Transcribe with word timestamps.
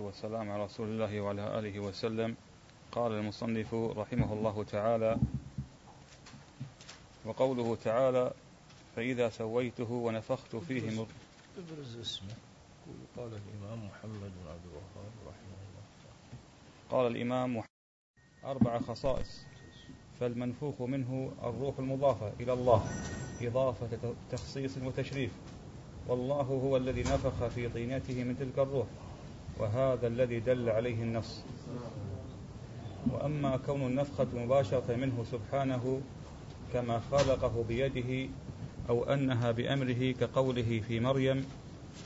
والسلام 0.00 0.50
على 0.50 0.64
رسول 0.64 0.88
الله 0.88 1.20
وعلى 1.20 1.58
آله 1.58 1.80
وسلم. 1.80 2.36
قال 2.92 3.12
المصنف 3.12 3.74
رحمه 3.74 4.32
الله 4.32 4.64
تعالى 4.64 5.18
وقوله 7.24 7.76
تعالى 7.84 8.32
فإذا 8.96 9.28
سويته 9.28 9.92
ونفخت 9.92 10.56
فيه 10.56 10.80
من 10.80 11.06
ابرز 11.58 11.96
اسمه. 11.96 12.34
قال 13.16 13.26
الإمام 13.26 13.86
محمد 13.86 14.30
بن 14.38 14.44
عبد 14.50 14.64
الوهاب 14.70 15.12
رحمه 15.26 15.58
الله 15.68 15.84
قال 16.90 17.06
الإمام 17.16 17.62
أربع 18.44 18.78
خصائص. 18.78 19.44
فالمنفوخ 20.20 20.82
منه 20.82 21.32
الروح 21.42 21.78
المضافة 21.78 22.32
إلى 22.40 22.52
الله 22.52 22.84
إضافة 23.42 24.14
تخصيص 24.30 24.78
وتشريف. 24.78 25.30
والله 26.08 26.42
هو 26.42 26.76
الذي 26.76 27.02
نفخ 27.02 27.46
في 27.46 27.68
طينته 27.68 28.24
من 28.24 28.36
تلك 28.38 28.58
الروح. 28.58 28.86
وهذا 29.58 30.06
الذي 30.06 30.40
دل 30.40 30.68
عليه 30.70 31.02
النص. 31.02 31.40
وأما 33.12 33.56
كون 33.56 33.86
النفخة 33.86 34.26
مباشرة 34.34 34.96
منه 34.96 35.24
سبحانه 35.32 36.00
كما 36.72 37.00
خلقه 37.12 37.64
بيده 37.68 38.28
أو 38.88 39.04
أنها 39.04 39.50
بأمره 39.50 40.12
كقوله 40.20 40.82
في 40.88 41.00
مريم 41.00 41.44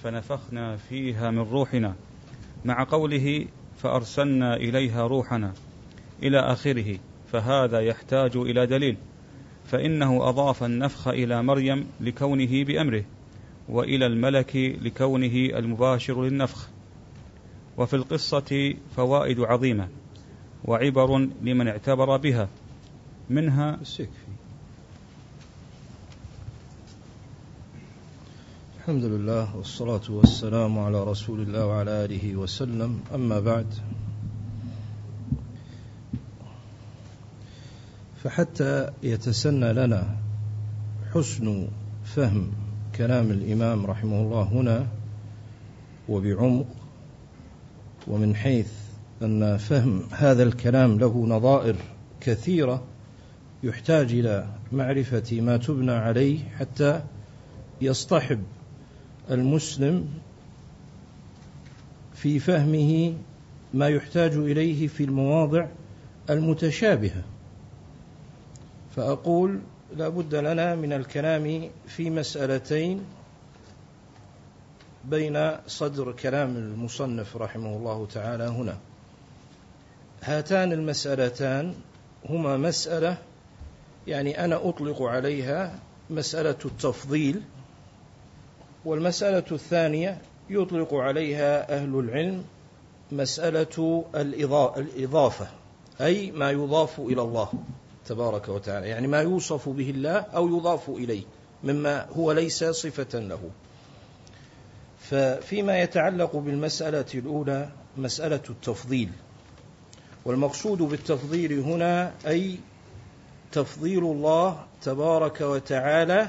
فنفخنا 0.02 0.76
فيها 0.76 1.30
من 1.30 1.38
روحنا. 1.38 1.94
مع 2.64 2.84
قوله 2.84 3.46
فأرسلنا 3.78 4.56
إليها 4.56 5.06
روحنا 5.06 5.52
إلى 6.22 6.38
آخره 6.38 6.98
فهذا 7.32 7.80
يحتاج 7.80 8.36
إلى 8.36 8.66
دليل. 8.66 8.96
فإنه 9.66 10.28
أضاف 10.28 10.64
النفخ 10.64 11.08
إلى 11.08 11.42
مريم 11.42 11.86
لكونه 12.00 12.64
بأمره 12.64 13.04
وإلى 13.68 14.06
الملك 14.06 14.56
لكونه 14.56 15.58
المباشر 15.58 16.24
للنفخ. 16.24 16.71
وفي 17.78 17.96
القصة 17.96 18.74
فوائد 18.96 19.40
عظيمة 19.40 19.88
وعبر 20.64 21.28
لمن 21.42 21.68
اعتبر 21.68 22.16
بها. 22.16 22.48
منها 23.30 23.78
الحمد 28.78 29.04
لله 29.04 29.56
والصلاة 29.56 30.00
والسلام 30.10 30.78
على 30.78 31.04
رسول 31.04 31.40
الله 31.40 31.66
وعلى 31.66 32.04
آله 32.04 32.36
وسلم. 32.36 33.00
أما 33.14 33.40
بعد 33.40 33.66
فحتى 38.24 38.90
يتسنى 39.02 39.72
لنا 39.72 40.16
حسن 41.14 41.68
فهم 42.04 42.50
كلام 42.94 43.30
الإمام 43.30 43.86
رحمه 43.86 44.20
الله 44.20 44.42
هنا 44.42 44.86
وبعمق 46.08 46.66
ومن 48.06 48.36
حيث 48.36 48.68
أن 49.22 49.56
فهم 49.56 50.02
هذا 50.10 50.42
الكلام 50.42 50.98
له 50.98 51.26
نظائر 51.26 51.76
كثيرة 52.20 52.82
يحتاج 53.62 54.12
إلى 54.12 54.46
معرفة 54.72 55.40
ما 55.40 55.56
تبنى 55.56 55.92
عليه 55.92 56.38
حتى 56.58 57.02
يصطحب 57.80 58.40
المسلم 59.30 60.08
في 62.14 62.38
فهمه 62.38 63.14
ما 63.74 63.88
يحتاج 63.88 64.32
إليه 64.32 64.88
في 64.88 65.04
المواضع 65.04 65.66
المتشابهة. 66.30 67.22
فأقول 68.96 69.60
لا 69.96 70.08
بد 70.08 70.34
لنا 70.34 70.74
من 70.74 70.92
الكلام 70.92 71.70
في 71.86 72.10
مسألتين 72.10 73.00
بين 75.04 75.56
صدر 75.66 76.12
كلام 76.12 76.56
المصنف 76.56 77.36
رحمه 77.36 77.76
الله 77.76 78.06
تعالى 78.06 78.44
هنا. 78.44 78.78
هاتان 80.22 80.72
المسألتان 80.72 81.74
هما 82.28 82.56
مسألة 82.56 83.18
يعني 84.06 84.44
أنا 84.44 84.68
أطلق 84.68 85.02
عليها 85.02 85.78
مسألة 86.10 86.56
التفضيل 86.64 87.42
والمسألة 88.84 89.44
الثانية 89.52 90.18
يطلق 90.50 90.94
عليها 90.94 91.76
أهل 91.76 91.98
العلم 91.98 92.44
مسألة 93.12 94.04
الإضافة 94.16 95.46
أي 96.00 96.30
ما 96.30 96.50
يضاف 96.50 97.00
إلى 97.00 97.22
الله 97.22 97.48
تبارك 98.06 98.48
وتعالى 98.48 98.88
يعني 98.88 99.06
ما 99.06 99.20
يوصف 99.20 99.68
به 99.68 99.90
الله 99.90 100.16
أو 100.16 100.58
يضاف 100.58 100.88
إليه 100.88 101.22
مما 101.64 102.06
هو 102.16 102.32
ليس 102.32 102.64
صفة 102.64 103.18
له. 103.18 103.40
ففيما 105.12 105.80
يتعلق 105.80 106.36
بالمسألة 106.36 107.04
الأولى 107.14 107.68
مسألة 107.96 108.40
التفضيل 108.50 109.10
والمقصود 110.24 110.78
بالتفضيل 110.78 111.60
هنا 111.60 112.12
أي 112.26 112.58
تفضيل 113.52 114.04
الله 114.04 114.64
تبارك 114.82 115.40
وتعالى 115.40 116.28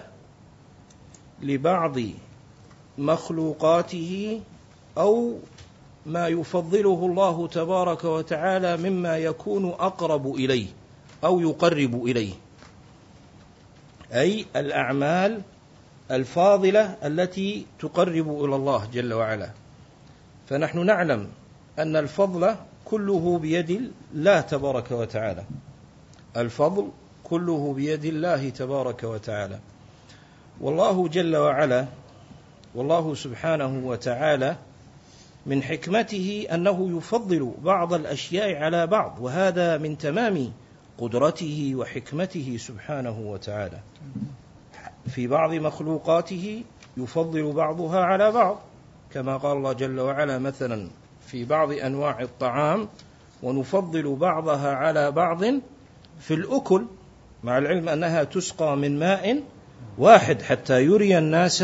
لبعض 1.42 1.98
مخلوقاته 2.98 4.42
أو 4.98 5.36
ما 6.06 6.28
يفضله 6.28 7.06
الله 7.06 7.48
تبارك 7.48 8.04
وتعالى 8.04 8.78
مما 8.78 9.18
يكون 9.18 9.70
أقرب 9.70 10.36
إليه 10.36 10.68
أو 11.24 11.40
يقرب 11.40 12.06
إليه 12.06 12.34
أي 14.14 14.46
الأعمال 14.56 15.42
الفاضلة 16.12 16.98
التي 17.04 17.66
تقرب 17.80 18.46
إلى 18.46 18.56
الله 18.56 18.88
جل 18.94 19.14
وعلا. 19.14 19.50
فنحن 20.50 20.86
نعلم 20.86 21.28
أن 21.80 21.96
الفضل 21.96 22.56
كله 22.86 23.40
بيد 23.40 23.92
الله 24.14 24.42
تبارك 24.42 24.92
وتعالى. 24.92 25.44
الفضل 26.38 26.90
كله 27.24 27.74
بيد 27.74 28.06
الله 28.06 28.50
تبارك 28.50 29.04
وتعالى. 29.04 29.60
والله 30.62 31.08
جل 31.08 31.36
وعلا 31.36 31.86
والله 32.76 33.16
سبحانه 33.16 33.88
وتعالى 33.88 34.56
من 35.46 35.64
حكمته 35.64 36.48
أنه 36.52 36.98
يفضل 36.98 37.52
بعض 37.64 37.94
الأشياء 37.94 38.56
على 38.56 38.88
بعض 38.88 39.18
وهذا 39.22 39.78
من 39.78 39.98
تمام 39.98 40.52
قدرته 40.98 41.72
وحكمته 41.76 42.58
سبحانه 42.60 43.20
وتعالى. 43.20 43.80
في 45.08 45.28
بعض 45.28 45.54
مخلوقاته 45.54 46.64
يفضل 46.98 47.52
بعضها 47.52 48.00
على 48.00 48.32
بعض 48.32 48.60
كما 49.14 49.38
قال 49.38 49.58
الله 49.58 49.74
جل 49.74 50.00
وعلا 50.00 50.40
مثلا 50.40 50.88
في 51.28 51.46
بعض 51.46 51.72
أنواع 51.72 52.22
الطعام 52.22 52.88
ونفضل 53.44 54.16
بعضها 54.16 54.76
على 54.76 55.12
بعض 55.12 55.44
في 56.20 56.34
الأكل 56.34 56.86
مع 57.44 57.58
العلم 57.58 57.90
أنها 57.90 58.24
تسقى 58.24 58.78
من 58.78 59.00
ماء 59.00 59.44
واحد 59.98 60.42
حتى 60.42 60.84
يري 60.84 61.18
الناس 61.18 61.64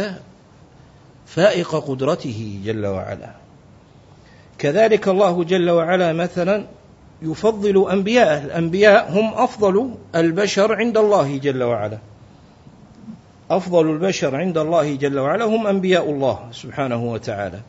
فائق 1.25 1.75
قدرته 1.75 2.61
جل 2.65 2.85
وعلا. 2.85 3.35
كذلك 4.57 5.07
الله 5.07 5.43
جل 5.43 5.69
وعلا 5.69 6.13
مثلا 6.13 6.65
يفضل 7.21 7.91
أنبياءه 7.91 8.45
الأنبياء 8.45 9.11
هم 9.11 9.33
أفضل 9.33 9.95
البشر 10.15 10.75
عند 10.75 10.97
الله 10.97 11.37
جل 11.37 11.63
وعلا. 11.63 11.97
أفضل 13.51 13.89
البشر 13.91 14.35
عند 14.35 14.57
الله 14.57 14.95
جل 14.95 15.19
وعلا 15.19 15.45
هم 15.45 15.67
أنبياء 15.67 16.09
الله 16.09 16.39
سبحانه 16.51 17.03
وتعالى. 17.11 17.59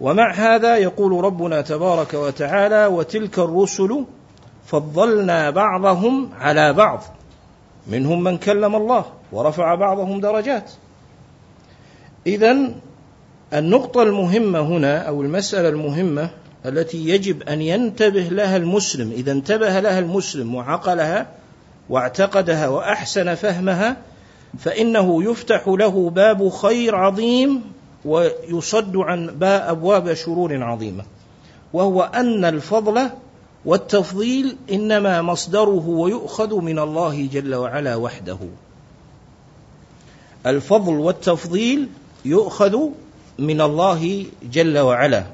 ومع 0.00 0.32
هذا 0.32 0.76
يقول 0.76 1.24
ربنا 1.24 1.60
تبارك 1.60 2.14
وتعالى 2.14 2.86
وتلك 2.86 3.38
الرسل 3.38 4.04
فضلنا 4.66 5.50
بعضهم 5.50 6.30
على 6.40 6.72
بعض 6.72 7.02
منهم 7.86 8.22
من 8.22 8.38
كلم 8.38 8.76
الله 8.76 9.04
ورفع 9.32 9.74
بعضهم 9.74 10.20
درجات. 10.20 10.70
اذا 12.26 12.56
النقطة 13.54 14.02
المهمة 14.02 14.60
هنا 14.60 14.98
أو 14.98 15.22
المسألة 15.22 15.68
المهمة 15.68 16.30
التي 16.66 17.08
يجب 17.08 17.42
أن 17.42 17.62
ينتبه 17.62 18.20
لها 18.20 18.56
المسلم 18.56 19.10
إذا 19.10 19.32
انتبه 19.32 19.80
لها 19.80 19.98
المسلم 19.98 20.54
وعقلها 20.54 21.26
واعتقدها 21.88 22.68
وأحسن 22.68 23.34
فهمها 23.34 23.96
فإنه 24.58 25.30
يفتح 25.30 25.68
له 25.68 26.10
باب 26.10 26.48
خير 26.48 26.96
عظيم 26.96 27.62
ويصد 28.04 28.96
عن 28.96 29.42
أبواب 29.42 30.14
شرور 30.14 30.62
عظيمة. 30.62 31.04
وهو 31.72 32.02
أن 32.02 32.44
الفضل 32.44 33.10
والتفضيل 33.64 34.56
إنما 34.72 35.22
مصدره 35.22 35.88
ويؤخذ 35.88 36.60
من 36.60 36.78
الله 36.78 37.28
جل 37.32 37.54
وعلا 37.54 37.96
وحده. 37.96 38.38
الفضل 40.46 40.92
والتفضيل 40.92 41.88
يؤخذ 42.24 42.78
من 43.38 43.60
الله 43.60 44.26
جل 44.52 44.78
وعلا. 44.78 45.24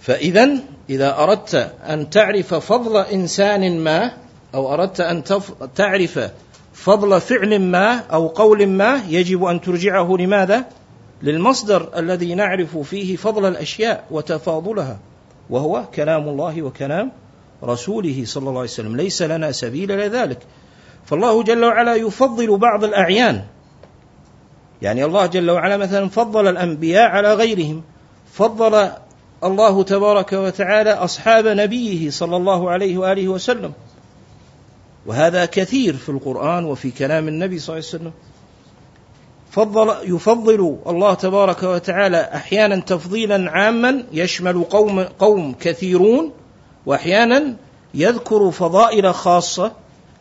فاذا 0.00 0.58
إذا 0.90 1.18
أردت 1.18 1.54
أن 1.88 2.10
تعرف 2.10 2.54
فضل 2.54 2.96
إنسان 2.96 3.80
ما 3.80 4.12
أو 4.54 4.74
أردت 4.74 5.00
أن 5.00 5.22
تعرف 5.74 6.18
فضل 6.74 7.20
فعل 7.20 7.58
ما 7.58 7.96
أو 7.96 8.26
قول 8.26 8.66
ما 8.66 9.02
يجب 9.08 9.44
أن 9.44 9.60
ترجعه 9.60 10.16
لماذا؟ 10.18 10.64
للمصدر 11.22 11.88
الذي 11.96 12.34
نعرف 12.34 12.78
فيه 12.78 13.16
فضل 13.16 13.48
الأشياء 13.48 14.04
وتفاضلها 14.10 14.98
وهو 15.50 15.84
كلام 15.94 16.28
الله 16.28 16.62
وكلام 16.62 17.12
رسوله 17.64 18.22
صلى 18.24 18.48
الله 18.48 18.60
عليه 18.60 18.70
وسلم 18.70 18.96
ليس 18.96 19.22
لنا 19.22 19.52
سبيل 19.52 19.92
إلى 19.92 20.08
ذلك. 20.08 20.38
فالله 21.04 21.42
جل 21.42 21.64
وعلا 21.64 21.94
يفضل 21.94 22.58
بعض 22.58 22.84
الأعيان. 22.84 23.42
يعني 24.82 25.04
الله 25.04 25.26
جل 25.26 25.50
وعلا 25.50 25.76
مثلا 25.76 26.08
فضل 26.08 26.48
الأنبياء 26.48 27.10
على 27.10 27.34
غيرهم 27.34 27.82
فضل 28.32 28.90
الله 29.44 29.82
تبارك 29.82 30.32
وتعالى 30.32 30.90
أصحاب 30.90 31.46
نبيه 31.46 32.10
صلى 32.10 32.36
الله 32.36 32.70
عليه 32.70 32.98
وآله 32.98 33.28
وسلم. 33.28 33.72
وهذا 35.06 35.44
كثير 35.44 35.96
في 35.96 36.08
القرآن 36.08 36.64
وفي 36.64 36.90
كلام 36.90 37.28
النبي 37.28 37.58
صلى 37.58 37.76
الله 37.76 37.88
عليه 37.88 37.96
وسلم. 37.96 38.12
فضل 39.50 40.14
يفضل 40.14 40.78
الله 40.86 41.14
تبارك 41.14 41.62
وتعالى 41.62 42.30
أحيانا 42.34 42.80
تفضيلا 42.80 43.50
عاما 43.50 44.04
يشمل 44.12 44.64
قوم 44.64 45.00
قوم 45.00 45.54
كثيرون 45.60 46.32
وأحيانا 46.86 47.56
يذكر 47.94 48.50
فضائل 48.50 49.14
خاصة 49.14 49.72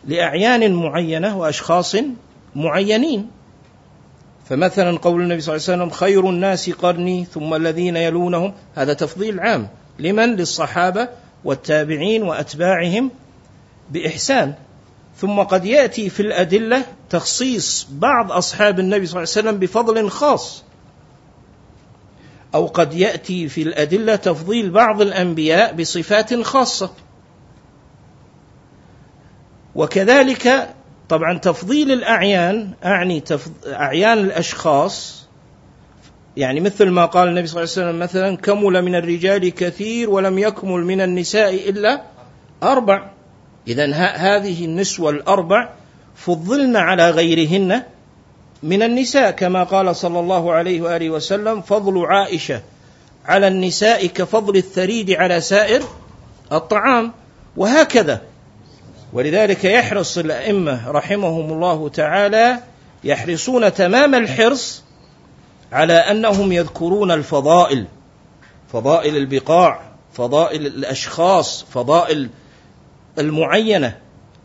لأعيان 0.06 0.74
معينة 0.74 1.38
وأشخاص 1.38 1.96
معينين. 2.56 3.28
فمثلا 4.46 4.98
قول 4.98 5.22
النبي 5.22 5.42
صلى 5.42 5.56
الله 5.56 5.66
عليه 5.70 5.84
وسلم 5.84 5.90
خير 5.90 6.30
الناس 6.30 6.70
قرني 6.70 7.26
ثم 7.26 7.54
الذين 7.54 7.98
يلونهم. 7.98 8.54
هذا 8.76 8.94
تفضيل 8.94 9.40
عام. 9.40 9.68
لمن؟ 10.00 10.36
للصحابة 10.36 11.10
والتابعين 11.44 12.24
وأتباعهم 12.24 13.12
بإحسان. 13.92 14.54
ثم 15.18 15.40
قد 15.40 15.66
يأتي 15.66 16.10
في 16.10 16.20
الأدلة 16.20 16.86
تخصيص 17.10 17.88
بعض 17.92 18.32
أصحاب 18.32 18.80
النبي 18.80 19.06
صلى 19.06 19.24
الله 19.24 19.34
عليه 19.36 19.48
وسلم 19.48 19.60
بفضل 19.60 20.10
خاص 20.10 20.64
أو 22.56 22.66
قد 22.66 22.94
يأتي 22.94 23.48
في 23.48 23.62
الأدلة 23.62 24.16
تفضيل 24.16 24.72
بعض 24.72 25.02
الأنبياء 25.02 25.74
بصفات 25.74 26.42
خاصة 26.42 26.92
وكذلك 29.76 30.70
طبعا 31.10 31.38
تفضيل 31.38 31.92
الأعيان 31.92 32.74
أعني. 32.86 33.24
أعيان 33.68 34.18
الأشخاص 34.18 35.24
يعني 36.38 36.60
مثل 36.60 36.90
ما 36.90 37.06
قال 37.06 37.28
النبي 37.28 37.48
صلى 37.48 37.64
الله 37.64 37.74
عليه 37.74 37.88
وسلم 37.88 38.00
مثلا 38.00 38.38
كمل 38.38 38.82
من 38.82 38.96
الرجال 38.96 39.50
كثير 39.50 40.10
ولم 40.10 40.40
يكمل 40.40 40.86
من 40.86 41.02
النساء 41.02 41.70
إلا 41.70 42.02
أربع 42.64 43.12
اذا 43.68 43.94
هذه 43.96 44.66
النسوة 44.66 45.10
الأربع 45.10 45.70
فضلن 46.16 46.76
على 46.76 47.10
غيرهن 47.10 47.84
من 48.64 48.84
النساء 48.84 49.32
كما 49.32 49.64
قال 49.64 49.96
صلى 49.96 50.20
الله 50.20 50.54
عليه 50.54 50.82
وآله 50.82 51.10
وسلم 51.10 51.62
فضل 51.62 52.06
عائشة 52.06 52.62
على 53.26 53.48
النساء 53.48 54.06
كفضل 54.06 54.56
الثريد 54.56 55.12
على 55.12 55.42
سائر 55.42 55.84
الطعام 56.52 57.12
وهكذا. 57.58 58.22
ولذلك 59.14 59.66
يحرص 59.66 60.18
الأئمة 60.18 60.92
رحمهم 60.92 61.54
الله 61.54 61.90
تعالى 61.90 62.60
يحرصون 63.04 63.74
تمام 63.74 64.16
الحرص 64.16 64.84
على 65.72 65.94
أنهم 65.94 66.52
يذكرون 66.52 67.12
الفضائل 67.12 67.86
فضائل 68.74 69.18
البقاع 69.18 69.82
فضائل 70.14 70.66
الأشخاص 70.66 71.66
فضائل 71.72 72.30
المعينة. 73.20 73.98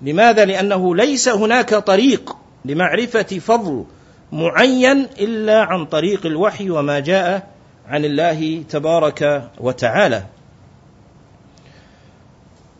لماذا؟ 0.03 0.45
لأنه 0.45 0.97
ليس 0.97 1.29
هناك 1.29 1.75
طريق 1.75 2.37
لمعرفة 2.65 3.23
فضل 3.23 3.85
معين 4.33 5.07
إلا 5.19 5.63
عن 5.63 5.87
طريق 5.87 6.27
الوحي 6.27 6.71
وما 6.71 6.99
جاء 7.01 7.51
عن 7.89 8.05
الله 8.05 8.63
تبارك 8.69 9.51
وتعالى. 9.61 10.25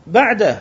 بعد 0.07 0.59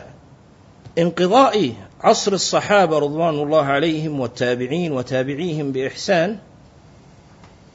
انقضاء 0.98 1.72
عصر 2.00 2.32
الصحابة 2.32 2.98
رضوان 2.98 3.34
الله 3.34 3.64
عليهم 3.64 4.20
والتابعين 4.20 4.92
وتابعيهم 4.92 5.72
بإحسان 5.72 6.38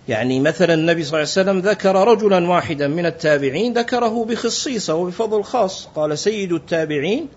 يعني 0.08 0.40
مثلا 0.40 0.74
النبي 0.74 1.04
صلى 1.04 1.10
الله 1.10 1.32
عليه 1.38 1.42
وسلم 1.52 1.60
ذكر 1.60 2.08
رجلا 2.08 2.50
واحدا 2.50 2.88
من 2.88 3.06
التابعين 3.06 3.74
ذكره 3.74 4.26
بخصيصة 4.26 4.96
وبفضل 4.96 5.44
خاص. 5.44 5.88
قال 5.96 6.18
سيد 6.18 6.52
التابعين 6.52 7.28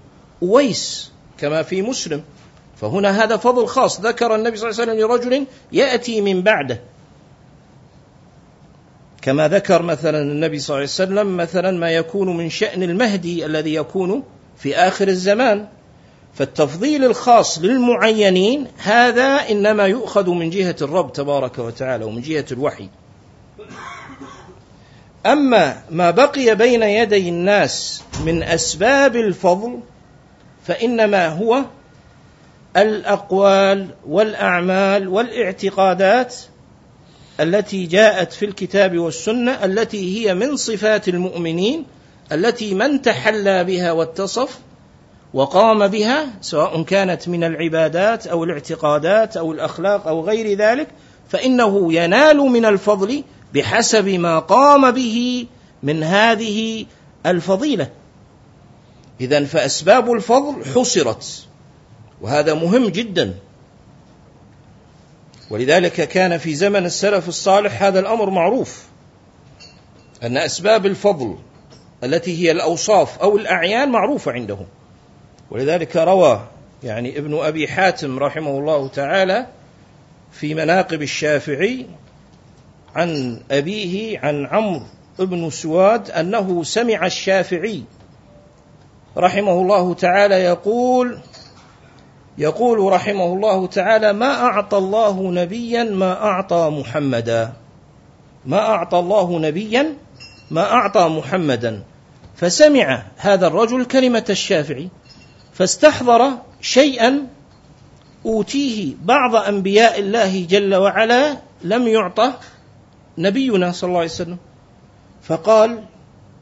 اويس 0.43 1.13
كما 1.39 1.63
في 1.63 1.83
مسلم. 1.83 2.23
فهنا 2.77 3.25
هذا 3.25 3.37
فضل 3.37 3.67
خاص. 3.67 4.01
ذكر 4.01 4.35
النبي 4.35 4.57
صلى 4.57 4.71
الله 4.71 4.81
عليه 4.81 4.93
وسلم 4.93 5.07
لرجل 5.07 5.47
يأتي 5.73 6.21
من 6.21 6.43
بعده. 6.43 6.81
كما 9.23 9.49
ذكر 9.49 9.83
مثلا 9.83 10.23
النبي 10.23 10.59
صلى 10.59 10.69
الله 10.69 10.77
عليه 10.77 10.85
وسلم 10.85 11.37
مثلا 11.37 11.79
ما 11.79 11.91
يكون 11.91 12.37
من 12.37 12.51
شأن 12.51 12.83
المهدي 12.83 13.47
الذي 13.47 13.75
يكون 13.75 14.23
في 14.57 14.77
آخر 14.77 15.09
الزمان. 15.09 15.67
فالتفضيل 16.35 17.05
الخاص 17.05 17.59
للمعينين 17.59 18.67
هذا 18.79 19.51
إنما 19.51 19.87
يؤخذ 19.87 20.31
من 20.31 20.51
جهة 20.51 20.77
الرب 20.83 21.13
تبارك 21.13 21.59
وتعالى 21.59 22.05
ومن 22.05 22.21
جهة 22.21 22.45
الوحي. 22.53 22.89
أما 25.27 25.83
ما 25.91 26.11
بقي 26.11 26.55
بين 26.55 26.83
يدي 26.83 27.29
الناس 27.29 28.03
من 28.25 28.43
أسباب 28.43 29.17
الفضل 29.17 29.81
فإنما 30.67 31.29
هو 31.29 31.65
الأقوال 32.77 33.89
والأعمال 34.07 35.09
والاعتقادات 35.09 36.37
التي 37.41 37.87
جاءت 37.87 38.33
في 38.33 38.45
الكتاب 38.45 38.99
والسنة 38.99 39.65
التي 39.65 40.29
هي 40.29 40.35
من 40.35 40.57
صفات 40.57 41.09
المؤمنين 41.09 41.85
التي 42.33 42.75
من 42.75 43.03
تحلى 43.03 43.65
بها 43.65 43.93
واتصف 43.93 44.59
وقام 45.35 45.89
بها 45.89 46.27
سواء 46.41 46.83
كانت 46.83 47.29
من 47.29 47.45
العبادات 47.45 48.27
أو 48.27 48.45
الاعتقادات 48.45 49.37
أو 49.37 49.53
الأخلاق 49.53 50.07
أو 50.07 50.25
غير 50.25 50.59
ذلك 50.59 50.89
فإنه 51.29 51.93
ينال 51.93 52.37
من 52.37 52.65
الفضل 52.65 53.25
بحسب 53.55 54.09
ما 54.09 54.39
قام 54.39 54.91
به 54.91 55.47
من 55.83 56.03
هذه 56.03 56.87
الفضيلة. 57.27 57.89
اذا 59.21 59.45
فأسباب 59.45 60.13
الفضل 60.13 60.65
حصرت 60.65 61.47
وهذا 62.21 62.55
مهم 62.55 62.89
جدا. 62.89 63.35
ولذلك 65.51 66.09
كان 66.09 66.39
في 66.39 66.55
زمن 66.55 66.87
السلف 66.87 67.29
الصالح 67.29 67.83
هذا 67.83 68.01
الأمر 68.01 68.31
معروف 68.31 68.85
أن 70.23 70.37
أسباب 70.37 70.87
الفضل 70.87 71.39
التي 72.05 72.43
هي 72.45 72.51
الأوصاف 72.51 73.19
أو 73.19 73.37
الأعيان 73.37 73.89
معروفة 73.89 74.33
عندهم. 74.33 74.67
ولذلك 75.51 75.97
روى 75.97 76.49
يعني 76.85 77.19
ابن 77.19 77.39
أبي 77.39 77.69
حاتم 77.69 78.19
رحمه 78.19 78.51
الله 78.59 78.89
تعالى 78.89 79.47
في 80.33 80.55
مناقب 80.55 81.03
الشافعي 81.03 81.87
عن 82.95 83.41
أبيه 83.51 84.19
عن 84.19 84.47
عمرو 84.47 84.83
بن 85.19 85.51
سواد 85.51 86.11
أنه 86.11 86.63
سمع 86.63 87.07
الشافعي 87.07 87.83
رحمه 89.19 89.53
الله 89.53 89.95
تعالى 89.95 90.35
يقول 90.35 91.19
يقول 92.39 92.93
رحمه 92.93 93.25
الله 93.25 93.67
تعالى 93.67 94.13
ما 94.13 94.43
أعطى 94.43 94.79
الله 94.79 95.23
نبيا 95.33 95.85
ما 95.85 96.13
أعطى 96.13 96.71
محمدا. 96.81 97.53
ما 98.47 98.59
أعطى 98.59 98.99
الله 98.99 99.39
نبيا 99.39 99.95
ما 100.51 100.73
أعطى 100.73 101.09
محمدا. 101.09 101.83
فسمع 102.37 103.03
هذا 103.17 103.47
الرجل 103.47 103.85
كلمة 103.85 104.25
الشافعي 104.31 104.89
فاستحضر 105.53 106.31
شيئا 106.61 107.27
أوتيه 108.27 108.95
بعض 109.03 109.37
أنبياء 109.37 110.01
الله 110.01 110.45
جل 110.45 110.75
وعلا 110.75 111.37
لم 111.65 111.89
يعطى 111.89 112.33
نبينا 113.19 113.73
صلى 113.73 113.89
الله 113.89 114.01
عليه 114.01 114.11
وسلم. 114.11 114.39
فقال 115.23 115.85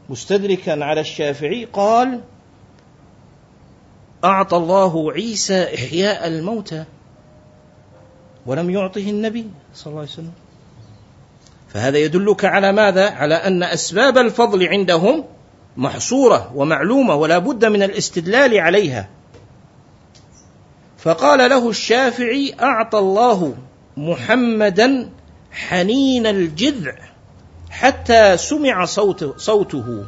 مستدركا 0.08 0.84
على 0.84 1.00
الشافعي 1.00 1.64
قال 1.72 2.20
أعطى 4.24 4.56
الله 4.56 5.12
عيسى 5.12 5.74
إحياء 5.74 6.26
الموتى 6.26 6.84
ولم 8.46 8.70
يعطه 8.70 9.10
النبي 9.10 9.50
صلى 9.74 9.86
الله 9.86 10.00
عليه 10.00 10.10
وسلم. 10.10 10.32
فهذا 11.68 11.98
يدلك 11.98 12.44
على 12.44 12.72
ماذا؟ 12.72 13.10
على 13.10 13.34
أن 13.34 13.62
أسباب 13.62 14.18
الفضل 14.18 14.68
عندهم 14.68 15.24
محصورة 15.76 16.52
ومعلومة 16.54 17.14
ولا 17.14 17.38
بد 17.38 17.64
من 17.64 17.82
الاستدلال 17.82 18.58
عليها. 18.58 19.08
فقال 20.98 21.50
له 21.50 21.70
الشافعي 21.70 22.54
أعطى 22.62 22.98
الله 22.98 23.54
محمدا 23.96 25.10
حنين 25.52 26.26
الجذع 26.26 26.94
حتى 27.70 28.36
سمع 28.36 28.84
صوت 28.84 29.40
صوته 29.40 30.04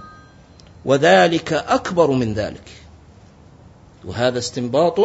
وذلك 0.84 1.52
أكبر 1.52 2.10
من 2.10 2.34
ذلك. 2.34 2.85
وهذا 4.06 4.38
استنباط 4.38 5.00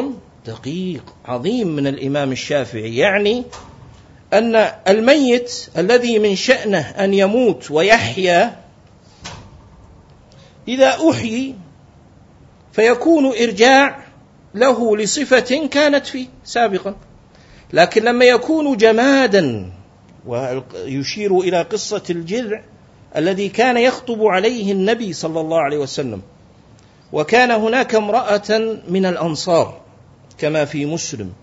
دقيق 0.48 1.04
عظيم 1.26 1.68
من 1.68 1.88
الإمام 1.88 2.32
الشافعي 2.32 2.96
يعني 2.96 3.44
أن 4.34 4.56
الميت 4.88 5.70
الذي 5.78 6.20
من 6.20 6.36
شأنه 6.36 6.80
أن 6.80 7.14
يموت 7.14 7.72
ويحيا 7.72 8.62
إذا 10.68 10.98
أحيي 11.10 11.56
فيكون 12.74 13.26
إرجاع 13.26 14.06
له 14.56 14.98
لصفة 14.98 15.68
كانت 15.72 16.06
فيه 16.06 16.28
سابقا. 16.44 16.96
لكن 17.74 18.04
لما 18.04 18.26
يكون 18.26 18.78
جمادا 18.78 19.72
ويشير 20.26 21.40
إلى 21.40 21.62
قصة 21.62 22.04
الجذع 22.10 22.62
الذي 23.16 23.50
كان 23.50 23.78
يخطب 23.78 24.24
عليه 24.24 24.72
النبي 24.72 25.14
صلى 25.14 25.40
الله 25.40 25.62
عليه 25.62 25.78
وسلم 25.78 26.22
وكان 27.14 27.52
هناك 27.52 27.96
امرأة 27.96 28.78
من 28.88 29.06
الأنصار 29.06 29.82
كما 30.38 30.66
في 30.66 30.86
مسلم 30.86 31.34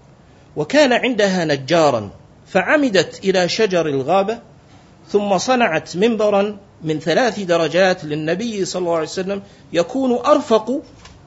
وكان 0.57 0.93
عندها 0.93 1.45
نجارا 1.45 2.11
فعمدت 2.47 3.25
إلى 3.25 3.49
شجر 3.49 3.87
الغابة 3.87 4.39
ثم 5.09 5.39
صنعت 5.39 5.97
منبرا 5.97 6.57
من 6.83 7.01
ثلاث 7.01 7.41
درجات 7.41 8.05
للنبي 8.05 8.65
صلى 8.65 8.81
الله 8.81 8.95
عليه 8.95 9.07
وسلم 9.07 9.43
يكون 9.73 10.13
أرفق 10.13 10.83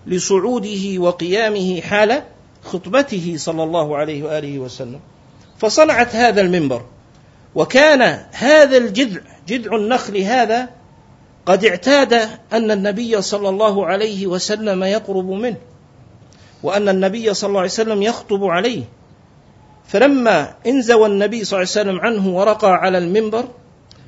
لصعوده 0.07 0.97
وقيامه 0.97 1.81
حال 1.81 2.23
خطبته 2.63 3.33
صلى 3.37 3.63
الله 3.63 3.97
عليه 3.97 4.23
وآله 4.23 4.59
وسلم. 4.59 4.99
فصنعت 5.59 6.15
هذا 6.15 6.41
المنبر 6.41 6.85
وكان 7.55 8.01
هذا 8.31 8.77
الجذع 8.77 9.21
جذع 9.47 9.75
النخل 9.75 10.17
هذا 10.17 10.69
قد 11.45 11.65
اعتاد 11.65 12.13
أن 12.53 12.71
النبي 12.71 13.21
صلى 13.21 13.49
الله 13.49 13.85
عليه 13.85 14.27
وسلم 14.27 14.83
يقرب 14.83 15.29
منه 15.29 15.57
وأن 16.63 16.89
النبي 16.89 17.33
صلى 17.33 17.47
الله 17.47 17.59
عليه 17.59 17.69
وسلم 17.69 18.01
يخطب 18.01 18.43
عليه. 18.43 18.83
فلما 19.87 20.53
انزوى 20.67 21.07
النبي 21.07 21.43
صلى 21.43 21.57
الله 21.57 21.71
عليه 21.71 21.81
وسلم 21.81 21.99
عنه 21.99 22.35
ورقى 22.37 22.73
على 22.73 22.97
المنبر 22.97 23.47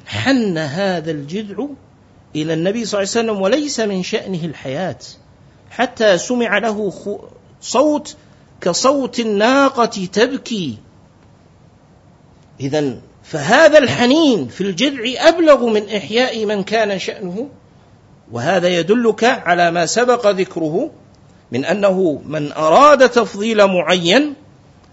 حن 0.05 0.57
هذا 0.57 1.11
الجذع 1.11 1.67
إلى 2.35 2.53
النبي 2.53 2.85
صلى 2.85 3.01
الله 3.01 3.11
عليه 3.11 3.21
وسلم 3.31 3.41
وليس 3.41 3.79
من 3.79 4.03
شأنه 4.03 4.45
الحياة 4.45 4.99
حتى 5.69 6.17
سمع 6.17 6.57
له 6.57 6.93
صوت 7.61 8.15
كصوت 8.61 9.19
الناقة 9.19 9.85
تبكي. 9.85 10.77
إذا 12.59 12.97
فهذا 13.23 13.77
الحنين 13.77 14.47
في 14.47 14.61
الجذع 14.61 15.27
أبلغ 15.29 15.65
من 15.65 15.89
إحياء 15.89 16.45
من 16.45 16.63
كان 16.63 16.99
شأنه 16.99 17.49
وهذا 18.31 18.67
يدلك 18.67 19.23
على 19.23 19.71
ما 19.71 19.85
سبق 19.85 20.27
ذكره 20.27 20.91
من 21.51 21.65
أنه 21.65 22.21
من 22.25 22.51
أراد 22.51 23.09
تفضيل 23.09 23.67
معين 23.67 24.33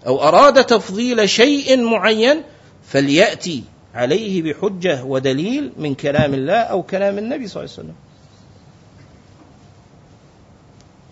أو 0.07 0.23
أراد 0.23 0.65
تفضيل 0.65 1.29
شيء 1.29 1.83
معين 1.83 2.43
فليأتي 2.87 3.63
عليه 3.95 4.43
بحجة 4.43 5.05
ودليل 5.05 5.73
من 5.77 5.95
كلام 5.95 6.35
الله 6.35 6.59
أو 6.59 6.83
كلام 6.83 7.19
النبي 7.19 7.49
صلى 7.49 7.63
الله 7.63 7.75
عليه 7.75 7.83
وسلم. 7.83 7.95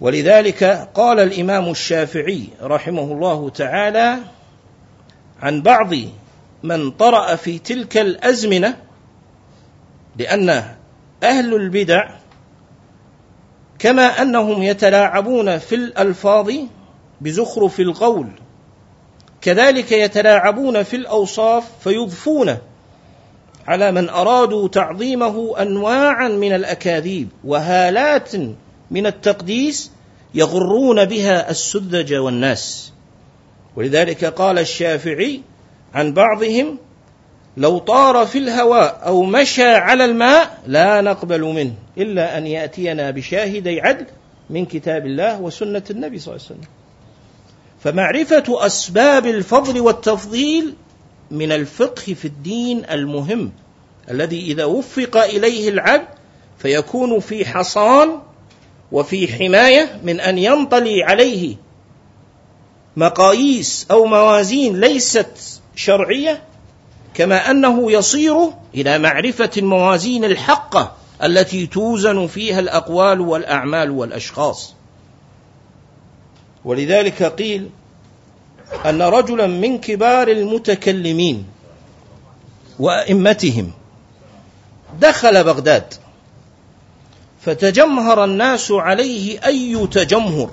ولذلك 0.00 0.88
قال 0.94 1.20
الإمام 1.20 1.70
الشافعي 1.70 2.44
رحمه 2.62 3.12
الله 3.12 3.50
تعالى 3.50 4.18
عن 5.42 5.62
بعض 5.62 5.94
من 6.62 6.90
طرأ 6.90 7.36
في 7.36 7.58
تلك 7.58 7.96
الأزمنة 7.96 8.76
لأن 10.18 10.48
أهل 11.22 11.54
البدع 11.54 12.10
كما 13.78 14.22
أنهم 14.22 14.62
يتلاعبون 14.62 15.58
في 15.58 15.74
الألفاظ 15.74 16.52
بزخرف 17.20 17.80
القول 17.80 18.28
كذلك 19.40 19.92
يتلاعبون 19.92 20.82
في 20.82 20.96
الأوصاف 20.96 21.64
فيضفون 21.84 22.58
على 23.66 23.92
من 23.92 24.08
أرادوا 24.08 24.68
تعظيمه 24.68 25.62
انواعا 25.62 26.28
من 26.28 26.52
الأكاذيب 26.52 27.28
وهالات 27.44 28.32
من 28.90 29.06
التقديس 29.06 29.90
يغرون 30.34 31.04
بها 31.04 31.50
السذج 31.50 32.14
والناس. 32.14 32.92
ولذلك 33.76 34.24
قال 34.24 34.58
الشافعي 34.58 35.42
عن 35.94 36.12
بعضهم 36.12 36.78
لو 37.56 37.78
طار 37.78 38.26
في 38.26 38.38
الهواء 38.38 39.00
أو 39.06 39.22
مشى 39.22 39.70
على 39.70 40.04
الماء 40.04 40.62
لا 40.66 41.00
نقبل 41.00 41.42
منه 41.42 41.74
إلا 41.98 42.38
أن 42.38 42.46
يأتينا 42.46 43.10
بشاهدي 43.10 43.80
عدل 43.80 44.06
من 44.50 44.66
كتاب 44.66 45.06
الله 45.06 45.40
وسنة 45.40 45.82
النبي 45.90 46.18
صلى 46.18 46.34
الله 46.34 46.46
عليه 46.46 46.54
وسلم. 46.54 46.70
فمعرفة 47.80 48.66
أسباب 48.66 49.26
الفضل 49.26 49.80
والتفضيل 49.80 50.74
من 51.30 51.52
الفقه 51.52 52.14
في 52.14 52.24
الدين 52.24 52.84
المهم 52.90 53.52
الذي 54.10 54.40
إذا 54.40 54.64
وفق 54.64 55.16
إليه 55.16 55.68
العبد 55.68 56.08
فيكون 56.58 57.20
في 57.20 57.46
حصان 57.46 58.20
وفي 58.92 59.28
حماية 59.32 60.00
من 60.02 60.20
أن 60.20 60.38
ينطلي 60.38 61.02
عليه 61.02 61.56
مقاييس 62.96 63.86
أو 63.90 64.04
موازين 64.04 64.80
ليست 64.80 65.57
شرعية 65.78 66.42
كما 67.14 67.50
أنه 67.50 67.92
يصير 67.92 68.36
إلى 68.74 68.98
معرفة 68.98 69.50
الموازين 69.56 70.24
الحقة 70.24 70.92
التي 71.22 71.66
توزن 71.66 72.26
فيها 72.26 72.60
الأقوال 72.60 73.20
والأعمال 73.20 73.90
والأشخاص. 73.90 74.74
ولذلك 76.64 77.22
قيل 77.22 77.70
أن 78.86 79.02
رجلا 79.02 79.46
من 79.46 79.78
كبار 79.78 80.28
المتكلمين 80.28 81.46
وأئمتهم 82.78 83.72
دخل 85.00 85.44
بغداد 85.44 85.94
فتجمهر 87.40 88.24
الناس 88.24 88.70
عليه 88.70 89.46
أي 89.46 89.86
تجمهر؟ 89.86 90.50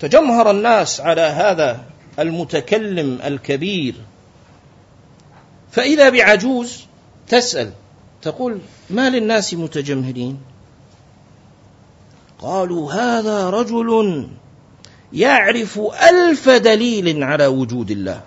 تجمهر 0.00 0.50
الناس 0.50 1.00
على 1.00 1.20
هذا 1.20 1.93
المتكلم 2.18 3.18
الكبير. 3.24 3.94
فإذا 5.72 6.08
بعجوز 6.08 6.84
تسأل 7.28 7.70
تقول 8.22 8.58
ما 8.90 9.10
للناس 9.10 9.54
متجمهرين 9.54 10.40
قالوا 12.38 12.92
هذا 12.92 13.50
رجل 13.50 14.28
يعرف 15.12 15.80
ألف 16.10 16.48
دليل 16.48 17.22
على 17.22 17.46
وجود 17.46 17.90
الله. 17.90 18.20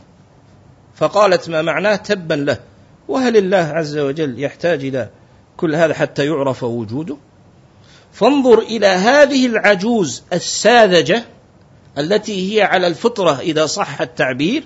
فقالت 0.96 1.50
ما 1.50 1.62
معناه 1.62 1.96
تبا 1.96 2.34
له 2.34 2.60
وهل 3.08 3.38
الله 3.38 3.58
عز 3.58 3.98
وجل 3.98 4.44
يحتاج 4.44 4.86
إلى 4.86 5.10
كل 5.58 5.76
هذا 5.76 5.94
حتى 5.94 6.26
يعرف 6.26 6.64
وجوده؟ 6.64 7.18
فانظر 8.14 8.60
إلى 8.60 8.88
هذه 8.88 9.46
العجوز 9.46 10.24
الساذجة 10.34 11.26
التي 11.98 12.56
هي 12.56 12.62
على 12.62 12.88
الفطرة 12.88 13.40
إذا 13.40 13.66
صح 13.66 14.02
التعبير 14.02 14.64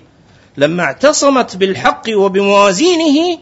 لما 0.56 0.82
اعتصمت 0.82 1.56
بالحق 1.56 2.02
وبموازينه 2.16 3.38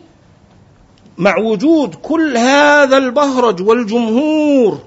مع 1.18 1.38
وجود 1.38 1.94
كل 1.94 2.36
هذا 2.36 2.96
البهرج 2.96 3.62
والجمهور 3.62 4.84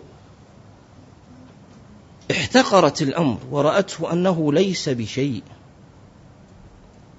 احتقرت 2.31 3.01
الأمر 3.01 3.38
ورأته 3.51 4.13
أنه 4.13 4.53
ليس 4.53 4.89
بشيء. 4.89 5.43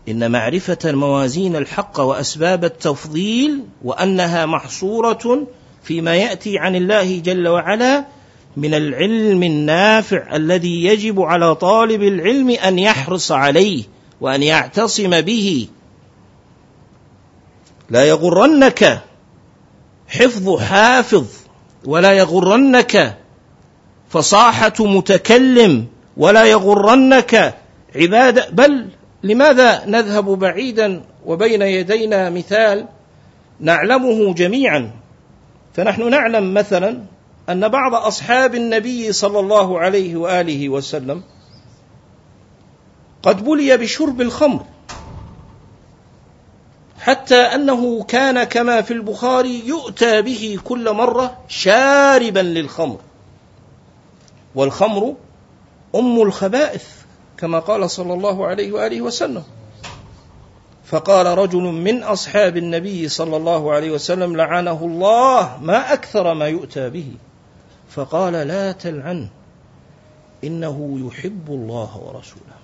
إن 0.08 0.30
معرفة 0.30 0.78
موازين 0.84 1.56
الحق 1.56 2.00
وأسباب 2.00 2.64
التفضيل 2.64 3.64
وأنها 3.84 4.46
محصورة 4.46 5.46
فيما 5.82 6.16
يأتي 6.16 6.58
عن 6.58 6.76
الله 6.76 7.18
جل 7.18 7.48
وعلا 7.48 8.04
من 8.56 8.74
العلم 8.74 9.42
النافع 9.42 10.36
الذي 10.36 10.84
يجب 10.84 11.20
على 11.20 11.54
طالب 11.54 12.02
العلم 12.02 12.50
أن 12.50 12.78
يحرص 12.78 13.32
عليه 13.32 13.84
وأن 14.20 14.42
يعتصم 14.42 15.20
به. 15.20 15.68
لا 17.90 18.04
يغرنك 18.04 19.02
حفظ 20.08 20.58
حافظ 20.58 21.26
ولا 21.84 22.12
يغرنك 22.12 23.18
فصاحة 24.08 24.74
متكلم 24.80 25.86
ولا 26.16 26.44
يغرنك 26.44 27.54
عبادة. 27.96 28.48
بل 28.52 28.88
لماذا 29.22 29.86
نذهب 29.86 30.24
بعيدا 30.24 31.02
وبين 31.26 31.62
يدينا 31.62 32.30
مثال 32.30 32.86
نعلمه 33.60 34.34
جميعا؟ 34.34 34.90
فنحن 35.74 36.10
نعلم 36.10 36.54
مثلا 36.54 37.13
أن 37.48 37.68
بعض 37.68 37.94
أصحاب 37.94 38.54
النبي 38.54 39.12
صلى 39.12 39.40
الله 39.40 39.80
عليه 39.80 40.16
وآله 40.16 40.68
وسلم 40.68 41.22
قد 43.22 43.44
بلي 43.44 43.76
بشرب 43.76 44.20
الخمر 44.20 44.64
حتى 47.00 47.36
أنه 47.36 48.02
كان 48.02 48.44
كما 48.44 48.82
في 48.82 48.90
البخاري 48.90 49.68
يؤتى 49.68 50.22
به 50.22 50.58
كل 50.64 50.92
مرة 50.92 51.38
شاربا 51.48 52.40
للخمر. 52.40 52.98
والخمر 54.54 55.14
أم 55.94 56.22
الخبائث 56.22 56.84
كما 57.36 57.58
قال 57.58 57.90
صلى 57.90 58.14
الله 58.14 58.46
عليه 58.46 58.72
وآله 58.72 59.00
وسلم. 59.02 59.42
فقال 60.84 61.26
رجل 61.38 61.62
من 61.62 62.02
أصحاب 62.02 62.56
النبي 62.56 63.08
صلى 63.08 63.36
الله 63.36 63.72
عليه 63.72 63.90
وسلم 63.90 64.36
لعنه 64.36 64.80
الله 64.84 65.58
ما 65.62 65.92
أكثر 65.92 66.34
ما 66.34 66.48
يؤتى 66.48 66.90
به. 66.90 67.12
فقال 67.94 68.32
لا 68.32 68.72
تلعن 68.72 69.28
إنه 70.44 70.98
يحب 71.06 71.44
الله 71.48 71.96
ورسوله. 71.96 72.54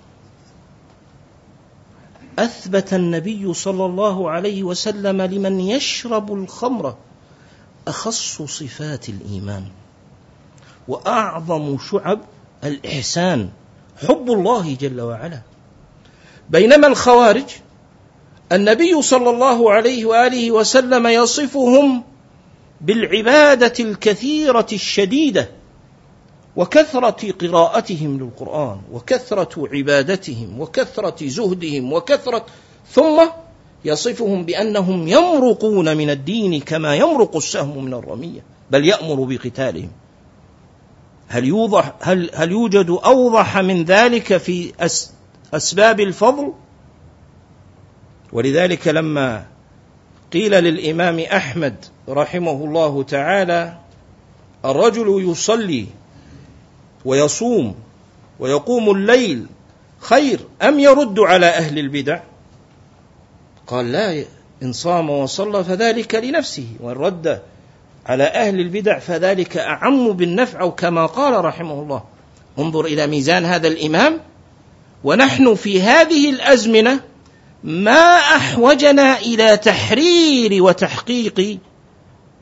أثبت 2.39 2.93
النبي 2.93 3.53
صلى 3.53 3.85
الله 3.85 4.29
عليه 4.29 4.63
وسلم 4.63 5.21
لمن 5.21 5.59
يشرب 5.59 6.33
الخمر 6.33 6.95
أخص 7.87 8.41
صفات 8.41 9.09
الإيمان 9.09 9.63
وأعظم 10.87 11.77
شعب 11.77 12.19
الإحسان 12.63 13.49
حب 14.07 14.31
الله 14.31 14.75
جل 14.75 15.01
وعلا. 15.01 15.41
بينما 16.49 16.87
الخوارج 16.87 17.49
النبي 18.51 19.01
صلى 19.01 19.29
الله 19.29 19.71
عليه 19.71 20.05
وآله 20.05 20.51
وسلم 20.51 21.07
يصفهم 21.07 22.03
بالعبادة 22.81 23.73
الكثيرة 23.79 24.67
الشديدة 24.73 25.49
وكثرة 26.55 27.31
قراءتهم 27.31 28.17
للقرآن 28.17 28.81
وكثرة 28.91 29.67
عبادتهم 29.73 30.61
وكثرة 30.61 31.27
زهدهم 31.27 31.93
وكثرة 31.93 32.45
ثم 32.89 33.21
يصفهم 33.85 34.45
بأنهم 34.45 35.07
يمرقون 35.07 35.97
من 35.97 36.09
الدين 36.09 36.59
كما 36.59 36.95
يمرق 36.95 37.35
السهم 37.35 37.85
من 37.85 37.93
الرمية 37.93 38.43
بل 38.71 38.85
يأمر 38.85 39.23
بقتالهم. 39.23 39.91
هل 41.27 41.45
يوضح 41.45 41.93
هل 42.01 42.29
هل 42.33 42.51
يوجد 42.51 42.89
أوضح 43.05 43.57
من 43.57 43.83
ذلك 43.83 44.37
في 44.37 44.73
أسباب 45.53 45.99
الفضل؟ 45.99 46.53
ولذلك 48.33 48.87
لما 48.87 49.45
قيل 50.33 50.51
للإمام 50.51 51.19
أحمد 51.19 51.85
رحمه 52.09 52.65
الله 52.65 53.03
تعالى 53.03 53.77
الرجل 54.65 55.29
يصلي 55.29 55.85
ويصوم 57.05 57.75
ويقوم 58.39 58.91
الليل 58.91 59.45
خير 59.99 60.39
أم 60.61 60.79
يرد 60.79 61.19
على 61.19 61.45
أهل 61.45 61.79
البدع؟ 61.79 62.19
قال 63.67 63.91
لا 63.91 64.23
إن 64.63 64.73
صام 64.73 65.09
وصلى 65.09 65.63
فذلك 65.63 66.15
لنفسه 66.15 66.65
وإن 66.79 66.95
رد 66.95 67.41
على 68.05 68.23
أهل 68.23 68.59
البدع 68.59 68.99
فذلك 68.99 69.57
أعم 69.57 70.11
بالنفع 70.11 70.61
أو 70.61 70.71
كما 70.71 71.05
قال 71.05 71.45
رحمه 71.45 71.81
الله. 71.81 72.03
انظر 72.59 72.85
إلى 72.85 73.07
ميزان 73.07 73.45
هذا 73.45 73.67
الإمام 73.67 74.19
ونحن 75.03 75.55
في 75.55 75.81
هذه 75.81 76.29
الأزمنة 76.29 76.99
ما 77.63 78.17
أحوجنا 78.17 79.17
إلى 79.17 79.57
تحرير 79.57 80.63
وتحقيق 80.63 81.59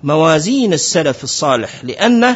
موازين 0.04 0.74
السلف 0.74 1.24
الصالح 1.24 1.84
لأن 1.84 2.36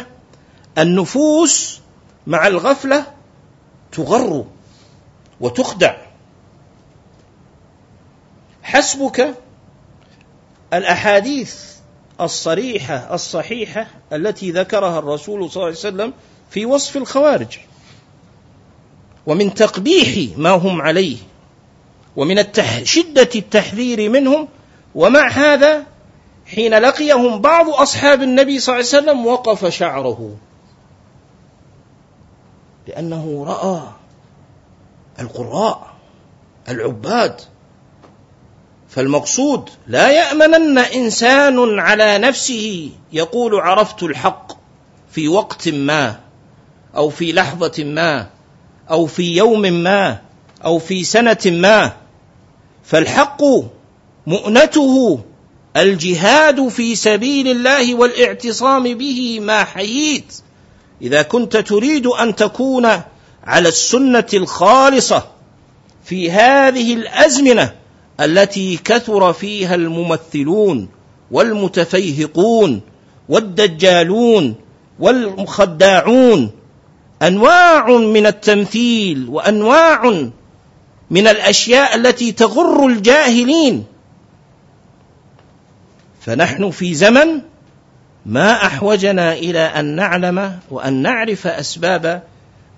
النفوس 0.78 1.80
مع 2.26 2.46
الغفلة 2.46 3.06
تغر 3.92 4.44
وتخدع. 5.40 5.96
حسبك 8.62 9.34
الأحاديث 10.72 11.54
الصريحة 12.20 13.14
الصحيحة 13.14 13.86
التي 14.12 14.50
ذكرها 14.50 14.98
الرسول 14.98 15.50
صلى 15.50 15.56
الله 15.56 15.66
عليه 15.66 15.78
وسلم 15.78 16.12
في 16.50 16.66
وصف 16.66 16.96
الخوارج 16.96 17.58
ومن 19.26 19.54
تقبيح 19.54 20.38
ما 20.38 20.50
هم 20.50 20.82
عليه. 20.82 21.16
ومن 22.16 22.38
التح... 22.38 22.82
شدة 22.82 23.28
التحذير 23.34 24.10
منهم 24.10 24.48
ومع 24.94 25.28
هذا 25.28 25.84
حين 26.46 26.74
لقيهم 26.74 27.40
بعض 27.40 27.68
أصحاب 27.68 28.22
النبي 28.22 28.58
صلى 28.58 28.74
الله 28.74 28.88
عليه 28.88 29.02
وسلم 29.02 29.26
وقف 29.26 29.66
شعره. 29.66 30.36
لأنه 32.88 33.44
رأى 33.48 33.82
القراء 35.20 35.94
العباد. 36.68 37.40
فالمقصود 38.88 39.70
لا 39.86 40.10
يأمنن 40.10 40.78
إنسان 40.78 41.78
على 41.78 42.18
نفسه 42.18 42.90
يقول 43.12 43.60
عرفت 43.60 44.02
الحق 44.02 44.52
في 45.10 45.28
وقت 45.28 45.68
ما 45.68 46.20
أو 46.96 47.10
في 47.10 47.32
لحظة 47.32 47.84
ما 47.84 48.28
أو 48.90 49.06
في 49.06 49.36
يوم 49.36 49.60
ما 49.60 50.18
أو 50.64 50.78
في 50.78 51.04
سنة 51.04 51.38
ما. 51.46 52.03
فالحق 52.84 53.42
مؤنته 54.26 55.18
الجهاد 55.76 56.68
في 56.68 56.94
سبيل 56.94 57.48
الله 57.48 57.94
والاعتصام 57.94 58.82
به 58.82 59.40
ما 59.40 59.64
حييت. 59.64 60.34
إذا 61.02 61.22
كنت 61.22 61.56
تريد 61.56 62.06
أن 62.06 62.36
تكون 62.36 62.86
على 63.44 63.68
السنة 63.68 64.26
الخالصة 64.34 65.24
في 66.04 66.30
هذه 66.30 66.94
الأزمنة 66.94 67.72
التي 68.20 68.76
كثر 68.76 69.32
فيها 69.32 69.74
الممثلون 69.74 70.88
والمتفيهقون 71.30 72.80
والدجالون 73.28 74.54
والمخداعون 75.00 76.50
أنواع 77.22 77.88
من 77.88 78.26
التمثيل 78.26 79.28
وأنواع 79.28 80.28
من 81.10 81.26
الأشياء 81.26 81.96
التي 81.96 82.32
تغر 82.32 82.86
الجاهلين. 82.86 83.84
فنحن 86.20 86.70
في 86.70 86.94
زمن 86.94 87.40
ما 88.26 88.52
أحوجنا 88.52 89.32
إلى 89.32 89.60
أن 89.60 89.96
نعلم 89.96 90.58
وأن 90.70 91.02
نعرف 91.02 91.46
أسباب 91.46 92.22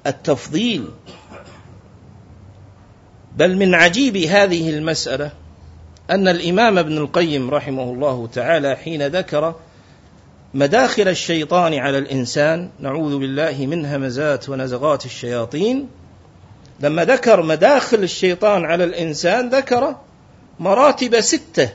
التفضيل. 0.07 0.85
بل 3.37 3.57
من 3.57 3.75
عجيب 3.75 4.17
هذه 4.17 4.71
المسألة 4.71 5.31
أن 6.11 6.29
الإمام 6.29 6.79
ابن 6.79 6.99
القيم 6.99 7.51
رحمه 7.51 7.83
الله 7.83 8.29
تعالى 8.33 8.77
حين 8.77 9.07
ذكر 9.07 9.55
مداخل 10.55 11.09
الشيطان 11.09 11.75
على 11.75 11.99
الإنسان 11.99 12.71
نعوذ 12.81 13.19
بالله 13.19 13.67
من 13.67 13.87
همزات 13.87 14.49
ونزغات 14.49 15.05
الشياطين 15.05 15.89
لما 16.81 17.05
ذكر 17.05 17.43
مداخل 17.43 18.03
الشيطان 18.03 18.65
على 18.65 18.85
الإنسان 18.85 19.49
ذكر 19.49 19.97
مراتب 20.61 21.21
ستة 21.21 21.71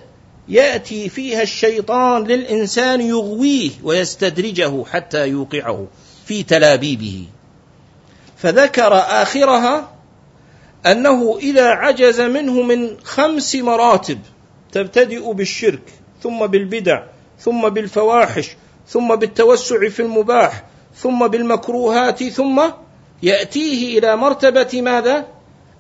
يأتي 0.50 1.10
فيها 1.10 1.42
الشيطان 1.42 2.24
للإنسان 2.24 3.02
يغويه 3.02 3.72
ويستدرجه 3.84 4.84
حتى 4.86 5.28
يوقعه 5.28 5.88
في 6.26 6.44
تلابيبه. 6.44 7.26
فذكر 8.38 8.94
آخرها 8.94 9.92
أنه 10.86 11.38
إذا 11.42 11.68
عجز 11.68 12.22
منه 12.22 12.62
من 12.62 12.98
خمس 13.04 13.56
مراتب 13.56 14.20
تبتدئ 14.72 15.34
بالشرك 15.34 15.94
ثم 16.24 16.48
بالبدع 16.48 17.04
ثم 17.40 17.70
بالفواحش 17.70 18.56
ثم 18.88 19.16
بالتوسع 19.16 19.90
في 19.90 20.02
المباح 20.02 20.64
ثم 20.96 21.28
بالمكروهات 21.28 22.24
ثم 22.24 22.62
يأتيه 23.24 24.00
إلى 24.00 24.16
مرتبة 24.16 24.82
ماذا؟ 24.82 25.26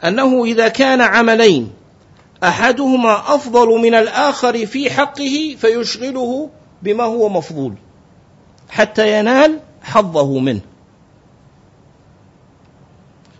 أنه 0.04 0.46
إذا 0.46 0.68
كان 0.68 1.02
عملين 1.02 1.72
أحدهما 2.44 3.36
أفضل 3.36 3.68
من 3.68 3.94
الآخر 3.94 4.66
في 4.66 4.90
حقه 4.90 5.56
فيشغله 5.60 6.50
بما 6.82 7.04
هو 7.04 7.30
مفضول 7.30 7.74
حتى 8.70 9.20
ينال 9.20 9.60
حظه 9.82 10.40
منه. 10.40 10.62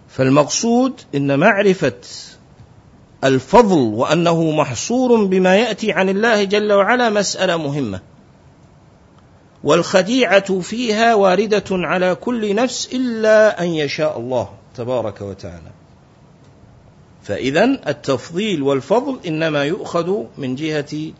فالمقصود 0.10 1.02
إن 1.16 1.40
معرفة 1.40 1.94
الفضل 3.24 3.78
وأنه 3.78 4.52
محصور 4.52 5.26
بما 5.26 5.56
يأتي 5.56 5.92
عن 5.92 6.10
الله 6.10 6.44
جل 6.44 6.74
وعلا 6.74 7.10
مسألة 7.10 7.58
مهمة. 7.58 8.00
والخديعة 9.64 10.60
فيها 10.60 11.16
واردة 11.16 11.64
على 11.72 12.16
كل 12.16 12.56
نفس 12.56 12.94
إلا 12.94 13.62
أن 13.64 13.68
يشاء 13.68 14.20
الله 14.20 14.50
تبارك 14.76 15.22
وتعالى. 15.22 15.72
فإذا 17.24 17.64
التفضيل 17.64 18.64
والفضل 18.64 19.20
إنما 19.28 19.64
يؤخذ 19.64 20.24
من 20.38 20.56
جهة 20.56 21.12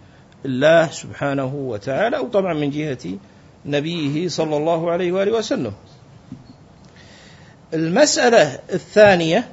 الله 0.46 0.88
سبحانه 0.88 1.56
وتعالى 1.56 2.18
أو 2.18 2.28
طبعا 2.28 2.54
من 2.54 2.70
جهة 2.70 3.18
نبيه 3.66 4.28
صلى 4.28 4.58
الله 4.58 4.92
عليه 4.92 5.12
وآله 5.12 5.38
وسلم. 5.38 5.74
المسألة 7.74 8.60
الثانية 8.74 9.50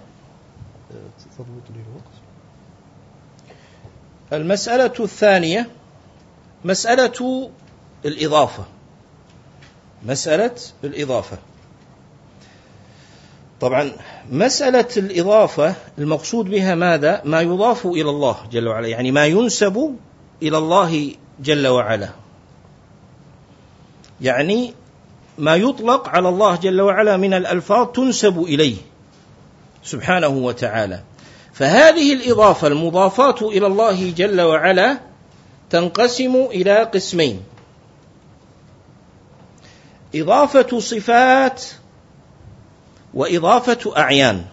المسألة 4.33 4.93
الثانية 5.01 5.71
مسألة 6.65 7.51
الإضافة. 8.05 8.65
مسألة 10.07 10.55
الإضافة. 10.85 11.39
طبعا 13.61 13.93
مسألة 14.31 14.89
الإضافة 14.97 15.75
المقصود 15.99 16.51
بها 16.51 16.75
ماذا؟ 16.75 17.23
ما 17.25 17.41
يضاف 17.41 17.87
إلى 17.87 18.11
الله 18.11 18.37
جل 18.53 18.69
وعلا 18.69 18.89
يعني 18.89 19.11
ما 19.11 19.27
ينسب 19.27 19.97
إلى 20.43 20.59
الله 20.59 21.15
جل 21.41 21.67
وعلا. 21.67 22.09
يعني 24.21 24.75
ما 25.39 25.57
يطلق 25.57 26.09
على 26.09 26.29
الله 26.29 26.57
جل 26.57 26.81
وعلا 26.81 27.17
من 27.17 27.35
الألفاظ 27.35 27.87
تنسب 27.87 28.43
إليه 28.43 28.77
سبحانه 29.85 30.29
وتعالى. 30.29 31.03
فهذه 31.53 32.13
الإضافة 32.13 32.67
المضافات 32.67 33.43
إلى 33.43 33.67
الله 33.67 34.11
جل 34.11 34.41
وعلا 34.41 34.99
تنقسم 35.71 36.37
إلى 36.51 36.83
قسمين. 36.83 37.43
إضافة 40.15 40.79
صفات 40.79 41.65
وإضافة 43.15 43.97
أعيان. 43.97 44.45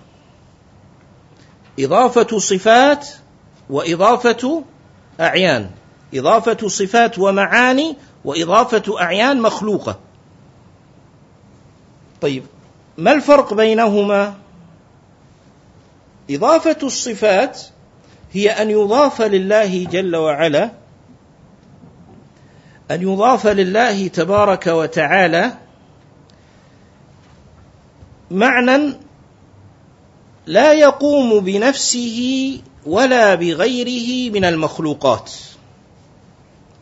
إضافة 1.80 2.38
صفات 2.38 3.08
وإضافة 3.70 4.64
أعيان. 5.20 5.70
إضافة 6.14 6.68
صفات 6.68 7.20
ومعاني 7.20 7.98
وإضافة 8.26 9.02
أعيان 9.02 9.42
مخلوقة. 9.42 10.00
طيب 12.22 12.44
ما 12.98 13.12
الفرق 13.12 13.54
بينهما؟ 13.54 14.36
إضافة 16.30 16.78
الصفات 16.84 17.62
هي 18.34 18.50
أن 18.50 18.70
يضاف 18.70 19.22
لله 19.22 19.86
جل 19.86 20.16
وعلا 20.16 20.72
أن 22.92 23.02
يضاف 23.02 23.48
لله 23.48 24.08
تبارك 24.08 24.68
وتعالى 24.68 25.54
معنى 28.32 28.94
لا 30.46 30.74
يقوم 30.74 31.40
بنفسه 31.40 32.60
ولا 32.86 33.36
بغيره 33.36 34.32
من 34.34 34.46
المخلوقات. 34.46 35.32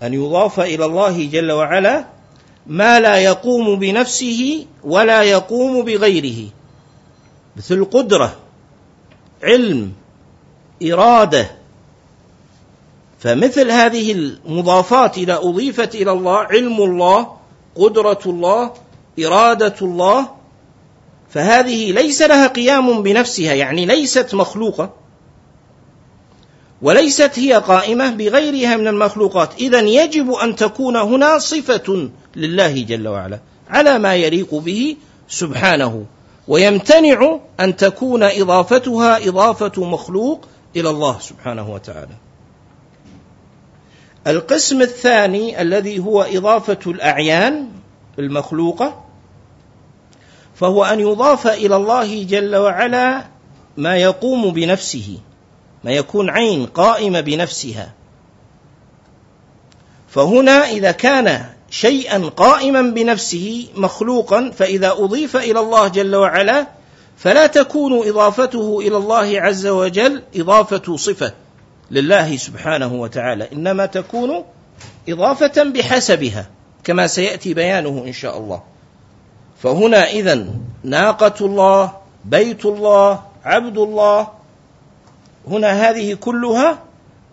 أن 0.04 0.14
يضاف 0.14 0.60
إلى 0.60 0.86
الله 0.86 1.26
جل 1.26 1.52
وعلا 1.52 2.06
ما 2.68 3.00
لا 3.00 3.18
يقوم 3.18 3.80
بنفسه 3.80 4.66
ولا 4.84 5.24
يقوم 5.24 5.86
بغيره. 5.86 6.50
مثل 7.58 7.86
قدرة 7.86 8.36
علم 9.44 9.94
إرادة 10.84 11.63
فمثل 13.24 13.72
هذه 13.72 14.12
المضافات 14.12 15.18
إذا 15.18 15.38
أضيفت 15.38 15.96
إلى 15.96 16.12
الله 16.12 16.38
علم 16.38 16.82
الله 16.82 17.28
قدرة 17.76 18.20
الله 18.26 18.74
إرادة 19.26 19.76
الله 19.82 20.30
فهذه 21.30 21.92
ليس 21.92 22.22
لها 22.22 22.48
قيام 22.48 23.04
بنفسها 23.04 23.54
يعني 23.54 23.86
ليست 23.86 24.36
مخلوقة 24.36 24.94
وليست 26.82 27.40
هي 27.40 27.54
قائمة 27.54 28.10
بغيرها 28.10 28.78
من 28.78 28.88
المخلوقات. 28.88 29.50
إذا 29.60 29.80
يجب 29.80 30.32
أن 30.32 30.56
تكون 30.56 30.96
هنا 30.96 31.40
صفة 31.40 32.10
لله 32.36 32.84
جل 32.84 33.08
وعلا 33.08 33.40
على 33.70 34.00
ما 34.00 34.16
يليق 34.16 34.56
به 34.56 34.98
سبحانه. 35.28 36.06
ويمتنع 36.48 37.40
أن 37.60 37.76
تكون 37.76 38.24
إضافتها 38.24 39.30
إضافة 39.30 39.86
مخلوق 39.86 40.46
إلى 40.76 40.90
الله 40.90 41.20
سبحانه 41.20 41.74
وتعالى. 41.74 42.23
القسم 44.28 44.82
الثاني 44.82 45.62
الذي 45.62 46.00
هو 46.00 46.22
إضافة 46.22 46.80
الأعيان 46.88 47.70
المخلوقة 48.20 49.04
فهو 50.56 50.86
أن 50.86 51.00
يضاف 51.00 51.48
إلى 51.48 51.76
الله 51.76 52.24
جل 52.24 52.56
وعلا 52.56 53.26
ما 53.78 53.98
يقوم 53.98 54.54
بنفسه 54.54 55.18
ما 55.84 55.92
يكون 55.92 56.30
عين 56.30 56.66
قائمة 56.66 57.22
بنفسها. 57.22 57.94
فهنا 60.08 60.70
إذا 60.70 60.92
كان 60.92 61.46
شيئا 61.70 62.30
قائما 62.30 62.82
بنفسه 62.82 63.68
مخلوقا 63.76 64.52
فإذا 64.58 64.92
أضيف 64.92 65.36
إلى 65.36 65.60
الله 65.60 65.88
جل 65.88 66.16
وعلا 66.16 66.68
فلا 67.18 67.48
تكون 67.48 68.08
إضافته 68.08 68.80
إلى 68.80 68.98
الله 68.98 69.42
عز 69.42 69.68
وجل 69.68 70.24
إضافة 70.36 70.98
صفة. 70.98 71.34
لله 71.92 72.38
سبحانه 72.38 72.94
وتعالى 72.94 73.52
إنما 73.54 73.86
تكون 73.86 74.44
إضافة 75.10 75.64
بحسبها 75.64 76.48
كما 76.84 77.08
سيأتي 77.08 77.54
بيانه 77.54 78.04
إن 78.08 78.14
شاء 78.14 78.38
الله. 78.38 78.64
فهنا 79.64 80.10
إذا 80.10 80.48
ناقة 80.84 81.46
الله 81.46 81.92
بيت 82.26 82.66
الله 82.66 83.24
عبد 83.46 83.78
الله 83.78 84.28
هنا 85.48 85.90
هذه 85.90 86.14
كلها 86.14 86.80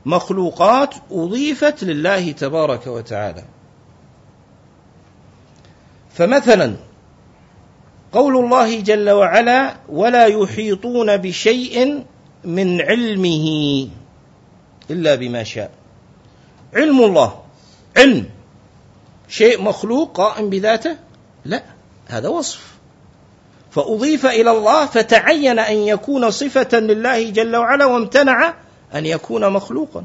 مخلوقات 0.06 0.94
أضيفت 1.10 1.84
لله 1.84 2.32
تبارك 2.32 2.86
وتعالى. 2.86 3.44
فمثلا 6.14 6.76
قول 8.12 8.36
الله 8.36 8.80
جل 8.80 9.10
وعلا 9.10 9.74
ولا 9.88 10.26
يحيطون 10.26 11.16
بشيء 11.16 12.04
من 12.44 12.80
علمه 12.80 13.88
إلا 14.90 15.14
بما 15.14 15.44
شاء. 15.44 15.70
علم 16.74 17.04
الله. 17.04 17.42
علم. 17.96 18.26
شيء 19.28 19.62
مخلوق 19.62 20.16
قائم 20.16 20.50
بذاته؟ 20.50 20.96
لا. 21.44 21.62
هذا 22.06 22.28
وصف. 22.28 22.70
فأضيف 23.70 24.26
إلى 24.26 24.50
الله 24.50 24.86
فتعين 24.86 25.58
أن 25.58 25.76
يكون 25.76 26.30
صفة 26.30 26.78
لله 26.78 27.30
جل 27.30 27.56
وعلا 27.56 27.84
وامتنع 27.84 28.54
أن 28.94 29.06
يكون 29.06 29.52
مخلوقا. 29.52 30.04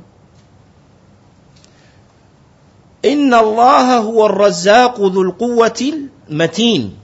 إن 3.05 3.33
الله 3.33 3.97
هو 3.97 4.25
الرزاق 4.25 5.01
ذو 5.01 5.21
القوة 5.21 6.05
المتين. 6.29 6.97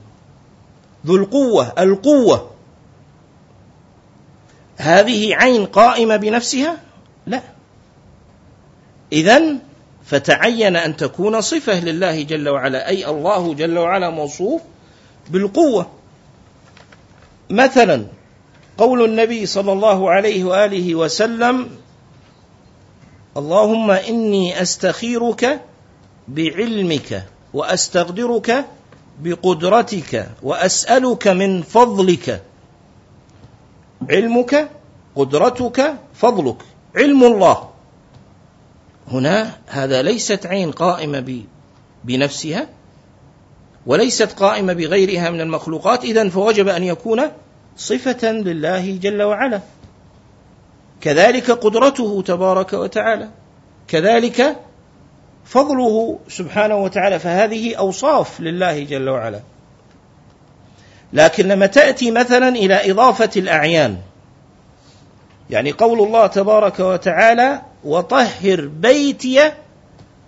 ذو 1.06 1.15
القوة 1.15 1.74
القوة. 1.80 2.52
هذه 4.78 5.36
عين 5.36 5.65
قائمة 5.65 6.15
بنفسها؟ 6.15 6.78
لا. 7.28 7.41
اذا 9.12 9.41
فتعين 10.06 10.76
أن 10.76 10.97
تكون 10.97 11.41
صفة 11.41 11.80
لله 11.80 12.21
جل 12.21 12.50
وعلا 12.50 12.88
أي 12.88 13.08
الله 13.08 13.54
جل 13.54 13.78
وعلا 13.78 14.10
موصوف 14.10 14.62
بالقوة. 15.30 15.88
مثلا 17.50 18.06
قول 18.78 19.06
النبي 19.06 19.45
صلى 19.45 19.71
الله 19.71 20.12
عليه 20.12 20.43
وآله 20.43 20.95
وسلم 20.95 21.69
اللهم 23.38 23.91
إني 23.91 24.62
أستخيرك 24.62 25.62
بعلمك 26.28 27.24
واستقدرك 27.54 28.65
بقدرتك 29.19 30.30
وأسألك 30.43 31.28
من 31.28 31.62
فضلك. 31.62 32.43
علمك 34.10 34.69
قدرتك 35.15 35.95
فضلك. 36.13 36.58
علم 36.95 37.24
الله. 37.24 37.70
هنا 39.12 39.52
هذا 39.67 40.02
ليست 40.02 40.45
عين 40.45 40.71
قائمة 40.71 41.43
بنفسها 42.04 42.67
وليست 43.86 44.32
قائمة 44.32 44.74
بغيرها 44.74 45.30
من 45.30 45.41
المخلوقات 45.41 46.04
اذا 46.04 46.30
فوجب 46.30 46.67
أن 46.67 46.84
يكون 46.84 47.21
صفة 47.78 48.32
لله 48.32 48.97
جل 49.02 49.21
وعلا. 49.21 49.62
كذلك 51.02 51.52
قدرته 51.52 52.24
تبارك 52.26 52.74
وتعالى 52.74 53.30
كذلك 53.88 54.56
فضله 55.45 56.19
سبحانه 56.28 56.76
وتعالى 56.76 57.19
فهذه 57.19 57.76
أوصاف 57.76 58.41
لله 58.41 58.84
جل 58.84 59.10
وعلا. 59.10 59.39
لكن 61.13 61.47
لما 61.47 61.65
تأتي 61.65 62.12
مثلا 62.12 62.50
إلى 62.50 62.91
إضافة 62.91 63.30
الأعيان 63.38 63.97
يعني 65.50 65.71
قول 65.71 66.00
الله 66.00 66.28
تبارك 66.28 66.80
وتعالى 66.80 67.62
وطهر 67.86 68.65
بيتي 68.65 69.52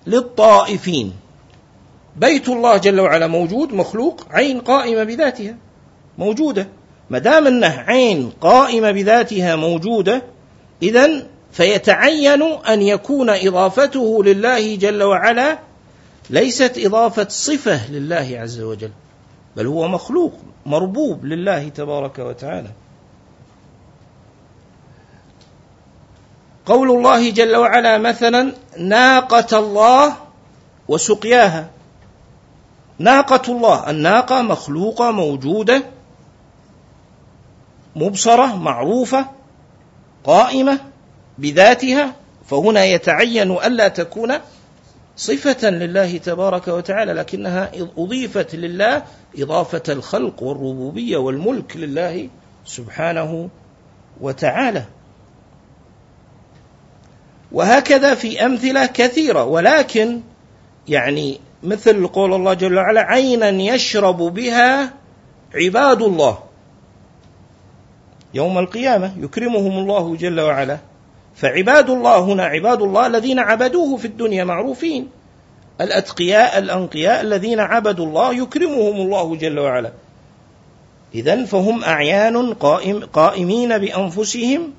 للطائفين. 0.08 1.14
بيت 2.16 2.50
الله 2.50 2.78
جل 2.78 3.00
وعلا 3.00 3.28
موجود 3.28 3.74
مخلوق 3.74 4.28
عين 4.32 4.60
قائمة 4.60 5.04
بذاتها 5.04 5.58
موجودة. 6.18 6.68
ما 7.10 7.20
دام 7.20 7.48
أنه 7.48 7.68
عين 7.88 8.32
قائمة 8.42 8.92
بذاتها 8.92 9.56
موجودة 9.56 10.22
اذا 10.84 11.28
فيتعين 11.52 12.42
أن 12.42 12.82
يكون 12.82 13.30
إضافته 13.30 14.24
لله 14.24 14.76
جل 14.76 15.04
وعلا 15.04 15.60
ليست 16.30 16.74
إضافة 16.78 17.28
صفة 17.30 17.92
لله 17.92 18.40
عز 18.40 18.62
وجل 18.62 18.92
بل 19.56 19.68
هو 19.68 19.88
مخلوق 19.88 20.34
مربوب 20.66 21.26
لله 21.26 21.70
تبارك 21.70 22.20
وتعالى. 22.20 22.70
قول 26.66 26.92
الله 26.92 27.32
جل 27.32 27.56
وعلا 27.56 27.98
مثلا 27.98 28.54
ناقة 28.78 29.60
الله 29.60 30.16
وسقياها. 30.88 31.70
ناقة 33.00 33.52
الله 33.52 33.90
الناقة 33.90 34.42
مخلوقة 34.42 35.12
موجودة 35.12 35.84
مبصرة 37.96 38.56
معروفة 38.56 39.26
قائمة 40.24 40.80
بذاتها. 41.38 42.16
فهنا 42.46 42.86
يتعين 42.86 43.52
ألا 43.52 43.88
تكون 43.88 44.34
صفة 45.18 45.70
لله 45.70 46.18
تبارك 46.18 46.68
وتعالى 46.68 47.14
لكنها 47.14 47.72
أضيفت 47.98 48.56
لله 48.56 49.04
إضافة 49.38 49.84
الخلق 49.90 50.44
والربوبية 50.44 51.18
والملك 51.18 51.78
لله 51.78 52.30
سبحانه 52.66 53.50
وتعالى. 54.22 54.86
وهكذا 57.54 58.16
في 58.16 58.46
أمثلة 58.46 58.86
كثيرة. 58.86 59.44
ولكن 59.44 60.22
يعني 60.88 61.40
مثل 61.64 62.08
قول 62.08 62.34
الله 62.34 62.54
جل 62.54 62.78
وعلا 62.78 63.02
عينا 63.02 63.50
يشرب 63.50 64.18
بها 64.18 64.94
عباد 65.56 66.02
الله. 66.02 66.38
يوم 68.34 68.58
القيامة 68.58 69.14
يكرمهم 69.20 69.78
الله 69.78 70.16
جل 70.16 70.40
وعلا. 70.40 70.78
فعباد 71.36 71.90
الله 71.90 72.20
هنا 72.20 72.44
عباد 72.44 72.82
الله 72.82 73.08
الذين 73.08 73.40
عبدوه 73.40 73.98
في 73.98 74.06
الدنيا 74.06 74.44
معروفين. 74.44 75.10
الأتقياء 75.82 76.58
الأنقياء 76.58 77.22
الذين 77.22 77.60
عبدوا 77.60 78.06
الله 78.06 78.34
يكرمهم 78.34 78.96
الله 78.96 79.36
جل 79.36 79.60
وعلا. 79.60 79.92
إذا 81.16 81.46
فهم 81.46 81.84
أعيان 81.84 82.54
قائم 82.54 83.06
قائمين 83.06 83.78
بأنفسهم 83.78 84.74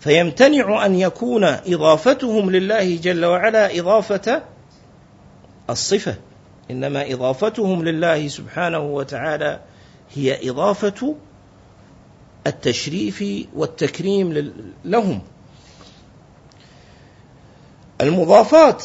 فيمتنع 0.00 0.86
أن 0.86 0.94
يكون 0.94 1.44
إضافتهم 1.44 2.50
لله 2.50 2.96
جل 2.96 3.24
وعلا 3.24 3.78
إضافة 3.78 4.42
الصفة. 5.70 6.14
إنما 6.70 7.12
إضافتهم 7.12 7.84
لله 7.84 8.28
سبحانه 8.28 8.78
وتعالى 8.78 9.60
هي 10.14 10.50
إضافة 10.50 11.14
التشريف 12.46 13.24
والتكريم 13.54 14.52
لهم. 14.84 15.22
المضافات 18.00 18.84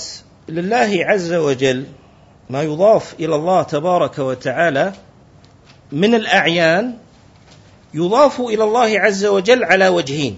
لله 0.50 0.97
عز 1.06 1.34
وجل 1.34 1.86
ما 2.50 2.63
يضاف 2.63 3.15
إلى 3.19 3.36
الله 3.36 3.63
تبارك 3.63 4.19
وتعالى 4.19 4.93
من 5.91 6.15
الأعيان 6.15 6.97
يضاف 7.93 8.41
إلى 8.41 8.63
الله 8.63 9.00
عز 9.00 9.26
وجل 9.26 9.63
على 9.63 9.88
وجهين. 9.88 10.38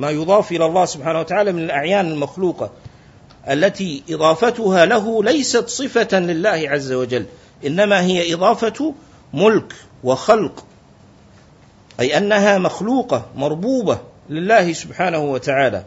ما 0.00 0.10
يضاف 0.10 0.52
إلى 0.52 0.66
الله 0.66 0.84
سبحانه 0.84 1.20
وتعالى 1.20 1.52
من 1.52 1.64
الأعيان 1.64 2.06
المخلوقة 2.06 2.70
التي 3.50 4.02
إضافتها 4.10 4.84
له 4.86 5.24
ليست 5.24 5.68
صفة 5.68 6.18
لله 6.18 6.64
عز 6.70 6.92
وجل 6.92 7.26
إنما 7.66 8.00
هي 8.02 8.34
إضافة 8.34 8.94
ملك 9.34 9.74
وخلق 10.04 10.64
أي 12.00 12.18
أنها 12.18 12.58
مخلوقة 12.58 13.26
مربوبة 13.36 13.98
لله 14.30 14.72
سبحانه 14.72 15.18
وتعالى. 15.18 15.84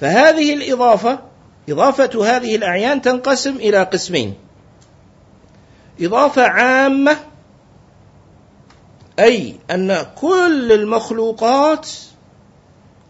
فهذه 0.00 0.54
الإضافة 0.54 1.18
إضافة 1.68 2.36
هذه 2.36 2.56
الأعيان 2.56 3.02
تنقسم 3.02 3.56
إلى 3.56 3.82
قسمين. 3.82 4.34
إضافة 6.00 6.42
عامة 6.42 7.16
أي 9.18 9.54
أن 9.70 10.06
كل 10.16 10.72
المخلوقات 10.72 11.88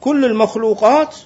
كل 0.04 0.24
المخلوقات 0.24 1.16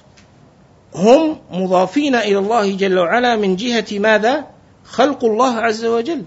هم 0.95 1.37
مضافين 1.51 2.15
إلى 2.15 2.37
الله 2.37 2.75
جل 2.75 2.99
وعلا 2.99 3.35
من 3.35 3.55
جهة 3.55 3.99
ماذا؟ 3.99 4.45
خلق 4.83 5.25
الله 5.25 5.55
عز 5.55 5.85
وجل. 5.85 6.23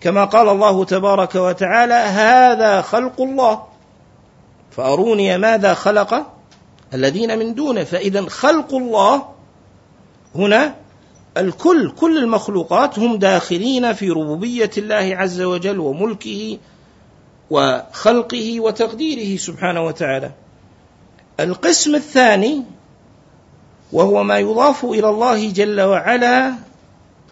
كما 0.00 0.24
قال 0.24 0.48
الله 0.48 0.84
تبارك 0.84 1.34
وتعالى 1.34 1.94
هذا 1.94 2.82
خلق 2.82 3.20
الله. 3.20 3.62
فأروني 4.70 5.38
ماذا 5.38 5.74
خلق 5.74 6.26
الذين 6.94 7.38
من 7.38 7.54
دونه. 7.54 7.84
فإذا 7.84 8.28
خلق 8.28 8.74
الله 8.74 9.22
هنا 10.34 10.74
الكل 11.36 11.90
كل 11.90 12.18
المخلوقات 12.18 12.98
هم 12.98 13.16
داخلين 13.16 13.92
في 13.92 14.10
ربوبية 14.10 14.70
الله 14.78 15.16
عز 15.16 15.40
وجل 15.40 15.78
وملكه 15.78 16.58
وخلقه 17.50 18.60
وتقديره 18.60 19.36
سبحانه 19.36 19.84
وتعالى. 19.84 20.30
القسم 21.40 21.94
الثاني 21.94 22.64
وهو 23.92 24.22
ما 24.22 24.38
يضاف 24.38 24.84
إلى 24.84 25.08
الله 25.08 25.50
جل 25.50 25.80
وعلا 25.80 26.54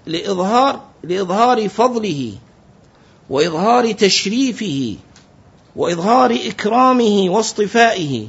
لإظهار 0.06 0.80
لإظهار 1.02 1.68
فضله 1.68 2.32
وإظهار 3.30 3.92
تشريفه 3.92 4.96
وإظهار 5.76 6.38
إكرامه 6.46 7.26
واصطفائه. 7.30 8.26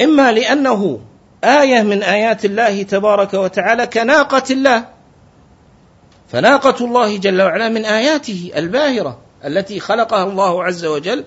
إما 0.00 0.32
لأنه 0.32 1.00
آية 1.44 1.82
من 1.82 2.02
آيات 2.02 2.44
الله 2.44 2.82
تبارك 2.82 3.34
وتعالى 3.34 3.86
كناقة 3.86 4.42
الله 4.50 4.88
فناقة 6.32 6.84
الله 6.84 7.16
جل 7.16 7.42
وعلا 7.42 7.68
من 7.68 7.84
آياته 7.84 8.50
الباهرة 8.56 9.18
التي 9.44 9.80
خلقها 9.80 10.24
الله 10.24 10.64
عز 10.64 10.84
وجل 10.84 11.24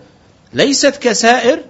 ليست 0.54 0.96
كسائر 0.96 1.64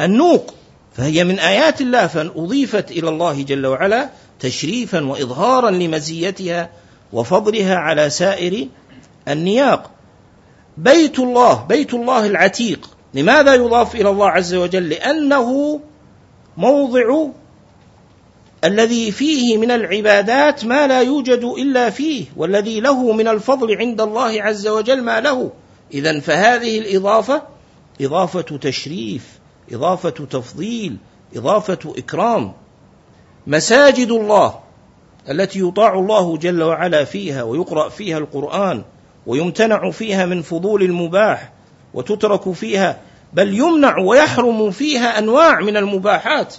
النوق 0.00 0.54
فهي 0.92 1.24
من 1.24 1.38
آيات 1.38 1.80
الله 1.80 2.06
فاضيفت 2.06 2.90
إلى 2.90 3.08
الله 3.08 3.42
جل 3.42 3.66
وعلا 3.66 4.10
تشريفا 4.40 5.04
واظهارا 5.04 5.70
لمزيتها 5.70 6.70
وفضلها 7.12 7.76
على 7.76 8.10
سائر 8.10 8.68
النياق. 9.28 9.90
بيت 10.76 11.18
الله 11.18 11.66
بيت 11.68 11.94
الله 11.94 12.26
العتيق. 12.26 12.90
لماذا 13.14 13.54
يضاف 13.54 13.94
إلى 13.94 14.10
الله 14.10 14.30
عز 14.30 14.54
وجل؟ 14.54 14.88
لأنه 14.88 15.80
موضع 16.56 17.26
الذي 18.64 19.10
فيه 19.10 19.58
من 19.58 19.70
العبادات 19.70 20.64
ما 20.64 20.86
لا 20.86 21.02
يوجد 21.02 21.44
إلا 21.44 21.90
فيه 21.90 22.24
والذي 22.36 22.80
له 22.80 23.12
من 23.12 23.28
الفضل 23.28 23.76
عند 23.76 24.00
الله 24.00 24.42
عز 24.42 24.66
وجل 24.66 25.02
ما 25.02 25.20
له. 25.20 25.52
اذا 25.94 26.20
فهذه 26.20 26.78
الإضافة 26.78 27.42
إضافة 28.00 28.58
تشريف. 28.58 29.43
إضافة 29.72 30.10
تفضيل 30.10 30.96
إضافة 31.36 31.94
إكرام. 31.98 32.52
مساجد 33.46 34.10
الله 34.10 34.60
التي 35.30 35.60
يطاع 35.60 35.94
الله 35.94 36.36
جل 36.36 36.62
وعلا 36.62 37.04
فيها 37.04 37.42
ويقرأ 37.42 37.88
فيها 37.88 38.18
القرآن 38.18 38.84
ويمتنع 39.26 39.90
فيها 39.90 40.26
من 40.26 40.42
فضول 40.42 40.82
المباح 40.82 41.52
وتترك 41.94 42.52
فيها 42.52 43.00
بل 43.32 43.54
يمنع 43.54 43.98
ويحرم 43.98 44.70
فيها 44.70 45.18
أنواع 45.18 45.60
من 45.60 45.76
المباحات. 45.76 46.54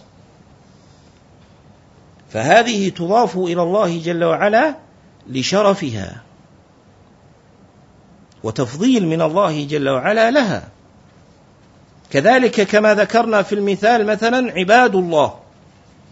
فهذه 2.30 2.90
تضاف 2.90 3.38
إلى 3.38 3.62
الله 3.62 4.02
جل 4.02 4.24
وعلا 4.24 4.76
لشرفها 5.28 6.22
وتفضيل 8.44 9.08
من 9.08 9.22
الله 9.22 9.66
جل 9.66 9.90
وعلا 9.90 10.32
لها. 10.32 10.75
كذلك 12.12 12.62
كما 12.62 12.94
ذكرنا 12.96 13.42
في 13.42 13.56
المثال 13.56 14.06
مثلا 14.06 14.52
عباد 14.52 14.96
الله. 14.96 15.34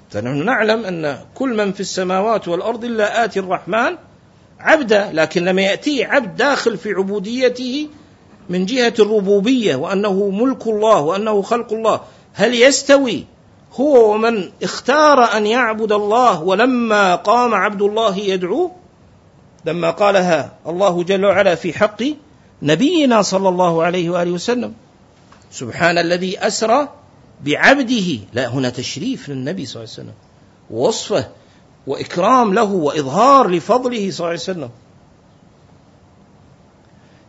فنحن 0.09 0.45
نعلم 0.45 0.85
أن 0.85 1.19
كل 1.35 1.57
من 1.57 1.71
في 1.71 1.79
السماوات 1.79 2.47
والأرض 2.47 2.85
إلا 2.85 3.25
آتي 3.25 3.39
الرحمن 3.39 3.97
عبدا 4.59 5.09
لكن 5.13 5.45
لما 5.45 5.61
ياتيه 5.61 6.07
عبد 6.07 6.35
داخل 6.35 6.77
في 6.77 6.89
عبوديته 6.89 7.87
من 8.49 8.65
جهة 8.65 8.93
الربوبية 8.99 9.75
وأنه 9.75 10.29
ملك 10.29 10.67
الله 10.67 11.01
وأنه 11.01 11.41
خلق 11.41 11.73
الله 11.73 12.01
هل 12.33 12.53
يستوي 12.53 13.25
هو 13.73 14.13
ومن 14.13 14.49
اختار 14.63 15.37
أن 15.37 15.47
يعبد 15.47 15.91
الله 15.91 16.43
ولما 16.43 17.15
قام 17.15 17.53
عبد 17.53 17.81
الله 17.81 18.17
يدعوه 18.17 18.71
لما 19.65 19.89
قالها 19.89 20.51
الله 20.67 21.03
جل 21.03 21.25
وعلا 21.25 21.55
في 21.55 21.73
حق 21.73 22.03
نبينا 22.61 23.21
صلى 23.21 23.49
الله 23.49 23.83
عليه 23.83 24.09
وآله 24.09 24.31
وسلم. 24.31 24.73
سبحان 25.53 25.97
الذي 25.97 26.39
أسرى 26.39 26.89
بعبده. 27.45 28.19
لا 28.33 28.47
هنا 28.47 28.69
تشريف 28.69 29.29
للنبي 29.29 29.65
صلى 29.65 29.83
الله 29.83 29.93
عليه 29.93 30.03
وسلم 30.03 30.17
ووصفه 30.71 31.27
وإكرام 31.87 32.53
له 32.53 32.63
وإظهار 32.63 33.49
لفضله 33.49 34.11
صلى 34.11 34.19
الله 34.19 34.25
عليه 34.25 34.33
وسلم. 34.39 34.69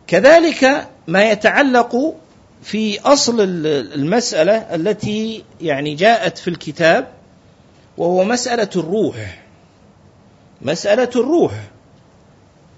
كذلك 0.07 0.87
ما 1.07 1.31
يتعلق 1.31 2.15
في 2.63 2.99
أصل 2.99 3.35
المسألة 3.39 4.57
التي 4.75 5.43
يعني 5.61 5.95
جاءت 5.95 6.37
في 6.37 6.47
الكتاب 6.47 7.07
وهو 7.97 8.23
مسألة 8.23 8.69
الروح. 8.75 9.43
مسألة 10.61 11.09
الروح. 11.15 11.53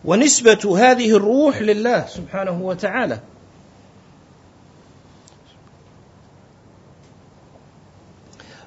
ونسبة 0.06 0.78
هذه 0.78 1.16
الروح 1.16 1.62
لله 1.62 2.06
سبحانه 2.08 2.62
وتعالى 2.62 3.20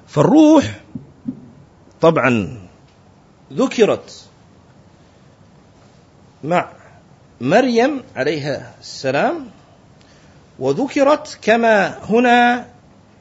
الكريم 0.17 0.63
أيضا 2.03 2.57
ذكرت 3.53 4.25
مع 6.43 6.69
مريم 7.41 8.03
عليها 8.15 8.73
السلام 8.81 9.47
وذكرت 10.59 11.39
كما 11.41 11.97
هنا 12.03 12.67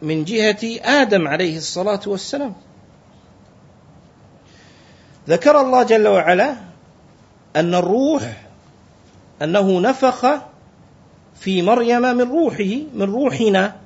من 0.03 0.25
جهة 0.25 0.81
آدم 0.83 1.29
عليه 1.29 1.57
الصلاة 1.57 2.01
والسلام. 2.07 2.55
ذكر 5.29 5.61
الله 5.61 5.83
جل 5.83 6.09
وعلا 6.09 6.57
أن 7.57 7.75
الروح 7.75 8.43
أنه 9.43 9.81
نفخ 9.81 10.27
في 11.41 11.63
مريم 11.63 12.03
من 12.03 12.31
روحه 12.31 12.73
من 12.95 13.03
روحنا 13.03 13.77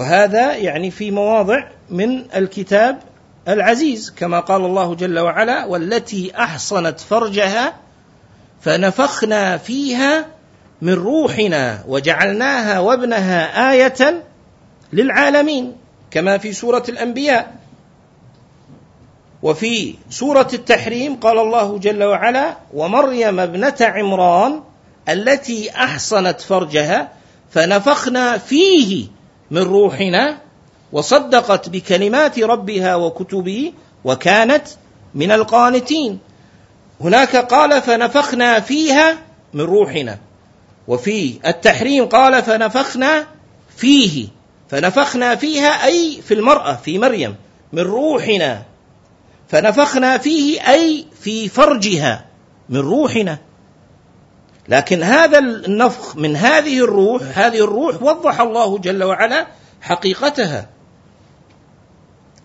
وهذا 0.00 0.56
يعني 0.56 0.90
في 0.90 1.10
مواضع 1.10 1.64
من 1.90 2.24
الكتاب 2.36 2.98
العزيز 3.48 4.10
كما 4.10 4.40
قال 4.40 4.64
الله 4.64 4.94
جل 4.94 5.18
وعلا 5.18 5.64
والتي 5.64 6.32
أحصنت 6.38 7.00
فرجها 7.00 7.74
فنفخنا 8.60 9.56
فيها 9.56 10.26
من 10.82 10.92
روحنا 10.92 11.84
وجعلناها 11.88 12.78
وابنها 12.78 13.70
آية 13.72 14.24
للعالمين 14.92 15.76
كما 16.10 16.38
في 16.38 16.52
سورة 16.52 16.84
الأنبياء. 16.88 17.54
وفي 19.42 19.94
سورة 20.10 20.48
التحريم 20.54 21.16
قال 21.16 21.38
الله 21.38 21.78
جل 21.78 22.04
وعلا 22.04 22.56
ومريم 22.74 23.40
ابنة 23.40 23.76
عمران 23.80 24.62
التي 25.08 25.70
أحصنت 25.70 26.40
فرجها 26.40 27.08
فنفخنا 27.50 28.38
فيه 28.38 29.19
من 29.50 29.62
روحنا 29.62 30.38
وصدقت 30.92 31.68
بكلمات 31.68 32.38
ربها 32.38 32.94
وكتبه 32.94 33.72
وكانت 34.04 34.66
من 35.14 35.32
القانتين. 35.32 36.18
هناك 37.00 37.36
قال 37.36 37.82
فنفخنا 37.82 38.60
فيها 38.60 39.18
من 39.54 39.60
روحنا 39.60 40.18
وفي 40.88 41.38
التحريم 41.46 42.06
قال 42.06 42.42
فنفخنا 42.42 43.26
فيه 43.76 44.28
فنفخنا 44.68 45.36
فيها 45.36 45.86
أي 45.86 46.22
في 46.22 46.34
المرأة 46.34 46.74
في 46.74 46.98
مريم 46.98 47.34
من 47.72 47.82
روحنا 47.82 48.62
فنفخنا 49.48 50.18
فيه 50.18 50.60
أي 50.72 51.06
في 51.20 51.48
فرجها 51.48 52.24
من 52.68 52.80
روحنا. 52.80 53.38
لكن 54.70 55.02
هذا 55.02 55.38
النفخ 55.38 56.16
من 56.16 56.36
هذه 56.36 56.84
الروح 56.84 57.22
هذه 57.34 57.64
الروح 57.64 58.02
وضح 58.02 58.40
الله 58.40 58.78
جل 58.78 59.04
وعلا 59.04 59.46
حقيقتها. 59.80 60.68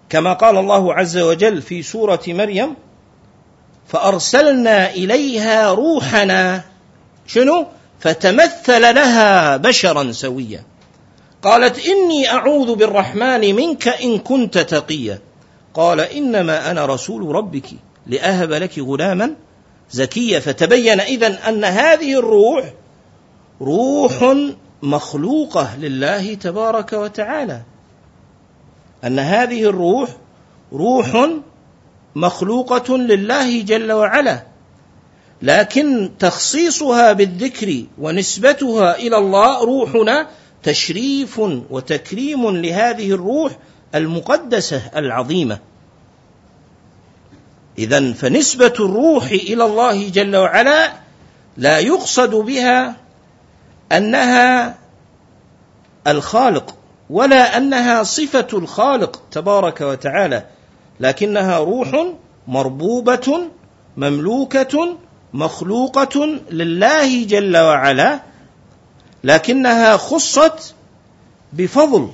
كما 0.10 0.34
قال 0.34 0.58
الله 0.58 0.94
عز 0.94 1.18
وجل 1.18 1.62
في 1.62 1.84
سورة 1.84 2.22
مريم 2.28 2.76
فأرسلنا 3.88 4.90
إليها 4.90 5.72
روحنا. 5.72 6.62
شنو؟ 7.28 7.66
فتمثل 8.00 8.82
لها 8.82 9.58
بشرا 9.58 10.12
سويا. 10.12 10.64
قالت 11.42 11.86
إني 11.86 12.30
أعوذ 12.30 12.76
بالرحمن 12.76 13.56
منك 13.56 13.88
إن 13.88 14.20
كنت 14.20 14.58
تقيا. 14.58 15.20
قال 15.74 16.00
إنما 16.00 16.72
أنا 16.72 16.86
رسول 16.86 17.36
ربك 17.36 17.66
لأهب 18.08 18.52
لك 18.52 18.80
غلاما 18.80 19.36
زكية 19.91 20.39
فتبين 20.39 21.00
إذا 21.00 21.50
أن 21.50 21.65
هذه 21.65 22.19
الروح 22.19 22.74
روح 23.62 24.36
مخلوقة 24.82 25.76
لله 25.78 26.34
تبارك 26.34 26.93
وتعالى. 26.93 27.62
أن 29.04 29.19
هذه 29.19 29.63
الروح 29.63 30.10
روح 30.74 31.30
مخلوقة 32.15 32.98
لله 32.98 33.62
جل 33.62 33.91
وعلا. 33.91 34.43
لكن 35.41 36.12
تخصيصها 36.19 37.13
بالذكر 37.13 37.84
ونسبتها 37.98 38.95
إلى 38.95 39.17
الله 39.17 39.63
روحنا 39.63 40.28
تشريف 40.63 41.39
وتكريم 41.69 42.50
لهذه 42.50 43.12
الروح 43.12 43.58
المقدسة 43.95 44.82
العظيمة. 44.95 45.60
إذا 47.78 48.14
فنسبة 48.14 48.74
الروح 48.80 49.24
إلى 49.24 49.66
الله 49.66 50.10
جل 50.10 50.36
وعلا 50.36 50.94
لا 51.58 51.80
يقصد 51.80 52.36
بها 52.36 52.96
أنها 53.92 54.78
الخالق 56.08 56.76
ولا 57.10 57.58
أنها 57.58 58.04
صفة 58.04 58.48
الخالق 58.54 59.22
تبارك 59.32 59.82
وتعالى 59.82 60.46
لكنها 61.00 61.58
روح 61.58 62.06
مربوبة 62.48 63.40
مملوكة 63.98 64.98
مخلوقة 65.34 66.26
لله 66.52 67.26
جل 67.26 67.58
وعلا 67.58 68.20
لكنها 69.24 69.98
خصت 69.98 70.76
بفضل. 71.54 72.10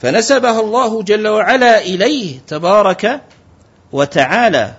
فنسبها 0.00 0.60
الله 0.60 1.02
جل 1.02 1.28
وعلا 1.28 1.82
إليه 1.82 2.38
تبارك 2.46 3.20
وتعالى 3.92 4.74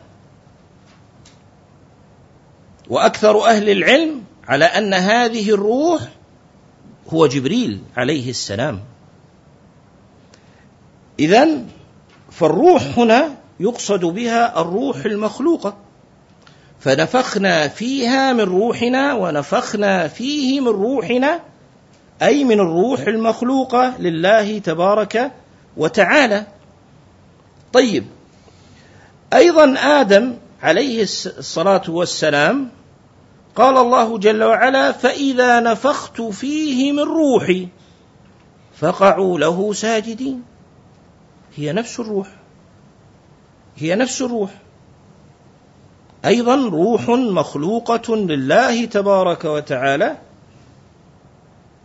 وأكثر 2.89 3.45
أهل 3.45 3.69
العلم 3.69 4.23
على 4.47 4.65
أن 4.65 4.93
هذه 4.93 5.49
الروح 5.49 6.02
هو 7.10 7.28
جبريل 7.28 7.82
عليه 7.97 8.30
السلام. 8.30 8.80
اذا 11.19 11.47
فالروح 12.32 12.84
هنا 12.97 13.36
يقصد 13.60 14.06
بها 14.06 14.62
الروح 14.62 15.06
المخلوقة. 15.06 15.78
فنفخنا 16.80 17.67
فيها 17.67 18.34
من 18.34 18.41
روحنا 18.41 19.13
ونفخنا 19.13 20.08
فيه 20.08 20.60
من 20.60 20.67
روحنا 20.67 21.39
أي 22.21 22.43
من 22.43 22.60
الروح 22.60 22.99
المخلوقة 22.99 23.97
لله 23.99 24.60
تبارك 24.60 25.32
وتعالى. 25.78 26.45
طيب 27.73 28.06
أيضا 29.34 29.76
آدم 29.80 30.34
عليه 30.62 31.04
الصلاة 31.04 31.84
والسلام 31.88 32.69
قال 33.56 33.78
الله 33.78 34.17
جل 34.17 34.43
وعلا 34.43 34.91
فإذا 34.91 35.60
نفخت 35.60 36.22
فيه 36.22 36.91
من 36.91 37.00
روحي 37.00 37.67
فقعوا 38.76 39.39
له 39.39 39.74
ساجدين. 39.74 40.43
هي 41.56 41.72
نفس 41.72 42.00
الروح. 42.00 42.28
هي 43.76 43.96
نفس 43.96 44.22
الروح. 44.22 44.50
أيضا 46.26 46.56
روح 46.56 47.10
مخلوقة 47.10 48.15
لله 48.15 48.86
تبارك 48.86 49.46
وتعالى. 49.46 50.17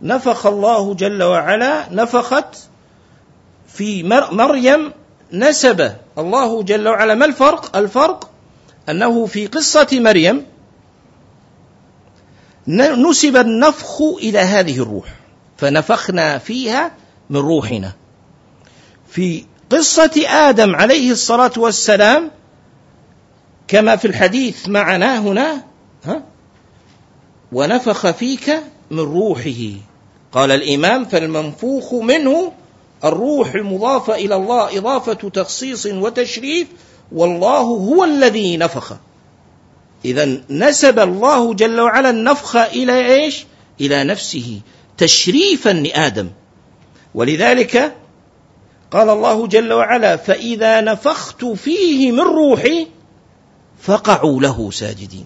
نفخ 0.01 0.45
الله 0.45 0.93
جل 0.93 1.23
وعلا 1.23 1.93
نفخت 1.93 2.57
في 3.67 4.03
مريم 4.31 4.91
نسب 5.33 5.95
الله 6.17 6.63
جل 6.63 6.87
وعلا 6.87 7.15
ما 7.15 7.25
الفرق؟ 7.25 7.77
الفرق 7.77 8.29
أنه 8.89 9.25
في 9.25 9.47
قصة 9.47 9.87
مريم 9.93 10.45
نسب 12.67 13.37
النفخ 13.37 14.01
إلى 14.01 14.39
هذه 14.39 14.81
الروح 14.81 15.05
فنفخنا 15.57 16.37
فيها 16.37 16.91
من 17.29 17.39
روحنا. 17.39 17.93
في 19.07 19.45
قصة 19.69 20.23
آدم 20.27 20.75
عليه 20.75 21.11
الصلاة 21.11 21.51
والسلام 21.57 22.31
كما 23.67 23.95
في 23.95 24.05
الحديث 24.05 24.69
معنا 24.69 25.19
هنا 25.19 25.63
ها؟ 26.05 26.23
ونفخ 27.51 28.11
فيك 28.11 28.63
من 28.91 28.99
روحه. 28.99 29.79
قال 30.31 30.51
الإمام 30.51 31.05
فالمنفوخ 31.05 31.93
منه 31.93 32.51
الروح 33.05 33.55
المضافة 33.55 34.15
إلى 34.15 34.35
الله 34.35 34.77
إضافة 34.77 35.13
تخصيص 35.13 35.85
وتشريف 35.85 36.67
والله 37.11 37.59
هو 37.61 38.03
الذي 38.03 38.57
نفخ. 38.57 38.93
إذا 40.05 40.41
نسب 40.49 40.99
الله 40.99 41.53
جل 41.53 41.79
وعلا 41.79 42.09
النفخ 42.09 42.55
إلى 42.55 43.23
إيش؟ 43.23 43.45
إلى 43.81 44.03
نفسه 44.03 44.59
تشريفا 44.97 45.69
لآدم. 45.69 46.29
ولذلك 47.15 47.95
قال 48.91 49.09
الله 49.09 49.47
جل 49.47 49.73
وعلا 49.73 50.15
فإذا 50.15 50.81
نفخت 50.81 51.45
فيه 51.45 52.11
من 52.11 52.19
روحي 52.19 52.87
فقعوا 53.81 54.41
له 54.41 54.71
ساجدين. 54.71 55.25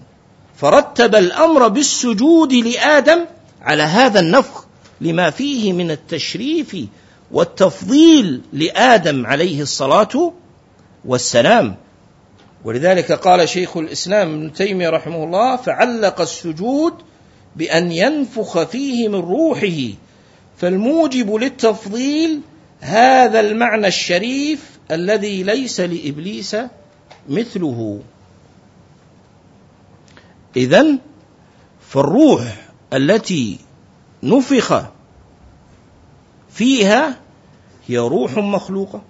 فرتب 0.56 1.14
الأمر 1.14 1.68
بالسجود 1.68 2.52
لآدم 2.52 3.24
على 3.62 3.82
هذا 3.82 4.20
النفخ 4.20 4.64
لما 5.00 5.30
فيه 5.30 5.72
من 5.72 5.90
التشريف 5.90 6.76
والتفضيل 7.34 8.40
لآدم 8.52 9.26
عليه 9.26 9.62
الصلاة 9.62 10.32
والسلام. 11.04 11.76
ولذلك 12.64 13.12
قال 13.12 13.48
شيخ 13.48 13.76
الإسلام 13.76 14.34
ابن 14.34 14.52
تيمية 14.52 14.90
رحمه 14.90 15.24
الله 15.24 15.56
فعلق 15.56 16.20
السجود 16.20 16.94
بأن 17.56 17.92
ينفخ 17.92 18.62
فيه 18.62 19.08
من 19.08 19.20
روحه 19.20 19.94
فالموجب 20.56 21.34
للتفضيل 21.34 22.40
هذا 22.80 23.40
المعنى 23.40 23.86
الشريف 23.86 24.70
الذي 24.90 25.42
ليس 25.42 25.80
لإبليس 25.80 26.56
مثله. 27.28 28.00
إذن 30.56 30.98
فالروح 31.88 32.42
التي 32.92 33.58
نفخ 34.22 34.82
فيها 36.50 37.23
هي 37.88 37.98
روح 37.98 38.36
مخلوقة 38.38 39.02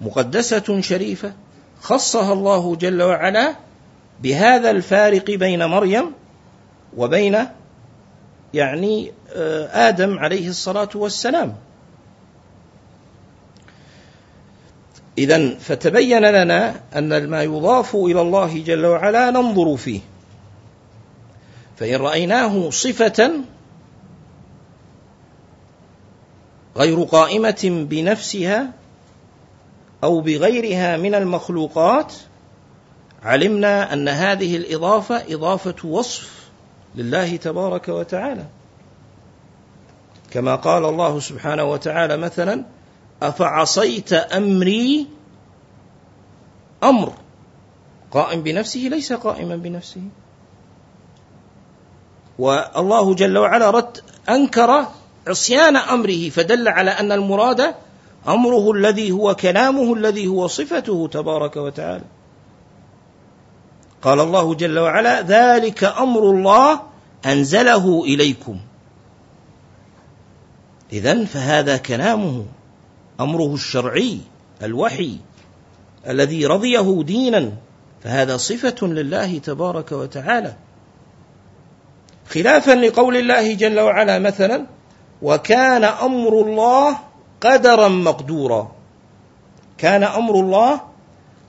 مقدسة 0.00 0.80
شريفة 0.80 1.32
خصها 1.80 2.32
الله 2.32 2.76
جل 2.76 3.02
وعلا 3.02 3.56
بهذا 4.22 4.70
الفارق 4.70 5.30
بين 5.30 5.64
مريم 5.64 6.12
وبين 6.96 7.38
يعني 8.54 9.12
آه، 9.34 9.88
آدم 9.88 10.18
عليه 10.18 10.48
الصلاة 10.48 10.88
والسلام. 10.94 11.54
إذا 15.18 15.54
فتبين 15.58 16.24
لنا 16.24 16.80
أن 16.96 17.28
ما 17.30 17.42
يضاف 17.42 17.96
إلى 17.96 18.20
الله 18.20 18.58
جل 18.58 18.86
وعلا 18.86 19.30
ننظر 19.30 19.76
فيه. 19.76 20.00
فإن 21.76 21.96
رأيناه 21.96 22.70
صفة 22.70 23.30
غير 26.76 27.02
قائمة 27.02 27.86
بنفسها 27.90 28.72
أو 30.04 30.20
بغيرها 30.20 30.96
من 30.96 31.14
المخلوقات 31.14 32.12
علمنا 33.22 33.92
أن 33.92 34.08
هذه 34.08 34.56
الإضافة 34.56 35.34
إضافة 35.34 35.88
وصف 35.88 36.50
لله 36.94 37.36
تبارك 37.36 37.88
وتعالى. 37.88 38.46
كما 40.30 40.54
قال 40.54 40.84
الله 40.84 41.20
سبحانه 41.20 41.64
وتعالى 41.64 42.16
مثلا 42.16 42.64
أفعصيت 43.22 44.12
أمري 44.12 45.06
أمر. 46.82 47.12
قائم 48.10 48.42
بنفسه 48.42 48.80
ليس 48.80 49.12
قائما 49.12 49.56
بنفسه. 49.56 50.02
والله 52.38 53.14
جل 53.14 53.38
وعلا 53.38 53.70
رد 53.70 53.98
أنكر 54.28 54.86
عصيان 55.26 55.76
أمره 55.76 56.28
فدل 56.28 56.68
على 56.68 56.90
أن 56.90 57.12
المراد 57.12 57.74
أمره 58.28 58.72
الذي 58.72 59.10
هو 59.10 59.34
كلامه 59.34 59.94
الذي 59.94 60.26
هو 60.26 60.46
صفته 60.46 61.08
تبارك 61.12 61.56
وتعالى. 61.56 62.04
قال 64.02 64.20
الله 64.20 64.54
جل 64.54 64.78
وعلا 64.78 65.20
ذلك 65.20 65.84
أمر 65.84 66.30
الله 66.30 66.80
أنزله 67.26 68.04
إليكم. 68.04 68.58
إذا 70.92 71.24
فهذا 71.24 71.76
كلامه 71.76 72.44
أمره 73.20 73.54
الشرعي 73.54 74.18
الوحي 74.62 75.16
الذي 76.08 76.46
رضيه 76.46 77.02
دينا 77.02 77.52
فهذا 78.02 78.36
صفة 78.36 78.86
لله 78.86 79.38
تبارك 79.38 79.92
وتعالى. 79.92 80.56
خلافا 82.28 82.72
لقول 82.72 83.16
الله 83.16 83.54
جل 83.54 83.80
وعلا 83.80 84.18
مثلا 84.18 84.66
وكان 85.22 85.84
أمر 85.84 86.40
الله 86.40 86.96
قدرا 87.40 87.88
مقدورا. 87.88 88.72
كان 89.78 90.02
أمر 90.02 90.34
الله 90.34 90.80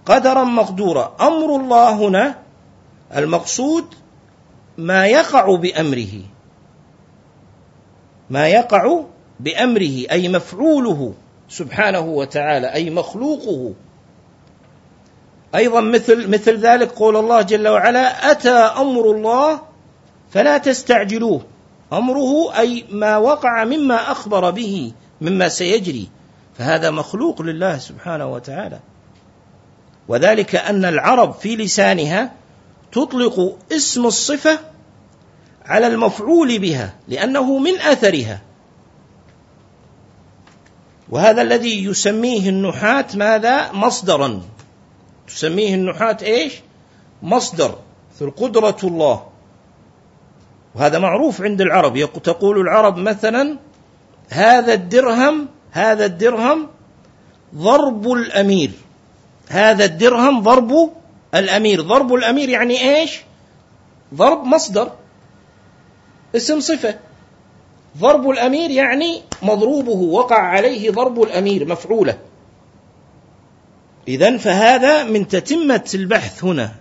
قدرا 0.06 0.44
مقدورا. 0.44 1.16
أمر 1.22 1.56
الله 1.56 1.92
هنا 1.92 2.36
المقصود 3.16 3.86
ما 4.78 5.08
يقع 5.08 5.56
بأمره. 5.56 6.22
ما 8.30 8.48
يقع 8.48 9.04
بأمره 9.40 10.06
أي 10.12 10.30
مفعوله 10.30 11.14
سبحانه 11.50 12.00
وتعالى 12.00 12.74
أي 12.74 12.90
مخلوقه. 12.90 13.74
أيضا 15.56 15.82
مثل 15.82 16.30
مثل 16.30 16.58
ذلك 16.58 16.92
قول 16.92 17.16
الله 17.16 17.42
جل 17.42 17.68
وعلا 17.68 18.32
أتى 18.32 18.50
أمر 18.50 19.12
الله 19.12 19.60
فلا 20.32 20.58
تستعجلوه. 20.58 21.42
أمره 21.94 22.60
أي 22.60 22.86
ما 22.90 23.18
وقع 23.18 23.64
مما 23.64 24.12
أخبر 24.12 24.50
به 24.50 24.92
مما 25.22 25.50
سيجري. 25.50 26.08
فهذا 26.58 26.92
مخلوق 26.92 27.42
لله 27.42 27.78
سبحانه 27.78 28.34
وتعالى. 28.34 28.80
وذلك 30.08 30.56
أن 30.56 30.86
العرب 30.86 31.34
في 31.34 31.56
لسانها 31.56 32.32
تطلق 32.92 33.58
اسم 33.72 34.06
الصفة 34.06 34.60
على 35.66 35.88
المفعول 35.88 36.60
بها 36.60 36.94
لأنه 37.08 37.58
من 37.58 37.80
أثرها. 37.80 38.42
وهذا 41.10 41.42
الذي 41.42 41.86
يسميه 41.86 42.50
النحاة 42.50 43.06
ماذا؟ 43.16 43.72
مصدرا. 43.72 44.42
تسميه 45.28 45.76
النحاة 45.76 46.18
إيش؟ 46.22 46.54
مصدر. 47.24 47.76
مثل 48.16 48.32
قدرة 48.32 48.78
الله. 48.84 49.27
وهذا 50.78 51.00
معروف 51.00 51.42
عند 51.42 51.62
العرب. 51.62 52.10
تقول 52.24 52.60
العرب 52.62 52.98
مثلا 52.98 53.58
هذا 54.30 54.74
الدرهم 54.74 55.48
هذا 55.72 56.06
الدرهم 56.06 56.68
ضرب 57.56 58.12
الأمير. 58.12 58.72
هذا 59.50 59.86
الدرهم 59.86 60.42
ضرب 60.42 60.92
الأمير. 61.36 61.82
ضرب 61.82 62.14
الأمير 62.14 62.50
يعني 62.50 62.96
إيش؟ 62.96 63.22
ضرب 64.14 64.44
مصدر 64.44 64.92
اسم 66.36 66.60
صفة. 66.60 66.96
ضرب 67.98 68.30
الأمير 68.30 68.72
يعني 68.72 69.22
مضروبه 69.42 69.98
وقع 69.98 70.40
عليه 70.40 70.92
ضرب 70.92 71.22
الأمير 71.24 71.68
مفعولة. 71.68 72.18
إذا 74.08 74.38
فهذا 74.38 75.04
من 75.04 75.28
تتمة 75.28 75.90
البحث 75.94 76.44
هنا. 76.44 76.72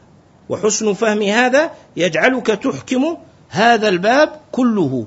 وحسن 0.49 0.93
فهم 0.93 1.23
هذا 1.23 1.71
يجعلك 1.97 2.47
تحكم 2.47 3.17
هذا 3.49 3.89
الباب 3.89 4.41
كله. 4.53 5.07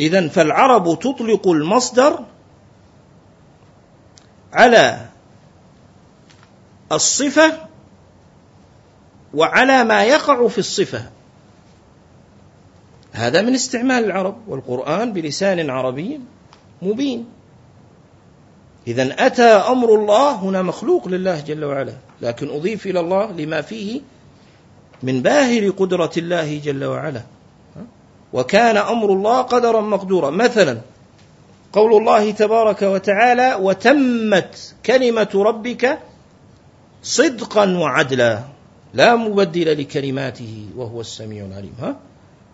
إذا 0.00 0.28
فالعرب 0.28 0.98
تطلق 0.98 1.48
المصدر 1.48 2.24
على 4.52 5.06
الصفة 6.92 7.52
وعلى 9.34 9.84
ما 9.84 10.04
يقع 10.04 10.48
في 10.48 10.58
الصفة. 10.58 11.10
هذا 13.12 13.42
من 13.42 13.54
استعمال 13.54 14.04
العرب 14.04 14.48
والقرآن 14.48 15.12
بلسان 15.12 15.70
عربي 15.70 16.20
مبين. 16.82 17.26
إذا 18.86 19.26
أتى 19.26 19.42
أمر 19.42 19.94
الله 19.94 20.32
هنا 20.32 20.62
مخلوق 20.62 21.08
لله 21.08 21.40
جل 21.40 21.64
وعلا 21.64 21.92
لكن 22.22 22.50
أضيف 22.50 22.86
إلى 22.86 23.00
الله 23.00 23.32
لما 23.32 23.60
فيه 23.60 24.00
من 25.02 25.22
باهر 25.22 25.70
قدرة 25.70 26.10
الله 26.16 26.58
جل 26.58 26.84
وعلا. 26.84 27.22
وكان 28.32 28.76
أمر 28.76 29.12
الله 29.12 29.42
قدرا 29.42 29.80
مقدورا. 29.80 30.30
مثلا 30.30 30.78
قول 31.72 31.96
الله 32.00 32.30
تبارك 32.30 32.82
وتعالى 32.82 33.54
وتمت 33.60 34.74
كلمة 34.86 35.32
ربك 35.34 35.98
صدقا 37.02 37.78
وعدلا. 37.78 38.40
لا 38.94 39.16
مبدل 39.16 39.80
لكلماته 39.80 40.66
وهو 40.76 41.00
السميع 41.00 41.44
العليم. 41.44 41.74
ها؟ 41.80 41.96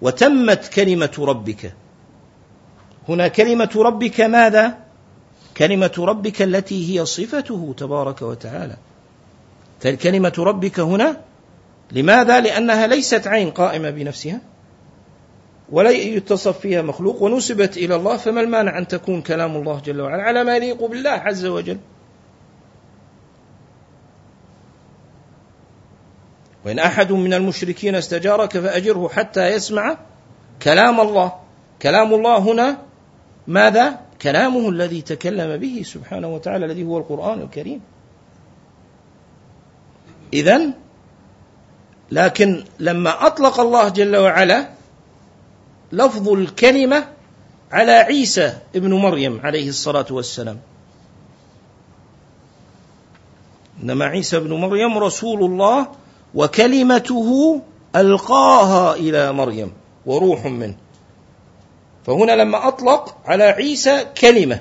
وتمت 0.03 0.69
كلمة 0.69 1.15
ربك. 1.19 1.75
هنا 3.09 3.29
كلمة 3.29 3.71
ربك 3.77 4.21
ماذا؟ 4.21 4.79
كلمة 5.57 5.93
ربك 5.99 6.43
التي 6.43 6.79
هي 6.91 7.07
صفته 7.07 7.75
تبارك 7.77 8.23
وتعالى. 8.23 8.77
كلمة 9.83 10.33
ربك 10.39 10.81
هنا 10.81 11.17
لماذا؟ 11.93 12.41
لأنها 12.41 12.87
ليست 12.87 13.27
عين 13.27 13.51
قائمة 13.51 13.91
بنفسها 13.91 14.41
ولا 15.73 15.91
يتصف 15.91 16.59
فيها 16.59 16.83
مخلوق 16.83 17.23
ونسبت 17.23 17.77
إلى 17.77 17.95
الله 17.95 18.17
فما 18.17 18.41
المانع 18.41 18.79
أن 18.79 18.89
تكون 18.89 19.23
كلام 19.23 19.57
الله 19.57 19.81
جل 19.81 20.01
وعلا 20.01 20.23
على 20.23 20.45
ما 20.45 20.57
يليق 20.57 20.85
بالله 20.85 21.11
عز 21.11 21.47
وجل 21.47 21.79
وإن 26.65 26.79
أحد 26.79 27.13
من 27.13 27.35
المشركين 27.35 27.95
استجارك 27.95 28.59
فأجره 28.59 29.09
حتى 29.09 29.49
يسمع 29.49 29.99
كلام 30.63 31.01
الله 31.01 31.33
كلام 31.83 32.15
الله 32.15 32.39
هنا 32.39 32.79
ماذا؟ 33.47 34.01
كلامه 34.23 34.69
الذي 34.69 35.03
تكلم 35.03 35.57
به 35.57 35.83
سبحانه 35.85 36.29
وتعالى 36.29 36.67
الذي 36.67 36.85
هو 36.85 36.99
القرآن 36.99 37.41
الكريم 37.41 37.81
إذا 40.33 40.73
لكن 42.13 42.65
لما 42.79 43.27
أطلق 43.27 43.61
الله 43.61 43.89
جل 43.89 44.17
وعلا 44.17 44.69
لفظ 45.93 46.29
الكلمة 46.29 47.05
على 47.73 47.93
عيسى 47.93 48.59
ابن 48.77 48.95
مريم 48.95 49.41
عليه 49.45 49.69
الصلاة 49.69 50.07
والسلام. 50.11 50.59
إنما 53.83 54.05
عيسى 54.05 54.37
ابن 54.37 54.53
مريم 54.53 54.99
رسول 54.99 55.45
الله 55.45 55.87
وكلمته 56.35 57.61
ألقاها 57.97 58.95
إلى 58.95 59.33
مريم 59.33 59.73
وروح 60.07 60.45
منه. 60.45 60.77
فهنا 62.07 62.33
لما 62.33 62.69
أطلق 62.69 63.17
على 63.25 63.45
عيسى 63.45 64.05
كلمة. 64.21 64.61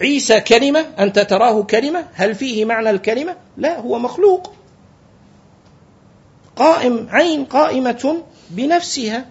عيسى 0.00 0.40
كلمة 0.40 0.86
أنت 0.98 1.18
تراه 1.18 1.62
كلمة؟ 1.62 2.04
هل 2.14 2.34
فيه 2.34 2.64
معنى 2.64 2.90
الكلمة؟ 2.90 3.36
لا 3.56 3.80
هو 3.80 3.98
مخلوق. 3.98 4.57
قائم 6.58 7.08
عين 7.10 7.44
قائمة 7.44 8.22
بنفسها. 8.50 9.26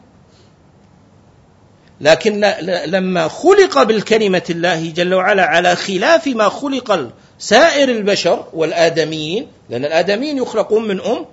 لكن 2.02 2.40
لما 2.86 3.28
خلق 3.28 3.84
بالكلمة 3.84 4.44
الله 4.50 4.92
جل 4.92 5.14
وعلا 5.14 5.44
على 5.44 5.76
خلاف 5.76 6.28
ما 6.28 6.50
خلق 6.50 7.10
سائر 7.40 7.90
البشر 7.90 8.46
والآدميين 8.54 9.48
لأن 9.70 9.86
الآدميين 9.86 10.38
يخلقون 10.38 10.88
من 10.88 11.02
أم 11.02 11.26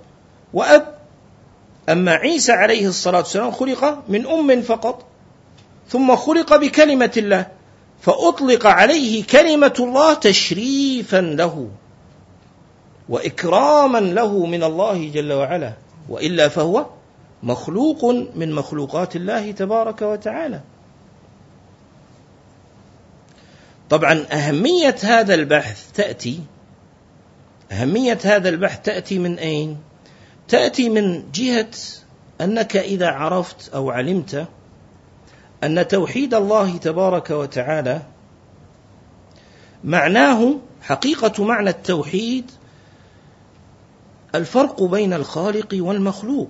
وأب. 0.53 0.95
أما 1.89 2.11
عيسى 2.11 2.51
عليه 2.51 2.87
الصلاة 2.87 3.17
والسلام 3.17 3.51
خلق 3.51 4.03
من 4.09 4.27
أم 4.27 4.61
فقط 4.61 5.05
ثم 5.89 6.15
خلق 6.15 6.55
بكلمة 6.55 7.11
الله 7.17 7.45
فأطلق 8.01 8.65
عليه 8.65 9.23
كلمة 9.23 9.73
الله 9.79 10.13
تشريفا 10.13 11.21
له 11.21 11.69
وإكراما 13.09 13.99
له 13.99 14.45
من 14.45 14.63
الله 14.63 15.11
جل 15.13 15.33
وعلا. 15.33 15.73
وإلا 16.09 16.47
فهو 16.49 16.85
مخلوق 17.43 18.05
من 18.35 18.53
مخلوقات 18.53 19.15
الله 19.15 19.51
تبارك 19.51 20.01
وتعالى 20.01 20.61
طبعا 23.89 24.25
أهمية 24.31 24.95
هذا 25.03 25.33
البحث 25.33 25.91
تأتي 25.91 26.39
أهمية 27.71 28.19
هذا 28.23 28.49
البحث 28.49 28.81
تأتي 28.81 29.19
من 29.19 29.39
أين؟ 29.39 29.77
تأتي 30.47 30.89
من 30.89 31.31
جهة 31.31 31.71
أنك 32.41 32.77
إذا 32.77 33.09
عرفت 33.09 33.73
أو 33.73 33.89
علمت 33.91 34.47
أن 35.63 35.87
توحيد 35.87 36.33
الله 36.33 36.77
تبارك 36.77 37.29
وتعالى 37.29 38.01
معناه 39.83 40.55
حقيقة 40.81 41.43
معنى 41.43 41.69
التوحيد 41.69 42.51
الفرق 44.37 44.83
بين 44.83 45.13
الخالق 45.13 45.67
والمخلوق. 45.79 46.49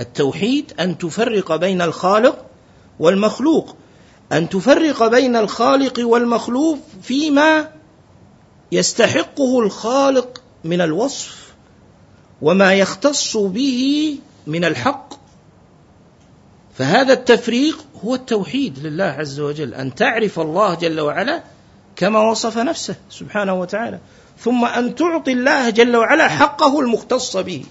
التوحيد 0.00 0.72
أن 0.80 0.98
تفرق 0.98 1.56
بين 1.56 1.82
الخالق 1.82 2.46
والمخلوق. 3.00 3.76
أن 4.32 4.48
تفرق 4.48 5.06
بين 5.06 5.36
الخالق 5.36 5.94
والمخلوق 5.98 6.78
فيما 7.02 7.68
يستحقه 8.72 9.60
الخالق 9.60 10.42
من 10.64 10.80
الوصف 10.80 11.54
وما 12.42 12.74
يختص 12.74 13.36
به 13.36 14.18
من 14.46 14.64
الحق. 14.64 15.14
فهذا 16.74 17.12
التفريق 17.12 17.84
هو 18.04 18.14
التوحيد 18.14 18.78
لله 18.78 19.04
عز 19.04 19.40
وجل 19.40 19.74
أن 19.74 19.94
تعرف 19.94 20.40
الله 20.40 20.74
جل 20.74 21.00
وعلا 21.00 21.42
كما 21.96 22.30
وصف 22.30 22.58
نفسه 22.58 22.96
سبحانه 23.10 23.54
وتعالى. 23.54 24.00
ثم 24.38 24.64
أن 24.64 24.94
تعطي 24.94 25.32
الله 25.32 25.70
جل 25.70 25.96
وعلا 25.96 26.28
حقه 26.28 26.80
المختص 26.80 27.36
به 27.36 27.64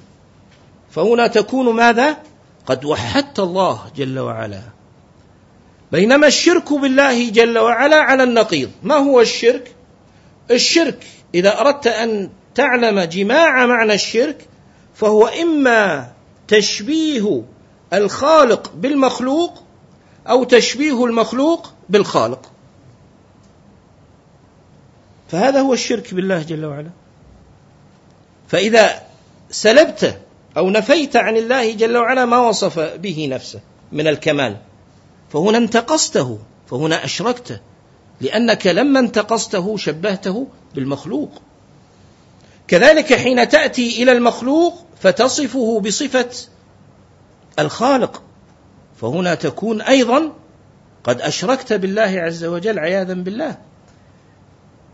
فهنا 0.91 1.27
تكون 1.27 1.75
ماذا؟ 1.75 2.17
قد 2.65 2.85
وحدت 2.85 3.39
الله 3.39 3.81
جل 3.95 4.19
وعلا 4.19 4.61
بينما 5.91 6.27
الشرك 6.27 6.73
بالله 6.73 7.29
جل 7.29 7.57
وعلا 7.57 7.95
على 7.95 8.23
النقيض 8.23 8.71
ما 8.83 8.95
هو 8.95 9.21
الشرك؟ 9.21 9.75
الشرك 10.51 11.05
إذا 11.35 11.59
أردت 11.59 11.87
أن 11.87 12.29
تعلم 12.55 12.99
جماع 12.99 13.65
معنى 13.65 13.93
الشرك 13.93 14.47
فهو 14.95 15.27
إما 15.27 16.11
تشبيه 16.47 17.43
الخالق 17.93 18.71
بالمخلوق 18.75 19.63
أو 20.29 20.43
تشبيه 20.43 21.05
المخلوق 21.05 21.73
بالخالق 21.89 22.51
فهذا 25.27 25.61
هو 25.61 25.73
الشرك 25.73 26.13
بالله 26.13 26.43
جل 26.43 26.65
وعلا. 26.65 26.89
فإذا 28.47 29.01
سلبت 29.49 30.21
أو 30.57 30.69
نفيت 30.69 31.15
عن 31.15 31.37
الله 31.37 31.73
جل 31.73 31.97
وعلا 31.97 32.25
ما 32.25 32.47
وصف 32.47 32.79
به 32.79 33.27
نفسه 33.31 33.59
من 33.91 34.07
الكمال 34.07 34.57
فهنا 35.29 35.57
انتقصته 35.57 36.39
فهنا 36.69 37.05
أشركته 37.05 37.59
لأنك 38.21 38.67
لما 38.67 38.99
انتقصته 38.99 39.77
شبهته 39.77 40.47
بالمخلوق. 40.75 41.41
كذلك 42.67 43.13
حين 43.13 43.49
تأتي 43.49 44.03
إلى 44.03 44.11
المخلوق 44.11 44.85
فتصفه 45.01 45.79
بصفة 45.79 46.29
الخالق 47.59 48.21
فهنا 49.01 49.35
تكون 49.35 49.81
أيضا 49.81 50.33
قد 51.03 51.21
أشركت 51.21 51.73
بالله 51.73 52.01
عز 52.01 52.45
وجل 52.45 52.79
عياذا 52.79 53.13
بالله. 53.13 53.57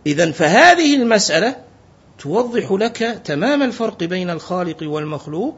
إذا 0.05 0.31
فهذه 0.31 0.95
المسألة 0.95 1.55
توضح 2.19 2.71
لك 2.71 3.21
تمام 3.25 3.63
الفرق 3.63 4.03
بين 4.03 4.29
الخالق 4.29 4.77
والمخلوق 4.81 5.57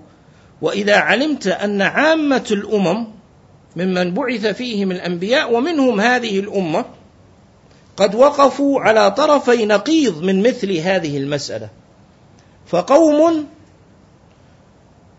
وإذا 0.61 0.97
علمت 0.97 1.47
أن 1.47 1.81
عامة 1.81 2.45
الأمم 2.51 3.07
ممن 3.75 4.13
بعث 4.13 4.45
فيهم 4.45 4.91
الأنبياء 4.91 5.53
ومنهم 5.53 6.01
هذه 6.01 6.39
الأمة 6.39 6.85
قد 7.97 8.15
وقفوا 8.15 8.81
على 8.81 9.11
طرفي 9.11 9.65
نقيض 9.65 10.23
من 10.23 10.43
مثل 10.43 10.77
هذه 10.77 11.17
المسألة. 11.17 11.69
فقوم 12.67 13.47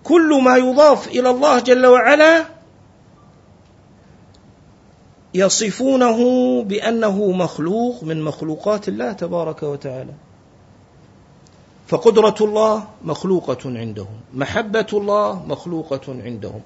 كل 0.04 0.40
ما 0.44 0.56
يضاف 0.56 1.08
إلى 1.08 1.30
الله 1.30 1.60
جل 1.60 1.86
وعلا 1.86 2.53
يصفونه 5.34 6.18
بأنه 6.62 7.30
مخلوق 7.32 8.04
من 8.04 8.22
مخلوقات 8.22 8.88
الله 8.88 9.12
تبارك 9.12 9.62
وتعالى. 9.62 10.12
فقدرة 11.86 12.34
الله 12.40 12.84
مخلوقة 13.04 13.58
عندهم 13.64 14.20
محبة 14.34 14.86
الله 14.92 15.42
مخلوقة 15.46 16.00
عندهم 16.08 16.60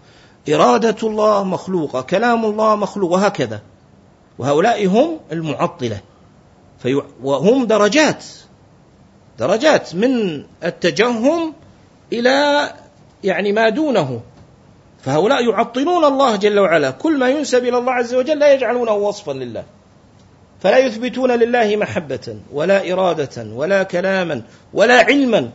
إرادة 0.49 0.97
الله 1.03 1.45
مخلوقة 1.45 2.01
كلام 2.01 2.45
الله 2.45 2.77
مخلوق 2.77 3.11
وهكذا. 3.13 3.61
وهؤلاء 4.39 4.87
هم 4.87 5.19
المعطلة. 5.33 6.01
وهم 7.23 7.65
درجات 7.67 8.25
درجات 9.39 9.95
من 9.95 10.45
التجهم 10.65 11.55
إلى 12.13 12.69
يعني 13.25 13.53
ما 13.53 13.69
دونه. 13.69 14.21
فهؤلاء 15.09 15.49
يعطلون 15.51 16.05
الله 16.05 16.37
جل 16.37 16.59
وعلا. 16.59 16.91
كل 16.91 17.19
ما 17.19 17.29
ينسب 17.29 17.65
إلى 17.65 17.79
الله 17.79 17.93
عز 17.93 18.15
وجل 18.15 18.39
لا 18.39 18.53
يجعلونه 18.53 18.93
وصفا 18.93 19.33
لله. 19.33 19.65
فلا 20.61 20.79
يثبتون 20.79 21.31
لله 21.31 21.77
محبة 21.77 22.37
ولا 22.53 22.93
إرادة 22.93 23.47
ولا 23.55 23.83
كلاما 23.83 24.43
ولا 24.75 25.03
علما. 25.03 25.51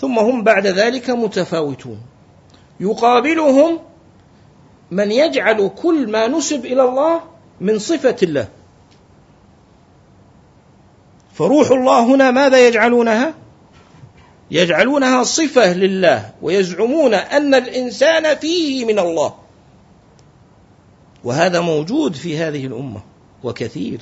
ثم 0.00 0.18
هم 0.18 0.42
بعد 0.42 0.66
ذلك 0.66 1.10
متفاوتون. 1.10 2.00
يقابلهم 2.80 3.78
من 4.90 5.12
يجعل 5.12 5.70
كل 5.82 6.10
ما 6.10 6.26
نسب 6.26 6.66
إلى 6.66 6.82
الله 6.82 7.20
من 7.60 7.78
صفة 7.78 8.16
الله. 8.22 8.48
فروح 11.34 11.70
الله 11.70 12.14
هنا 12.14 12.30
ماذا 12.30 12.66
يجعلونها؟ 12.66 13.34
يجعلونها 14.52 15.22
صفة 15.22 15.72
لله 15.72 16.30
ويزعمون 16.42 17.14
أن 17.14 17.54
الإنسان 17.54 18.36
فيه 18.36 18.84
من 18.84 18.98
الله. 18.98 19.34
وهذا 21.24 21.60
موجود 21.60 22.14
في 22.14 22.38
هذه 22.38 22.66
الأمة 22.66 23.00
وكثير. 23.44 24.00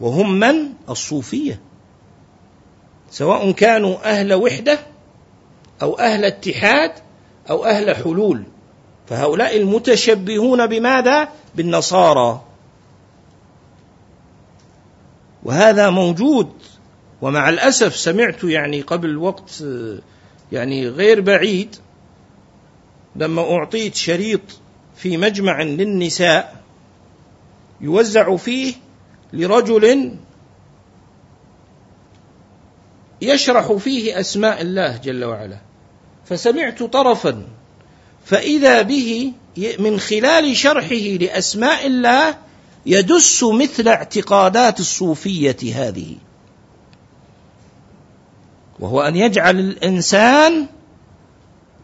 وهم 0.00 0.32
من؟ 0.32 0.54
الصوفية. 0.88 1.60
سواء 3.10 3.52
كانوا 3.52 4.10
أهل 4.10 4.34
وحدة 4.34 4.78
أو 5.82 5.98
أهل 5.98 6.24
اتحاد 6.24 6.92
أو 7.50 7.64
أهل 7.64 7.96
حلول. 7.96 8.42
فهؤلاء 9.06 9.56
المتشبهون 9.56 10.66
بماذا؟ 10.66 11.28
بالنصارى. 11.54 12.42
وهذا 15.44 15.90
موجود 15.90 16.52
ومع 17.22 17.48
الأسف 17.48 17.96
سمعت 17.96 18.44
يعني 18.44 18.80
قبل 18.80 19.16
وقت 19.16 19.64
يعني 20.52 20.88
غير 20.88 21.20
بعيد 21.20 21.76
لما 23.16 23.42
أعطيت 23.42 23.94
شريط 23.94 24.40
في 24.96 25.16
مجمع 25.16 25.62
للنساء 25.62 26.62
يوزع 27.80 28.36
فيه 28.36 28.74
لرجل 29.32 30.16
يشرح 33.22 33.72
فيه 33.72 34.20
أسماء 34.20 34.62
الله 34.62 34.96
جل 34.96 35.24
وعلا. 35.24 35.58
فسمعت 36.24 36.82
طرفا 36.82 37.46
فإذا 38.24 38.82
به 38.82 39.32
من 39.78 40.00
خلال 40.00 40.56
شرحه 40.56 40.94
لأسماء 40.94 41.86
الله 41.86 42.34
يدس 42.86 43.44
مثل 43.44 43.88
اعتقادات 43.88 44.80
الصوفية 44.80 45.56
هذه. 45.74 46.16
وهو 48.80 49.00
أن 49.00 49.16
يجعل 49.16 49.58
الإنسان 49.58 50.66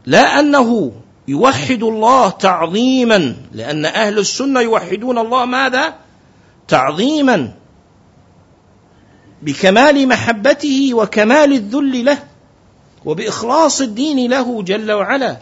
لا 0.07 0.40
أنه 0.40 0.93
يوحد 1.28 1.82
الله 1.82 2.30
تعظيما 2.30 3.36
لأن 3.53 3.84
أهل 3.84 4.18
السنة 4.18 4.61
يوحدون 4.61 5.18
الله 5.18 5.45
ماذا؟ 5.45 5.95
تعظيما 6.68 7.55
بكمال 9.43 10.09
محبته 10.09 10.95
وكمال 10.95 11.53
الذل 11.53 12.05
له 12.05 12.18
وبإخلاص 13.05 13.80
الدين 13.80 14.30
له 14.30 14.62
جل 14.62 14.93
وعلا. 14.93 15.36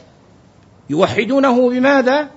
يوحدونه 0.91 1.71
بماذا؟ 1.71 2.31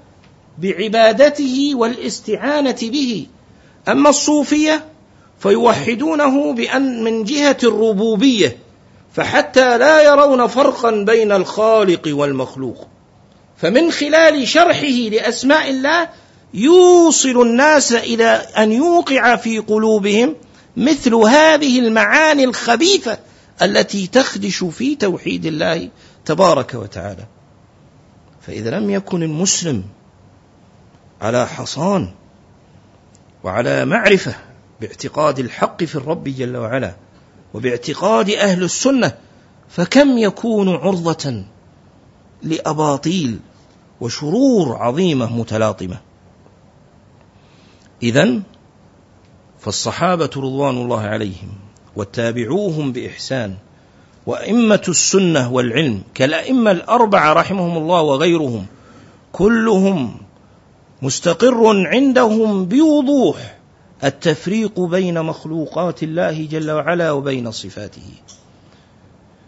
بعبادته 0.57 1.71
والاستعانة 1.75 2.77
به. 2.81 3.27
أما 3.87 4.09
الصوفية 4.09 4.85
فيوحدونه 5.39 6.53
بأن 6.53 7.03
من 7.03 7.23
جهة 7.23 7.57
الربوبية 7.63 8.57
فحتى 9.13 9.77
لا 9.77 10.01
يرون 10.01 10.47
فرقا 10.47 10.91
بين 10.91 11.31
الخالق 11.31 12.01
والمخلوق. 12.07 12.87
فمن 13.57 13.91
خلال 13.91 14.47
شرحه 14.47 15.09
لأسماء 15.11 15.69
الله 15.69 16.09
يوصل 16.53 17.41
الناس 17.41 17.93
إلى 17.93 18.25
أن 18.57 18.71
يوقع 18.71 19.35
في 19.35 19.59
قلوبهم 19.59 20.35
مثل 20.77 21.15
هذه 21.15 21.79
المعاني 21.79 22.43
الخبيثة 22.43 23.17
التي 23.61 24.07
تخدش 24.07 24.63
في 24.63 24.95
توحيد 24.95 25.45
الله 25.45 25.89
تبارك 26.25 26.73
وتعالى. 26.73 27.25
فإذا 28.41 28.79
لم 28.79 28.89
يكن 28.89 29.23
المسلم 29.23 29.83
على 31.21 31.47
حصان 31.47 32.11
وعلى 33.43 33.85
معرفة 33.85 34.35
باعتقاد 34.81 35.39
الحق 35.39 35.83
في 35.83 35.95
الرب 35.95 36.23
جل 36.23 36.57
وعلا 36.57 36.95
وباعتقاد 37.53 38.29
أهل 38.29 38.63
السنة 38.63 39.13
فكم 39.69 40.17
يكون 40.17 40.69
عرضة 40.69 41.43
لأباطيل 42.43 43.39
وشرور 44.01 44.75
عظيمة 44.75 45.37
متلاطمة. 45.37 45.97
إذا 48.03 48.41
فالصحابة 49.59 50.29
رضوان 50.37 50.77
الله 50.77 51.01
عليهم 51.01 51.49
واتابعوهم 51.95 52.91
بإحسان 52.91 53.55
وأئمة 54.25 54.81
السنة 54.87 55.53
والعلم 55.53 56.01
كالأئمة 56.13 56.71
الأربعة 56.71 57.33
رحمهم 57.33 57.77
الله 57.77 58.01
وغيرهم 58.01 58.65
كلهم 59.31 60.17
مستقر 61.01 61.87
عندهم 61.87 62.65
بوضوح 62.65 63.57
التفريق 64.03 64.79
بين 64.79 65.21
مخلوقات 65.21 66.03
الله 66.03 66.47
جل 66.51 66.71
وعلا 66.71 67.11
وبين 67.11 67.51
صفاته. 67.51 68.09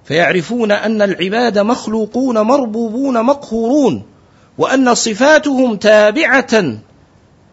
فيعرفون 0.05 0.71
أن 0.71 1.01
العباد 1.01 1.59
مخلوقون 1.59 2.39
مربوبون 2.39 3.23
مقهورون 3.23 4.03
وأن 4.57 4.95
صفاتهم 4.95 5.75
تابعة 5.75 6.77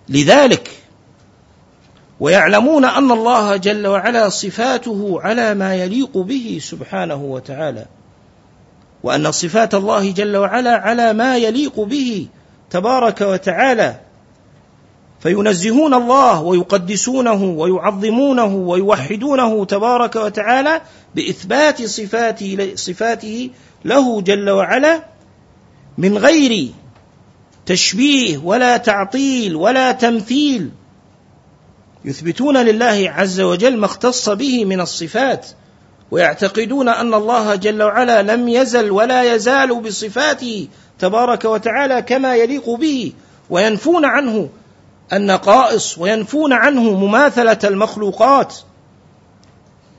لذلك. 0.08 0.70
ويعلمون 2.20 2.84
أن 2.84 3.10
الله 3.10 3.56
جل 3.56 3.86
وعلا 3.86 4.28
صفاته 4.28 5.20
على 5.20 5.54
ما 5.54 5.74
يليق 5.74 6.18
به 6.18 6.58
سبحانه 6.62 7.24
وتعالى 7.24 7.86
وأن 9.02 9.32
صفات 9.32 9.74
الله 9.74 10.10
جل 10.10 10.36
وعلا 10.36 10.76
على 10.76 11.12
ما 11.12 11.36
يليق 11.36 11.80
به 11.80 12.26
تبارك 12.70 13.20
وتعالى. 13.20 14.00
فينزهون 15.22 15.94
الله 15.94 16.42
ويقدسونه 16.42 17.44
ويعظمونه 17.44 18.54
ويوحدونه 18.54 19.64
تبارك 19.64 20.16
وتعالى 20.16 20.80
بإثبات 21.14 21.82
صفاته 21.82 22.72
صفاته 22.74 23.50
له 23.84 24.20
جل 24.20 24.50
وعلا 24.50 25.04
من 25.98 26.18
غير 26.18 26.68
تشبيه 27.66 28.38
ولا 28.38 28.76
تعطيل 28.76 29.56
ولا 29.56 29.92
تمثيل. 29.92 30.70
يثبتون 32.04 32.56
لله 32.56 33.12
عز 33.16 33.40
وجل 33.40 33.76
ما 33.76 33.86
اختص 33.86 34.28
به 34.28 34.64
من 34.64 34.80
الصفات 34.80 35.46
ويعتقدون 36.10 36.88
أن 36.88 37.14
الله 37.14 37.54
جل 37.54 37.82
وعلا 37.82 38.22
لم 38.22 38.48
يزل 38.48 38.90
ولا 38.90 39.34
يزال 39.34 39.80
بصفاته 39.80 40.68
تبارك 40.98 41.44
وتعالى 41.44 42.02
كما 42.02 42.36
يليق 42.36 42.70
به 42.70 43.12
وينفون 43.50 44.04
عنه 44.04 44.48
النقائص 45.12 45.98
وينفون 45.98 46.52
عنه 46.52 46.82
مماثلة 46.82 47.58
المخلوقات 47.64 48.56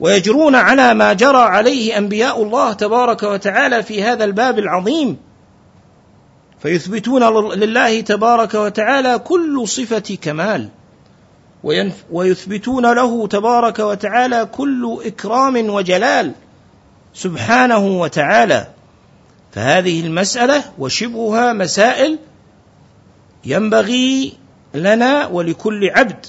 ويجرون 0.00 0.54
على 0.54 0.94
ما 0.94 1.12
جرى 1.12 1.42
عليه 1.42 1.98
أنبياء 1.98 2.42
الله 2.42 2.72
تبارك 2.72 3.22
وتعالى 3.22 3.82
في 3.82 4.02
هذا 4.02 4.24
الباب 4.24 4.58
العظيم 4.58 5.16
فيثبتون 6.62 7.52
لله 7.54 8.00
تبارك 8.00 8.54
وتعالى 8.54 9.18
كل 9.18 9.68
صفة 9.68 10.18
كمال 10.22 10.68
ويثبتون 12.10 12.94
له 12.94 13.26
تبارك 13.26 13.78
وتعالى 13.78 14.48
كل 14.52 14.98
إكرام 15.04 15.70
وجلال 15.70 16.32
سبحانه 17.14 17.86
وتعالى. 17.86 18.66
فهذه 19.52 20.00
المسألة 20.00 20.64
وشبهها 20.78 21.52
مسائل 21.52 22.18
ينبغي 23.44 24.32
لنا 24.74 25.26
ولكل 25.26 25.90
عبد 25.90 26.26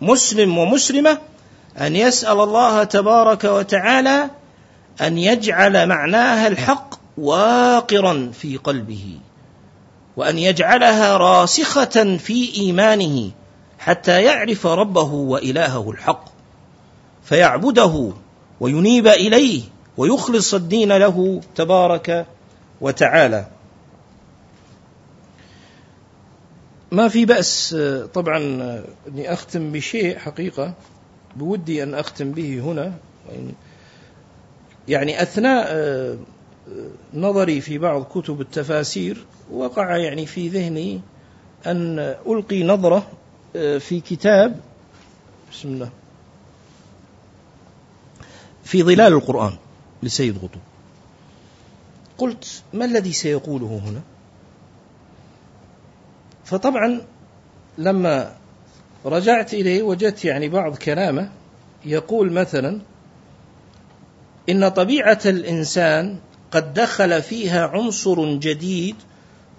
مسلم 0.00 0.58
ومسلمة 0.58 1.18
أن 1.80 1.96
يسأل 1.96 2.40
الله 2.40 2.84
تبارك 2.84 3.44
وتعالى 3.44 4.30
أن 5.00 5.18
يجعل 5.18 5.86
معناها 5.86 6.48
الحق 6.48 6.94
واقرا 7.18 8.30
في 8.40 8.56
قلبه 8.56 9.18
وأن 10.16 10.38
يجعلها 10.38 11.16
راسخة 11.16 12.16
في 12.16 12.54
إيمانه 12.54 13.30
حتى 13.78 14.22
يعرف 14.22 14.66
ربه 14.66 15.12
وإلهه 15.12 15.90
الحق 15.90 16.24
فيعبده 17.24 18.12
وينيب 18.60 19.06
إليه 19.06 19.62
ويخلص 19.96 20.54
الدين 20.54 20.92
له 20.92 21.40
تبارك 21.54 22.26
وتعالى. 22.80 23.46
ما 26.92 27.08
في 27.08 27.24
بأس 27.24 27.76
طبعا 28.14 28.38
أني 29.08 29.32
أختم 29.32 29.72
بشيء 29.72 30.18
حقيقة 30.18 30.74
بودي 31.36 31.82
أن 31.82 31.94
أختم 31.94 32.32
به 32.32 32.60
هنا. 32.60 32.94
يعني 34.88 35.22
أثناء 35.22 36.18
نظري 37.14 37.60
في 37.60 37.78
بعض 37.78 38.02
كتب 38.02 38.40
التفاسير 38.40 39.24
وقع 39.52 39.96
يعني 39.96 40.26
في 40.26 40.48
ذهني 40.48 41.00
أن 41.66 41.98
ألقي 42.26 42.62
نظرة 42.62 43.06
في 43.78 44.00
كتاب 44.00 44.60
بسم 45.52 45.68
الله 45.68 45.90
في 48.64 48.82
ظلال 48.82 49.12
القرآن 49.12 49.52
لسيد 50.02 50.38
قطب. 50.38 50.60
قلت 52.18 52.62
ما 52.72 52.84
الذي 52.84 53.12
سيقوله 53.12 53.80
هنا؟ 53.84 54.00
فطبعا 56.52 57.00
لما 57.78 58.34
رجعت 59.04 59.54
إليه 59.54 59.82
وجدت 59.82 60.24
يعني 60.24 60.48
بعض 60.48 60.76
كلامه 60.76 61.30
يقول 61.84 62.32
مثلا 62.32 62.80
إن 64.48 64.68
طبيعة 64.68 65.20
الإنسان 65.26 66.18
قد 66.50 66.74
دخل 66.74 67.22
فيها 67.22 67.66
عنصر 67.66 68.34
جديد 68.34 68.96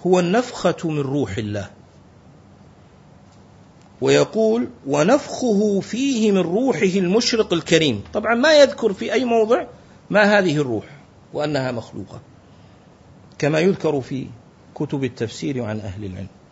هو 0.06 0.20
النفخة 0.20 0.90
من 0.90 1.00
روح 1.00 1.38
الله. 1.38 1.70
ويقول 4.02 4.68
ونفخه 4.88 5.80
فيه 5.80 6.32
من 6.32 6.38
روحه 6.38 6.84
المشرق 6.96 7.54
الكريم. 7.54 8.04
طبعا 8.14 8.36
ما 8.36 8.54
يذكر 8.54 8.94
في 8.94 9.14
أي 9.14 9.26
موضع 9.26 9.66
ما 10.10 10.40
هذه 10.40 10.58
الروح 10.58 10.86
وأنها 11.34 11.72
مخلوقة. 11.72 12.22
كما 13.38 13.60
يذكر 13.60 14.02
في 14.02 14.28
كتب 14.76 15.04
التفسير 15.04 15.64
عن 15.64 15.80
أهل 15.80 16.06
العلم. 16.06 16.43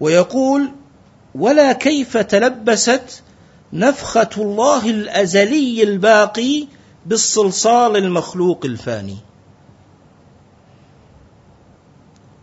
ويقول 0.00 0.70
ولا 1.34 1.72
كيف 1.72 2.16
تلبست 2.16 3.22
نفخة 3.72 4.30
الله 4.36 4.90
الأزلي 4.90 5.82
الباقي 5.82 6.66
بالصلصال 7.06 7.96
المخلوق 7.96 8.64
الفاني؟ 8.64 9.16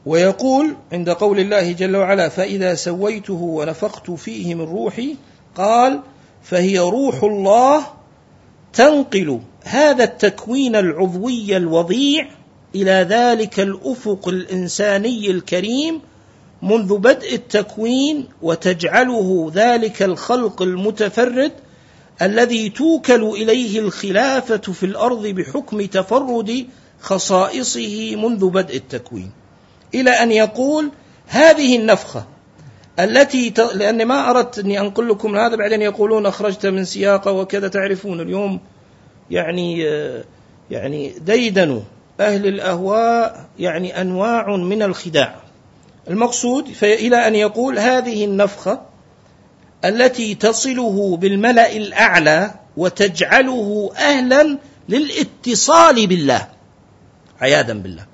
ويقول 0.06 0.76
عند 0.91 1.10
قول 1.10 1.39
الله 1.39 1.72
جل 1.72 1.95
وعلا 1.95 2.30
فإذا 2.30 2.76
سويته 2.76 3.34
ونفخت 3.34 4.12
فيه 4.12 4.56
من 4.56 4.62
روحي 4.62 5.16
قال 5.56 6.02
فهي 6.43 6.80
روح 6.80 7.24
الله 7.24 7.84
تنقل 8.74 9.41
هذا 9.64 10.04
التكوين 10.04 10.76
العضوي 10.76 11.58
الوضيع 11.58 12.30
إلى 12.76 12.91
ذلك 13.10 13.60
الأفق 13.60 14.28
الإنساني 14.28 15.32
الكريم 15.32 16.02
منذ 16.62 16.97
بدء 16.97 17.36
التكوين 17.36 18.28
وتجعله 18.41 19.51
ذلك 19.55 20.03
الخلق 20.03 20.62
المتفرد 20.62 21.51
الذي 22.22 22.70
توكل 22.70 23.24
إليه 23.24 23.80
الخلافة 23.80 24.57
في 24.57 24.86
الأرض 24.86 25.28
بحكم 25.28 25.86
تفرد 25.86 26.68
خصائصه 27.01 28.16
منذ 28.16 28.49
بدء 28.49 28.76
التكوين. 28.76 29.32
إلى 29.95 30.09
أن 30.09 30.32
يقول 30.32 30.91
هذه 31.28 31.76
النفخة 31.76 32.26
التي 32.99 33.49
ت... 33.49 33.59
لاني 33.59 34.05
ما 34.05 34.30
أردت 34.30 34.59
أني 34.59 34.80
أنقل 34.80 35.09
لكم 35.09 35.36
هذا 35.36 35.55
بعدين 35.55 35.82
يقولون 35.82 36.26
أخرجت 36.26 36.66
من 36.66 36.86
سياقه 36.86 37.32
وكذا 37.32 37.68
تعرفون 37.68 38.22
اليوم 38.22 38.59
يعني 39.32 39.82
يعني 40.72 41.14
ديدنوا. 41.20 41.82
أهل 42.20 42.47
الأهواء 42.47 43.45
يعني 43.59 44.01
أنواع 44.01 44.55
من 44.55 44.82
الخداع. 44.82 45.51
المقصود 46.10 46.68
إلى 46.84 47.28
أن 47.28 47.36
يقول 47.36 47.80
هذه 47.80 48.26
النفخة 48.26 48.82
التي 49.86 50.36
تصله 50.36 51.18
بالملأ 51.18 51.78
الأعلى 51.78 52.54
وتجعله 52.78 53.91
أهلا 53.97 54.58
للاتصال 54.89 56.08
بالله 56.08 56.47
عياذا 57.41 57.74
بالله 57.74 58.06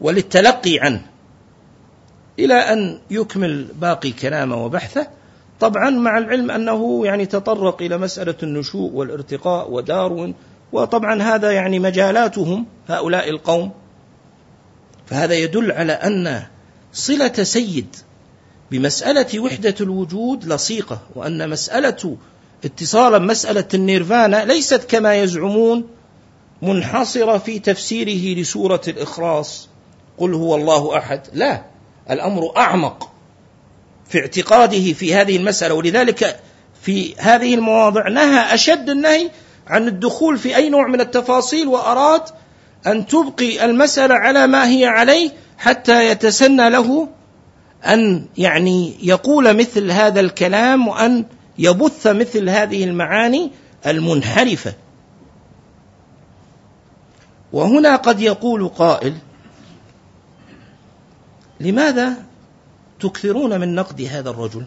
وللتلقي 0.00 0.78
عنه. 0.78 1.02
إلى 2.38 2.54
أن 2.54 3.00
يكمل 3.10 3.64
باقي 3.64 4.10
كلامه 4.10 4.64
وبحثه 4.64 5.06
طبعا 5.60 5.90
مع 5.90 6.18
العلم 6.18 6.50
أنه 6.50 7.06
يعني 7.06 7.26
تطرق 7.26 7.82
إلى 7.82 7.98
مسألة 7.98 8.34
النشوء 8.42 8.92
والارتقاء 8.92 9.70
وداروين 9.70 10.34
وطبعا 10.72 11.22
هذا 11.22 11.52
يعني 11.52 11.78
مجالاتهم 11.78 12.66
هؤلاء 12.88 13.30
القوم. 13.30 13.70
فهذا 15.06 15.34
يدل 15.34 15.72
على 15.72 15.92
أن 15.92 16.42
صلة 16.94 17.32
سيد. 17.42 17.96
بمسألة 18.70 19.40
وحدة 19.40 19.74
الوجود 19.80 20.44
لصيقة 20.44 21.02
وأن 21.14 21.50
مسألة 21.50 22.16
اتصالا 22.64 23.18
مسألة 23.18 23.68
النيرفانا 23.74 24.44
ليست 24.44 24.84
كما 24.84 25.14
يزعمون 25.14 25.88
منحصرة 26.62 27.38
في 27.38 27.58
تفسيره 27.58 28.40
لسورة 28.40 28.80
الإخلاص. 28.88 29.68
قل 30.18 30.34
هو 30.34 30.54
الله 30.54 30.98
أحد. 30.98 31.20
لا 31.32 31.64
الأمر 32.10 32.56
أعمق 32.56 33.10
في 34.08 34.18
اعتقاده 34.18 34.92
في 34.92 35.14
هذه 35.14 35.36
المسألة. 35.36 35.74
ولذلك 35.74 36.40
في 36.82 37.14
هذه 37.16 37.54
المواضع 37.54 38.08
نهى 38.08 38.54
أشد 38.54 38.90
النهي 38.90 39.30
عن 39.66 39.88
الدخول 39.88 40.38
في 40.38 40.56
أي 40.56 40.70
نوع 40.70 40.88
من 40.88 41.00
التفاصيل 41.00 41.68
وأراد 41.68 42.22
أن 42.86 43.06
تبقي 43.06 43.64
المسألة 43.64 44.14
على 44.14 44.46
ما 44.46 44.68
هي 44.68 44.86
عليه 44.86 45.43
حتى 45.58 46.08
يتسنى 46.10 46.70
له 46.70 47.08
أن 47.86 48.26
يعني 48.38 48.94
يقول 49.06 49.56
مثل 49.56 49.90
هذا 49.90 50.20
الكلام 50.20 50.88
وأن 50.88 51.24
يبث 51.58 52.06
مثل 52.06 52.48
هذه 52.48 52.84
المعاني 52.84 53.50
المنحرفة. 53.86 54.74
وهنا 57.52 57.96
قد 57.96 58.20
يقول 58.20 58.68
قائل 58.68 59.14
لماذا 61.60 62.14
تكثرون 63.00 63.60
من 63.60 63.74
نقد 63.74 64.00
هذا 64.02 64.30
الرجل؟ 64.30 64.64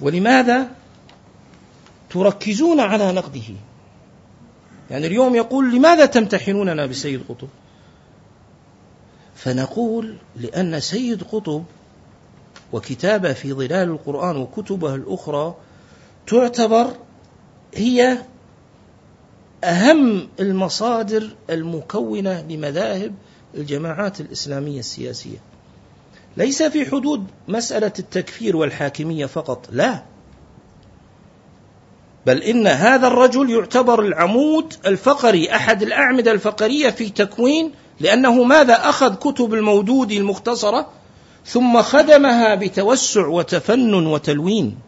ولماذا 0.00 0.68
تركزون 2.10 2.80
على 2.80 3.12
نقده؟ 3.12 3.54
يعني 4.90 5.06
اليوم 5.06 5.34
يقول 5.34 5.74
لماذا 5.74 6.06
تمتحنوننا 6.06 6.86
بسيد 6.86 7.22
قطب؟ 7.28 7.48
فنقول 9.36 10.16
لأن 10.36 10.80
سيد 10.80 11.22
قطب 11.22 11.64
وكتابه 12.72 13.32
في 13.32 13.52
ظلال 13.52 13.88
القرآن 13.88 14.36
وكتبه 14.36 14.94
الأخرى 14.94 15.54
تعتبر 16.26 16.90
هي 17.74 18.18
أهم 19.64 20.28
المصادر 20.40 21.36
المكونة 21.50 22.40
لمذاهب 22.48 23.14
الجماعات 23.54 24.20
الإسلامية 24.20 24.78
السياسية. 24.78 25.38
ليس 26.36 26.62
في 26.62 26.86
حدود 26.86 27.26
مسألة 27.48 27.92
التكفير 27.98 28.56
والحاكمية 28.56 29.26
فقط 29.26 29.68
لا. 29.72 30.02
بل 32.26 32.42
إن 32.42 32.66
هذا 32.66 33.06
الرجل 33.06 33.50
يعتبر 33.50 34.00
العمود 34.00 34.74
الفقري 34.86 35.54
أحد 35.54 35.82
الأعمدة 35.82 36.32
الفقرية 36.32 36.90
في 36.90 37.08
تكوين 37.08 37.72
لأنه 38.00 38.42
ماذا 38.42 38.88
أخذ 38.88 39.14
كتب 39.14 39.54
المودود 39.54 40.12
المختصرة 40.12 40.88
ثم 41.44 41.82
خدمها 41.82 42.54
بتوسع 42.54 43.26
وتفنن 43.26 44.06
وتلوين. 44.06 44.78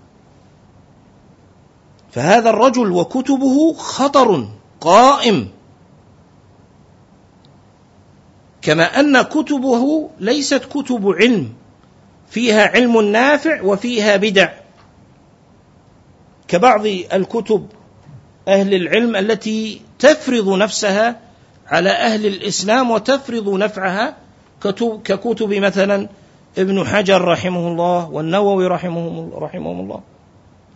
فهذا 2.12 2.50
الرجل 2.50 2.92
وكتبه 2.92 3.72
خطر 3.72 4.48
قائم. 4.80 5.48
كما 8.62 9.00
أن 9.00 9.22
كتبه 9.22 10.10
ليست 10.20 10.64
كتب 10.64 11.08
علم 11.08 11.52
فيها 12.30 12.66
علم 12.66 13.00
نافع 13.00 13.62
وفيها 13.62 14.16
بدع. 14.16 14.52
كبعض 16.48 16.86
الكتب 16.86 17.66
أهل 18.48 18.74
العلم 18.74 19.16
التي 19.16 19.80
تفرض 19.98 20.48
نفسها 20.48 21.27
على 21.68 21.90
أهل 21.90 22.26
الإسلام 22.26 22.90
وتفرض 22.90 23.48
نفعها 23.48 24.16
ككتب 25.04 25.54
مثلا 25.54 26.08
ابن 26.58 26.84
حجر 26.84 27.24
رحمه 27.24 27.68
الله 27.68 28.10
والنووي 28.10 28.66
رحمه 28.66 29.30
رحمهم 29.34 29.80
الله. 29.80 30.00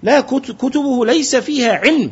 لا 0.03 0.21
كتبه 0.21 1.07
ليس 1.07 1.37
فيها 1.37 1.73
علم 1.73 2.11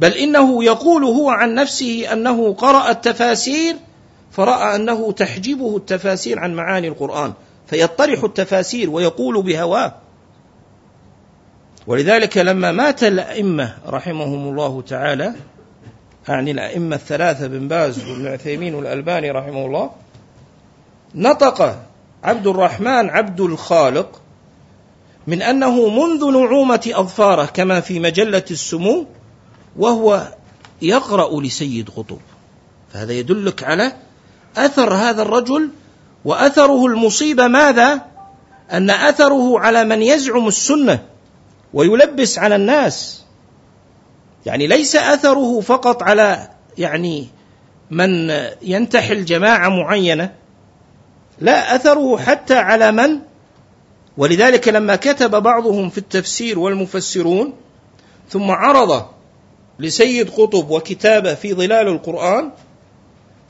بل 0.00 0.12
إنه 0.12 0.64
يقول 0.64 1.04
هو 1.04 1.30
عن 1.30 1.54
نفسه 1.54 2.12
أنه 2.12 2.52
قرأ 2.54 2.90
التفاسير 2.90 3.76
فرأى 4.30 4.76
أنه 4.76 5.12
تحجبه 5.12 5.76
التفاسير 5.76 6.38
عن 6.38 6.54
معاني 6.54 6.88
القرآن 6.88 7.32
فيطرح 7.66 8.24
التفاسير 8.24 8.90
ويقول 8.90 9.42
بهواه. 9.42 9.94
ولذلك 11.86 12.38
لما 12.38 12.72
مات 12.72 13.04
الأئمة 13.04 13.74
رحمهم 13.86 14.48
الله 14.48 14.82
تعالى 14.82 15.34
يعني 16.28 16.50
الأئمة 16.50 16.96
الثلاثة 16.96 17.46
بن 17.46 17.68
باز 17.68 17.98
وابن 17.98 18.26
عثيمين 18.26 18.74
والألباني 18.74 19.30
رحمه 19.30 19.66
الله 19.66 19.90
نطق 21.14 21.82
عبد 22.24 22.46
الرحمن 22.46 23.10
عبد 23.10 23.40
الخالق 23.40 24.20
من 25.26 25.42
أنه 25.42 25.88
منذ 25.88 26.30
نعومة 26.30 26.90
أظفاره 26.94 27.44
كما 27.44 27.80
في 27.80 28.00
مجلة 28.00 28.44
السمو 28.50 29.06
وهو 29.76 30.32
يقرأ 30.82 31.40
لسيد 31.40 31.90
قطب 31.90 32.18
فهذا 32.92 33.12
يدلك 33.12 33.64
على 33.64 33.92
أثر 34.56 34.94
هذا 34.94 35.22
الرجل 35.22 35.70
وأثره 36.24 36.86
المصيبة 36.86 37.46
ماذا؟ 37.46 38.02
أن 38.72 38.90
أثره 38.90 39.60
على 39.60 39.84
من 39.84 40.02
يزعم 40.02 40.48
السنة 40.48 41.02
ويلبس 41.74 42.38
على 42.38 42.56
الناس 42.56 43.25
يعني 44.46 44.66
ليس 44.66 44.96
أثره 44.96 45.60
فقط 45.60 46.02
على 46.02 46.48
يعني 46.78 47.26
من 47.90 48.30
ينتحل 48.62 49.24
جماعة 49.24 49.68
معينة 49.68 50.32
لا 51.40 51.74
أثره 51.74 52.18
حتى 52.18 52.54
على 52.54 52.92
من 52.92 53.18
ولذلك 54.16 54.68
لما 54.68 54.96
كتب 54.96 55.30
بعضهم 55.42 55.90
في 55.90 55.98
التفسير 55.98 56.58
والمفسرون 56.58 57.54
ثم 58.30 58.50
عرض 58.50 59.06
لسيد 59.78 60.30
قطب 60.30 60.70
وكتابه 60.70 61.34
في 61.34 61.54
ظلال 61.54 61.88
القرآن 61.88 62.50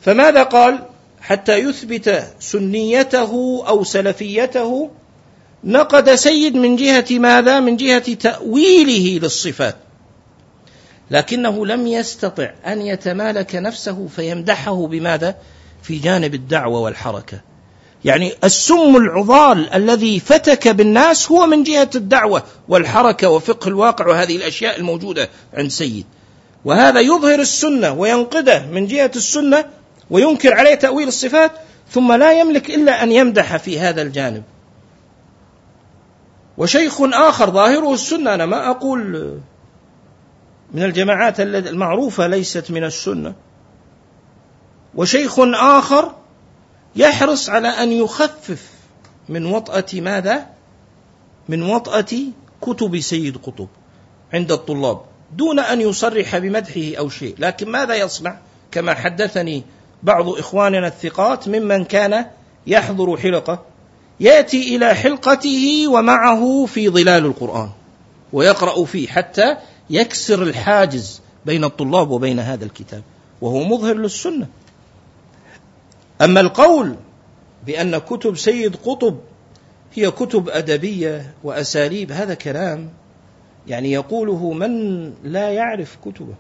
فماذا 0.01 0.43
قال 0.43 0.79
حتى 1.21 1.57
يثبت 1.57 2.35
سنيته 2.41 3.63
أو 3.69 3.85
سلفيته 3.85 4.91
نقد 5.65 6.15
سيد 6.15 6.57
من 6.57 6.77
جهة 6.77 7.07
ماذا؟ 7.11 7.61
من 7.61 7.77
جهة 7.77 8.15
تأويله 8.15 9.21
للصفات. 9.23 9.86
لكنه 11.11 11.67
لم 11.67 11.87
يستطع 11.87 12.51
أن 12.67 12.83
يتمالك 12.83 13.55
نفسه 13.55 14.09
فيمدحه 14.17 14.87
بماذا؟ 14.87 15.37
في 15.83 15.99
جانب 15.99 16.35
الدعوة 16.35 16.81
والحركة. 16.81 17.41
يعني 18.05 18.33
السم 18.45 18.97
العضال 18.97 19.75
الذي 19.75 20.21
فتك 20.21 20.69
بالناس 20.69 21.31
هو 21.33 21.47
من 21.47 21.63
جهة 21.63 21.91
الدعوة 21.95 22.43
والحركة 22.69 23.29
وفقه 23.29 23.69
الواقع 23.69 24.07
وهذه 24.07 24.37
الأشياء 24.37 24.79
الموجودة 24.79 25.29
عند 25.55 25.71
سيد. 25.71 26.07
وهذا 26.65 27.01
يظهر 27.01 27.41
السنة 27.41 27.93
وينقده 27.93 28.67
من 28.67 28.87
جهة 28.87 29.11
السنة 29.17 29.65
وينكر 30.11 30.55
عليه 30.55 30.75
تأويل 30.75 31.09
الصفات 31.09 31.53
ثم 31.91 32.13
لا 32.13 32.41
يملك 32.41 32.71
إلا 32.71 33.03
أن 33.03 33.13
يمدح 33.13 33.57
في 33.57 33.79
هذا 33.79 34.03
الجانب 34.03 34.43
وشيخ 36.59 37.01
آخر 37.03 37.51
ظاهره 37.51 37.95
السنة 37.95 38.35
أنا 38.35 38.47
ما 38.47 38.71
أقول 38.71 39.33
من 40.75 40.83
الجماعات 40.83 41.41
المعروفة 41.41 42.27
ليست 42.27 42.71
من 42.71 42.85
السنة. 42.85 43.35
وشيخ 44.95 45.39
آخر 45.55 46.15
يحرص 46.97 47.51
على 47.51 47.69
أن 47.69 47.93
يخفف 47.93 48.71
من 49.29 49.47
وطأة 49.47 49.87
ماذا؟ 49.95 50.47
من 51.49 51.63
وطأة 51.63 52.17
كتب 52.61 53.01
سيد 53.01 53.37
قطب 53.37 53.69
عند 54.33 54.53
الطلاب 54.53 55.01
دون 55.33 55.59
أن 55.59 55.81
يصرح 55.81 56.39
بمدحه 56.39 56.99
أو 56.99 57.09
شيء. 57.09 57.35
لكن 57.39 57.71
ماذا 57.71 57.95
يصنع؟ 57.95 58.39
كما 58.71 58.95
حدثني 58.95 59.63
بعض 60.03 60.29
إخواننا 60.29 60.87
الثقات 60.87 61.49
ممن 61.49 61.85
كان 61.85 62.27
يحضر 62.67 63.17
حلقة 63.17 63.63
يأتي 64.21 64.77
إلى 64.77 64.95
حلقته 64.95 65.89
ومعه 65.89 66.67
في 66.67 66.89
ظلال 66.89 67.27
القرآن 67.27 67.71
ويقرأ 68.33 68.85
فيه 68.85 69.09
حتى 69.09 69.57
يكسر 69.91 70.43
الحاجز 70.43 71.21
بين 71.47 71.65
الطلاب 71.65 72.11
وبين 72.11 72.39
هذا 72.39 72.65
الكتاب 72.65 73.03
وهو 73.41 73.65
مظهر 73.65 73.95
للسنة. 73.95 74.47
أما 76.21 76.41
القول 76.41 76.97
بأن 77.67 77.99
كتب 77.99 78.37
سيد 78.37 78.77
قطب 78.77 79.19
هي 79.95 80.11
كتب 80.11 80.49
أدبية 80.49 81.35
وأساليب 81.45 82.13
هذا 82.13 82.35
كلام 82.35 82.91
يعني 83.69 83.93
يقوله 83.93 84.53
من 84.53 85.05
لا 85.25 85.51
يعرف 85.51 85.97
كتبه 86.05 86.35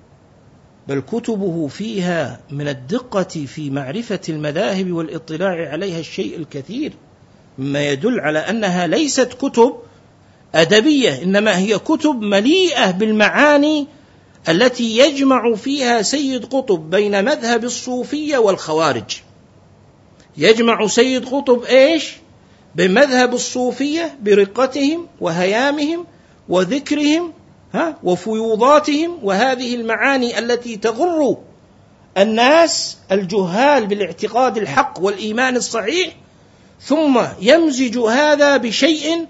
بل 0.89 1.01
كتبه 1.01 1.67
فيها 1.69 2.41
من 2.51 2.69
الدقة 2.69 3.47
في 3.47 3.71
معرفة 3.71 4.21
المذاهب 4.29 4.93
والاطلاع 4.93 5.71
عليها 5.71 6.01
الشيء 6.01 6.37
الكثير 6.37 6.93
مما 7.59 7.89
يدل 7.91 8.21
على 8.21 8.39
أنها 8.39 8.87
ليست 8.87 9.33
كتب 9.33 9.77
أدبية 10.57 11.23
إنما 11.23 11.59
هي 11.59 11.79
كتب 11.79 12.21
مليئة 12.21 12.91
بالمعاني 12.91 13.87
التي 14.49 14.99
يجمع 14.99 15.55
فيها 15.55 16.03
سيد 16.03 16.45
قطب 16.45 16.91
بين 16.91 17.25
مذهب 17.25 17.65
الصوفية 17.65 18.39
والخوارج 18.39 19.21
يجمع 20.37 20.87
سيد 20.87 21.29
قطب 21.29 21.65
إيش؟ 21.65 22.13
بمذهب 22.75 23.35
الصوفية 23.35 24.19
برقتهم 24.23 25.07
وهيامهم 25.21 26.07
وذكرهم 26.49 27.33
ها 27.75 27.99
وفيوضاتهم 28.03 29.19
وهذه 29.23 29.75
المعاني 29.75 30.39
التي 30.39 30.77
تغر 30.77 31.37
الناس 32.19 32.97
الجهال 33.13 33.87
بالاعتقاد 33.87 34.57
الحق 34.57 34.99
والإيمان 35.01 35.57
الصحيح 35.57 36.17
ثم 36.81 37.21
يمزج 37.41 37.99
هذا 37.99 38.57
بشيء 38.57 39.27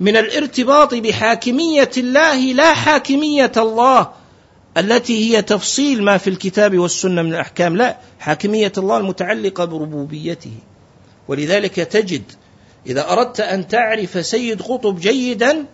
من 0.00 0.16
الارتباط 0.16 0.94
بحاكمية 0.94 1.90
الله 1.96 2.52
لا 2.52 2.74
حاكمية 2.74 3.52
الله 3.56 4.08
التي 4.76 5.36
هي 5.36 5.42
تفصيل 5.42 6.02
ما 6.02 6.18
في 6.18 6.30
الكتاب 6.30 6.78
والسنة 6.78 7.22
من 7.22 7.32
الأحكام 7.34 7.76
لا 7.76 7.98
حاكمية 8.18 8.72
الله 8.78 8.96
المتعلقة 8.96 9.64
بربوبيته. 9.64 10.52
ولذلك 11.28 11.74
تجد 11.74 12.22
إذا 12.86 13.12
أردت 13.12 13.40
أن 13.40 13.68
تعرف 13.68 14.26
سيد 14.26 14.62
قطب 14.62 15.00
جيدا 15.00 15.64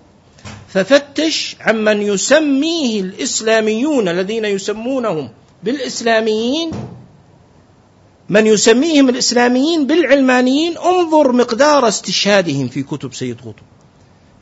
ففتش 0.69 1.57
عمن 1.61 2.03
يسميه 2.03 3.01
الإسلاميون 3.01 4.09
الذين 4.09 4.45
يسمونهم 4.45 5.31
بالإسلاميين 5.63 6.71
من 8.29 8.47
يسميهم 8.47 9.09
الإسلاميين 9.09 9.87
بالعلمانيين 9.87 10.79
انظر 10.79 11.33
مقدار 11.33 11.89
استشهادهم 11.89 12.69
في 12.69 12.83
كتب 12.83 13.15
سيد 13.15 13.41
قطب. 13.41 13.63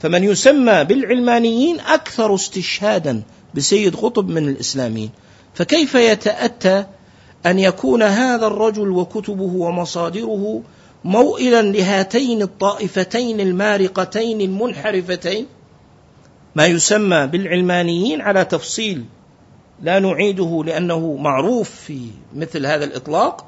فمن 0.01 0.25
يسمى 0.25 0.85
بالعلمانيين 0.85 1.81
أكثر 1.81 2.35
استشهادا 2.35 3.23
بسيد 3.55 3.97
قطب 3.97 4.29
من 4.29 4.49
الإسلاميين. 4.49 5.11
فكيف 5.55 5.95
يتأتى 5.95 6.85
أن 7.47 7.59
يكون 7.59 8.03
هذا 8.03 8.47
الرجل 8.47 8.91
وكتبه 8.91 9.53
ومصادره 9.55 10.63
موئلا 11.05 11.63
لهاتين 11.63 12.43
الطائفتين 12.43 13.41
المارقتين 13.41 14.41
المنحرفتين؟ 14.41 15.47
ما 16.55 16.67
يسمى 16.67 17.27
بالعلمانيين 17.27 18.21
على 18.21 18.45
تفصيل 18.45 19.05
لا 19.83 19.99
نعيده 19.99 20.63
لأنه 20.67 21.17
معروف 21.17 21.71
في 21.71 22.07
مثل 22.35 22.67
هذا 22.67 22.85
الإطلاق. 22.85 23.47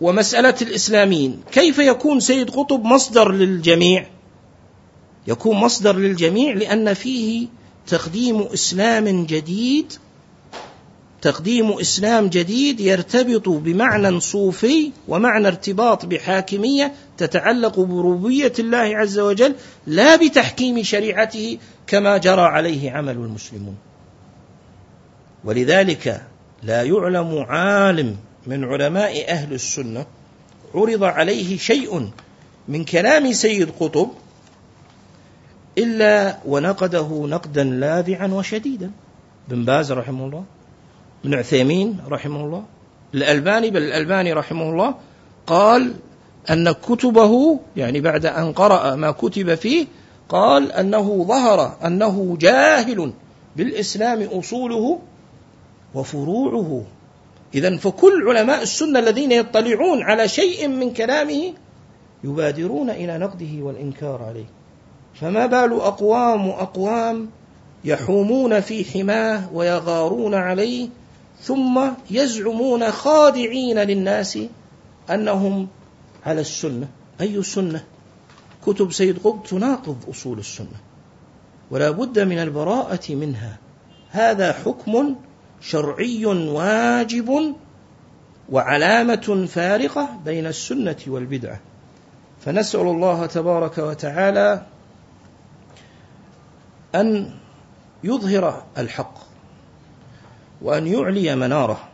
ومسألة 0.00 0.54
الإسلاميين 0.62 1.40
كيف 1.52 1.78
يكون 1.78 2.20
سيد 2.20 2.50
قطب 2.50 2.84
مصدر 2.84 3.32
للجميع؟ 3.32 4.17
يكون 5.28 5.56
مصدر 5.56 5.96
للجميع 5.96 6.54
لأن 6.54 6.94
فيه 6.94 7.46
تقديم 7.86 8.42
إسلام 8.42 9.26
جديد 9.26 9.92
تقديم 11.22 11.72
إسلام 11.72 12.28
جديد 12.28 12.80
يرتبط 12.80 13.48
بمعنى 13.48 14.20
صوفي 14.20 14.92
ومعنى 15.08 15.48
ارتباط 15.48 16.06
بحاكمية 16.06 16.92
تتعلق 17.16 17.80
بربوبية 17.80 18.52
الله 18.58 18.96
عز 18.96 19.18
وجل 19.18 19.54
لا 19.86 20.16
بتحكيم 20.16 20.82
شريعته 20.82 21.58
كما 21.86 22.18
جرى 22.18 22.40
عليه 22.40 22.90
عمل 22.90 23.12
المسلمون. 23.12 23.76
ولذلك 25.44 26.22
لا 26.62 26.82
يعلم 26.82 27.44
عالم 27.48 28.16
من 28.46 28.64
علماء 28.64 29.30
أهل 29.30 29.52
السنة 29.52 30.06
عرض 30.74 31.04
عليه 31.04 31.56
شيء 31.56 32.10
من 32.68 32.84
كلام 32.84 33.32
سيد 33.32 33.70
قطب 33.80 34.10
إلا 35.78 36.38
ونقده 36.46 37.26
نقدا 37.26 37.64
لاذعا 37.64 38.26
وشديدا. 38.26 38.90
بن 39.48 39.64
باز 39.64 39.92
رحمه 39.92 40.26
الله 40.26 40.44
ابن 41.24 41.34
عثيمين 41.34 42.00
رحمه 42.08 42.44
الله 42.44 42.64
الألباني 43.14 43.70
بل 43.70 43.82
الألباني 43.82 44.32
رحمه 44.32 44.70
الله 44.70 44.94
قال 45.46 45.94
أن 46.50 46.72
كتبه 46.72 47.60
يعني 47.76 48.00
بعد 48.00 48.26
أن 48.26 48.52
قرأ 48.52 48.94
ما 48.94 49.10
كتب 49.10 49.54
فيه 49.54 49.86
قال 50.28 50.72
أنه 50.72 51.24
ظهر 51.28 51.76
أنه 51.86 52.36
جاهل 52.40 53.12
بالإسلام 53.56 54.22
أصوله 54.22 54.98
وفروعه. 55.94 56.84
إذا 57.54 57.76
فكل 57.76 58.28
علماء 58.28 58.62
السنة 58.62 58.98
الذين 58.98 59.32
يطلعون 59.32 60.02
على 60.02 60.28
شيء 60.28 60.68
من 60.68 60.92
كلامه 60.92 61.52
يبادرون 62.24 62.90
إلى 62.90 63.18
نقده 63.18 63.52
والإنكار 63.60 64.22
عليه. 64.22 64.57
فما 65.20 65.46
بال 65.46 65.72
أقوام 65.72 66.48
أقوام 66.48 67.30
يحومون 67.84 68.60
في 68.60 68.84
حماه 68.84 69.52
ويغارون 69.52 70.34
عليه 70.34 70.88
ثم 71.40 71.80
يزعمون 72.10 72.90
خادعين 72.90 73.78
للناس 73.78 74.38
أنهم 75.10 75.68
على 76.26 76.40
السنة. 76.40 76.88
أي 77.20 77.42
سنة؟ 77.42 77.84
كتب 78.66 78.92
سيد 78.92 79.18
قطب 79.18 79.42
تناقض 79.42 79.96
أصول 80.10 80.38
السنة 80.38 80.78
ولا 81.70 81.90
بد 81.90 82.18
من 82.18 82.38
البراءة 82.38 83.14
منها. 83.14 83.58
هذا 84.10 84.52
حكم 84.52 85.16
شرعي 85.60 86.26
واجب 86.26 87.54
وعلامة 88.50 89.46
فارقة 89.48 90.08
بين 90.24 90.46
السنة 90.46 90.96
والبدعة. 91.06 91.60
فنسأل 92.44 92.80
الله 92.80 93.26
تبارك 93.26 93.78
وتعالى 93.78 94.62
أن 96.94 97.30
يظهر 98.04 98.62
الحق 98.78 99.14
وأن 100.62 100.86
يعلي 100.86 101.36
مناره 101.36 101.88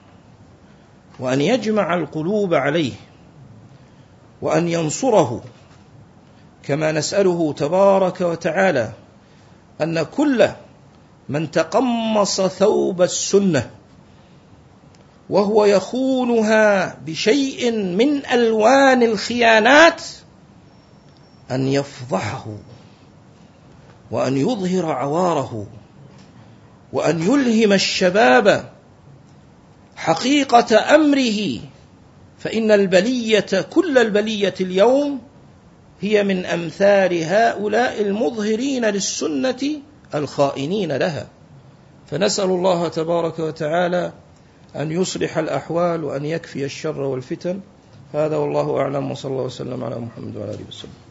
وأن 1.18 1.40
يجمع 1.40 1.94
القلوب 1.94 2.54
عليه 2.54 2.92
وأن 4.42 4.68
ينصره 4.68 5.44
كما 6.62 6.92
نسأله 6.92 7.52
تبارك 7.52 8.20
وتعالى 8.20 8.92
أن 9.80 10.02
كل 10.02 10.48
من 11.28 11.50
تقمص 11.50 12.40
ثوب 12.40 13.02
السنة 13.02 13.70
وهو 15.30 15.64
يخونها 15.64 16.96
بشيء 17.06 17.72
من 17.72 18.26
ألوان 18.26 19.02
الخيانات 19.02 20.02
أن 21.50 21.68
يفضحه. 21.68 22.46
وأن 24.14 24.36
يظهر 24.36 24.92
عواره 24.92 25.66
وأن 26.92 27.22
يلهم 27.22 27.72
الشباب 27.72 28.72
حقيقة 29.96 30.94
أمره 30.94 31.58
فإن 32.38 32.70
البلية 32.70 33.60
كل 33.70 33.98
البلية 33.98 34.54
اليوم 34.60 35.20
هي 36.00 36.24
من 36.24 36.46
أمثال 36.46 37.24
هؤلاء 37.24 38.02
المظهرين 38.02 38.84
للسنة 38.84 39.80
الخائنين 40.14 40.92
لها. 40.92 41.26
فنسأل 42.10 42.50
الله 42.50 42.88
تبارك 42.88 43.38
وتعالى 43.38 44.12
أن 44.76 44.92
يصلح 44.92 45.38
الأحوال 45.38 46.04
وأن 46.04 46.24
يكفي 46.24 46.64
الشر 46.64 47.00
والفتن. 47.00 47.60
هذا 48.12 48.36
والله 48.36 48.76
أعلم 48.76 49.10
وصلى 49.10 49.32
الله 49.32 49.44
وسلم 49.44 49.84
على 49.84 49.98
محمد 49.98 50.36
وعلى 50.36 50.50
آله 50.50 50.64
وسلم 50.68 51.03